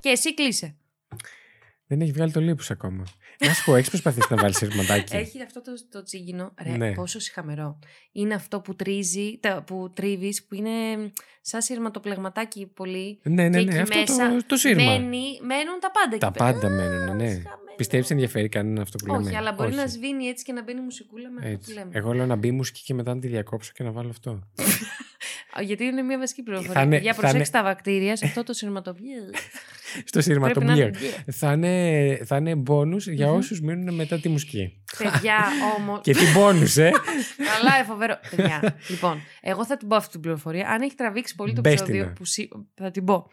Και 0.00 0.08
εσύ 0.08 0.34
κλείσε. 0.34 0.76
Δεν 1.86 2.00
έχει 2.00 2.12
βγάλει 2.12 2.32
το 2.32 2.40
λίπος 2.40 2.70
ακόμα. 2.70 3.04
Να 3.46 3.52
σου 3.52 3.64
πω, 3.64 3.76
έχεις 3.76 3.88
προσπαθήσει 3.88 4.26
να 4.30 4.36
βάλεις 4.36 4.56
σειρματάκι. 4.56 5.16
Έχει 5.16 5.42
αυτό 5.42 5.62
το, 5.62 5.72
το 5.90 6.02
τσίγινο. 6.02 6.54
Ρε, 6.62 6.70
Ναι. 6.76 6.92
πόσο 6.92 7.18
συχαμερό. 7.20 7.78
Είναι 8.12 8.34
αυτό 8.34 8.60
που 8.60 8.74
τρίζει, 8.76 9.38
τα, 9.40 9.62
που 9.62 9.92
τρίβεις, 9.94 10.44
που 10.44 10.54
είναι 10.54 10.70
σαν 11.40 11.62
σειρματοπλεγματάκι 11.62 12.66
πολύ. 12.66 13.20
Ναι, 13.22 13.48
ναι, 13.48 13.58
και 13.58 13.64
ναι, 13.64 13.80
εκεί 13.80 13.98
αυτό 13.98 14.14
μέσα 14.14 14.36
το, 14.36 14.46
το 14.46 14.56
σύρμα. 14.56 14.82
Μένει, 14.84 15.24
μένουν 15.42 15.80
τα 15.80 15.90
πάντα 15.90 16.18
Τα 16.18 16.26
εκεί 16.26 16.38
πέρα. 16.38 16.52
πάντα 16.52 16.68
μένουν, 16.68 17.16
ναι. 17.16 17.28
συχαμένο. 17.28 17.56
Πιστεύεις 17.76 18.10
ενδιαφέρει 18.10 18.48
κανένα 18.48 18.82
αυτό 18.82 18.96
που 18.98 19.06
λέμε; 19.12 19.26
Όχι, 19.26 19.36
αλλά 19.36 19.52
μπορεί 19.52 19.68
Όχι. 19.68 19.78
να 19.78 19.86
σβήνει 19.86 20.24
έτσι 20.26 20.44
και 20.44 20.52
να 20.52 20.62
μπαίνει 20.62 20.80
μουσικούλα 20.80 21.30
με 21.30 21.36
αυτό 21.38 21.50
Έτσι. 21.50 21.72
που 21.72 21.78
λέμε. 21.78 21.90
Εγώ 21.94 22.12
λέω 22.12 22.26
να 22.26 22.36
μπει 22.36 22.50
μουσική 22.50 22.82
και 22.84 22.94
μετά 22.94 23.14
να 23.14 23.20
τη 23.20 23.28
διακόψω 23.28 23.72
και 23.74 23.82
να 23.82 23.90
βάλω 23.90 24.08
αυτό. 24.08 24.42
Α, 25.58 25.62
Γιατί 25.62 25.84
είναι 25.84 26.02
μια 26.02 26.18
βασική 26.18 26.42
πληροφορία. 26.42 26.72
Θα 26.72 26.82
είναι- 26.82 26.98
Για 26.98 27.14
θα 27.14 27.20
προσέξτε 27.20 27.58
τα 27.58 27.64
βακτήρια 27.64 28.16
σε 28.16 28.24
αυτό 28.26 28.42
το 28.42 28.52
σειρματοπλίο. 28.52 29.22
Στο 29.88 30.00
Πρέπει 30.10 30.16
να 30.16 30.22
σειρματομπλίο. 30.22 30.86
είναι 30.86 30.98
μπλε. 30.98 31.32
Θα 31.32 31.52
είναι, 31.52 32.24
θα 32.24 32.36
είναι 32.36 32.62
bonus 32.70 33.00
για 33.12 33.30
όσους 33.32 33.60
μείνουν 33.60 33.94
μετά 33.94 34.20
τη 34.20 34.28
μουσική. 34.28 34.82
Παιδιά 34.98 35.36
όμω. 35.78 36.00
και 36.04 36.12
τι 36.12 36.24
bonus, 36.36 36.76
ε! 36.82 36.90
Καλά, 37.52 37.78
ε, 37.80 37.84
φοβερό. 37.86 38.18
Παιδιά, 38.36 38.76
λοιπόν, 38.88 39.20
εγώ 39.40 39.64
θα 39.66 39.76
την 39.76 39.88
πω 39.88 39.96
αυτή 39.96 40.10
την 40.10 40.20
πληροφορία. 40.20 40.68
Αν 40.68 40.80
έχει 40.82 40.94
τραβήξει 40.94 41.34
πολύ 41.34 41.52
το 41.52 41.60
Μπες 41.60 41.72
επεισόδιο 41.72 42.02
την, 42.02 42.10
ε. 42.10 42.14
που 42.14 42.24
σι- 42.24 42.48
θα 42.74 42.90
την 42.90 43.04
πω. 43.04 43.30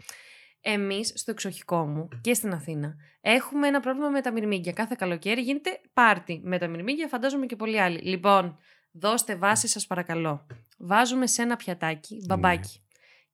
Εμείς 0.62 1.12
στο 1.16 1.32
εξοχικό 1.32 1.86
μου 1.86 2.10
και 2.22 2.34
στην 2.34 2.54
Αθήνα 2.54 2.96
έχουμε 3.22 3.68
ένα 3.68 3.80
πρόβλημα 3.80 4.10
με 4.10 4.22
τα 4.22 4.32
μυρμήγκια. 4.32 4.72
Κάθε 4.72 4.96
καλοκαίρι 4.98 5.42
γίνεται 5.42 5.70
πάρτι 5.94 6.42
με 6.44 6.58
τα 6.58 6.68
μυρμήγκια, 6.68 7.08
φαντάζομαι 7.08 7.46
και 7.46 7.56
πολλοί 7.56 7.82
άλλοι. 7.82 8.00
Λοιπόν, 8.02 8.58
δώστε 8.92 9.36
βάση, 9.36 9.68
σας 9.68 9.88
παρακαλώ. 9.88 10.46
Βάζουμε 10.78 11.28
σε 11.28 11.42
ένα 11.42 11.56
πιατάκι 11.56 12.24
μπαμπάκι 12.28 12.80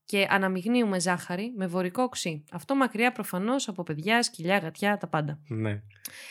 και 0.06 0.28
αναμειγνύουμε 0.30 1.00
ζάχαρη 1.00 1.54
με 1.56 1.68
βορικό 1.68 2.04
οξύ. 2.04 2.44
Αυτό 2.52 2.76
μακριά 2.76 3.12
προφανώς 3.12 3.68
από 3.68 3.84
παιδιά, 3.84 4.24
σκυλιά, 4.24 4.58
γατιά, 4.58 4.98
τα 4.98 5.08
πάντα. 5.08 5.40
ναι. 5.48 5.82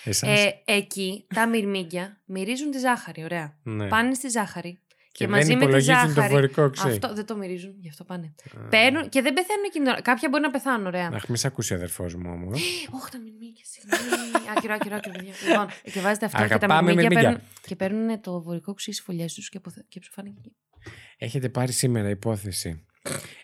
Εσάς. 0.04 0.44
Ε, 0.44 0.62
εκεί 0.64 1.26
τα 1.34 1.46
μυρμήγκια 1.48 2.20
μυρίζουν 2.24 2.70
τη 2.70 2.78
ζάχαρη, 2.78 3.24
ωραία. 3.24 3.58
ναι. 3.62 3.88
Πάνε 3.88 4.14
στη 4.14 4.28
ζάχαρη 4.28 4.80
και, 5.12 5.28
μαζί 5.28 5.46
δεν 5.46 5.56
με 5.56 5.64
τη 5.64 5.64
υπολογίζουν 5.64 6.02
το 6.02 6.08
ζάχαρη. 6.08 6.32
βορικό 6.32 6.70
ξύ. 6.70 6.88
Αυτό 6.88 7.14
δεν 7.14 7.26
το 7.26 7.36
μυρίζουν, 7.36 7.74
γι' 7.80 7.88
αυτό 7.88 8.04
πάνε. 8.04 8.34
Α. 8.58 8.68
Παίρνουν 8.68 9.08
και 9.08 9.22
δεν 9.22 9.32
πεθαίνουν 9.32 9.64
εκείνη 9.66 9.84
την 9.84 9.92
ώρα. 9.92 10.02
Κάποια 10.02 10.28
μπορεί 10.28 10.42
να 10.42 10.50
πεθάνουν, 10.50 10.86
ωραία. 10.86 11.10
Αχ, 11.12 11.28
μη 11.28 11.38
σ' 11.38 11.44
ακούσει 11.44 11.72
ο 11.72 11.76
αδερφός 11.76 12.14
μου 12.14 12.30
όμως. 12.32 12.60
Όχι, 13.00 13.10
τα 13.10 13.18
μυρμήγκια, 13.18 13.64
συγγνώμη. 13.64 14.48
Άκυρο, 14.56 14.74
άκυρο, 14.74 14.94
άκυρο, 14.96 15.14
παιδιά. 15.14 15.32
Λοιπόν, 15.48 15.66
και 15.92 16.00
βάζετε 16.00 16.24
αυτά 16.26 16.42
και 16.42 16.48
τα 16.48 16.54
Αγαπάμε 16.54 16.82
μυρμήγκια 16.82 17.08
μυρμήγκια. 17.08 17.30
παίρνουν, 17.30 17.48
και 17.66 17.76
παίρνουν 17.76 18.20
το 18.20 18.42
βορικό 18.42 18.74
ξύ 18.74 18.92
στις 18.92 19.04
φωλιές 19.04 19.34
τους 19.34 19.48
και, 19.48 19.56
αποθε... 19.56 19.84
και 19.88 20.00
ψοφάνε 20.00 20.28
εκεί. 20.38 20.56
Έχετε 21.18 21.48
πάρει 21.48 21.72
σήμερα 21.72 22.08
υπόθεση 22.08 22.84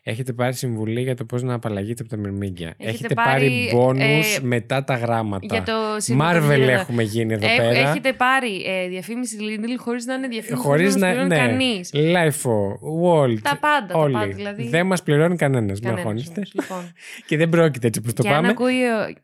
Έχετε 0.03 0.33
πάρει 0.33 0.55
συμβουλή 0.55 1.03
για 1.03 1.15
το 1.15 1.25
πώς 1.25 1.43
να 1.43 1.55
απαλλαγείτε 1.55 2.03
από 2.03 2.11
τα 2.11 2.17
μυρμήγκια. 2.17 2.69
Έχετε 2.77 2.89
Έχετε, 2.91 3.15
πάρει 3.15 3.49
πάρει, 3.49 3.71
μπόνους 3.73 4.37
ε, 4.37 4.41
μετά 4.43 4.85
τα 4.85 4.97
γράματα. 4.97 5.47
Για 5.51 5.63
το 5.63 5.73
Marvel 5.95 6.01
συμβουλευτικό 6.01 6.71
έχουμε 6.71 7.03
γίνει 7.03 7.33
εδώ 7.33 7.47
Έχ- 7.47 7.57
πέρα. 7.57 7.79
Έχετε 7.91 8.13
πάρει 8.13 8.63
ε, 8.67 8.89
διαφήμιση 8.89 9.37
Lidl 9.41 9.75
χωρίς 9.79 10.05
να 10.07 10.15
είναι 10.15 10.29
διαφήμιση 10.29 10.63
Χωρίς 10.67 10.81
χωρίς 10.93 10.97
να. 10.97 11.15
να, 11.15 11.25
Ναι. 11.27 11.37
κανείς. 11.37 11.91
Lifeo, 11.95 12.69
Walt. 13.05 13.39
Τα 13.43 13.59
πάντα, 13.61 13.87
τα 13.87 13.99
όλοι. 13.99 14.13
πάντα, 14.13 14.33
δηλαδή. 14.33 14.69
Δεν 14.69 14.87
μας 14.87 15.03
πληρώνει 15.03 15.37
κανένας. 15.37 15.81
Μην 15.81 15.89
Κανένας 15.95 15.99
αγχώνεστε. 16.05 16.33
όμως, 16.41 16.53
λοιπόν. 16.55 16.93
Και 17.27 17.37
δεν 17.37 17.49
πρόκειται 17.49 17.87
έτσι 17.87 18.01
που 18.01 18.13
το 18.13 18.23
Και 18.23 18.29
αν 18.29 18.35
πάμε. 18.35 18.49
ακούει. 18.49 18.83
ο- 18.85 19.15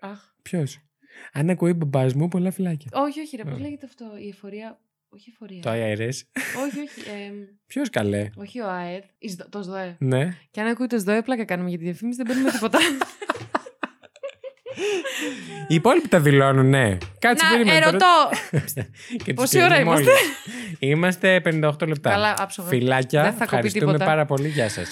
Αχ, 0.00 0.18
Ποιος; 0.42 0.78
Αν 1.32 1.50
ακούει 1.50 1.72
μπαμπάς 1.72 2.14
μου, 2.14 2.28
πολλά 2.28 2.50
φυλάκια. 2.50 2.90
όχι, 2.94 3.20
όχι, 3.20 3.36
ρε, 3.36 3.42
πώς 3.42 3.52
Α. 3.58 3.60
λέγεται 3.60 3.86
αυτό. 3.86 4.04
Η 4.24 4.28
εφορία; 4.28 4.78
Όχι 5.14 5.30
εφορία. 5.34 5.60
Το 5.62 5.70
IRS. 5.70 6.16
όχι, 6.64 6.80
όχι. 6.80 7.10
εμ, 7.26 7.34
Ποιος 7.66 7.90
καλέ; 7.90 8.30
όχι 8.36 8.60
ο 8.60 8.70
ΑΕΔ. 8.70 9.02
η 9.18 9.28
ΣΔΟ- 9.28 9.48
Το 9.50 9.62
ΣΔΟΕ. 9.62 9.96
Ναι. 9.98 10.36
Και 10.50 10.60
αν 10.60 10.66
ακούει 10.66 10.86
το 10.86 10.98
ΣΔΟΕ, 10.98 11.22
πλάκα 11.22 11.44
κάνουμε 11.44 11.68
για 11.68 11.78
τη 11.78 11.84
διαφήμιση, 11.84 12.16
δεν 12.16 12.26
παίρνουμε 12.26 12.50
τίποτα. 12.50 12.78
Οι 15.68 15.74
υπόλοιποι 15.74 16.08
τα 16.08 16.20
δηλώνουν, 16.20 16.68
ναι. 16.68 16.96
Κάτσε 17.18 17.44
Να 17.44 17.50
περίμενε. 17.50 17.80
τώρα. 17.80 17.88
ερωτώ. 17.88 18.28
Και 19.24 19.32
τους 19.32 19.34
Πόση 19.34 19.58
ώρα 19.62 19.74
κλείνουμε 19.74 19.90
είμαστε; 20.00 20.10
όλοι. 20.10 20.90
Είμαστε 20.92 21.40
58 21.44 21.86
λεπτά. 21.88 22.10
Καλά, 22.10 22.34
άψογα. 22.38 22.68
Φιλάκια. 22.68 23.22
Δεν 23.22 23.32
θα 23.32 23.38
κοπεί 23.44 23.44
Ευχαριστούμε 23.56 23.92
τίποτα. 23.92 24.04
πάρα 24.04 24.24
πολύ. 24.26 24.48
Γεια 24.48 24.68
σας. 24.68 24.88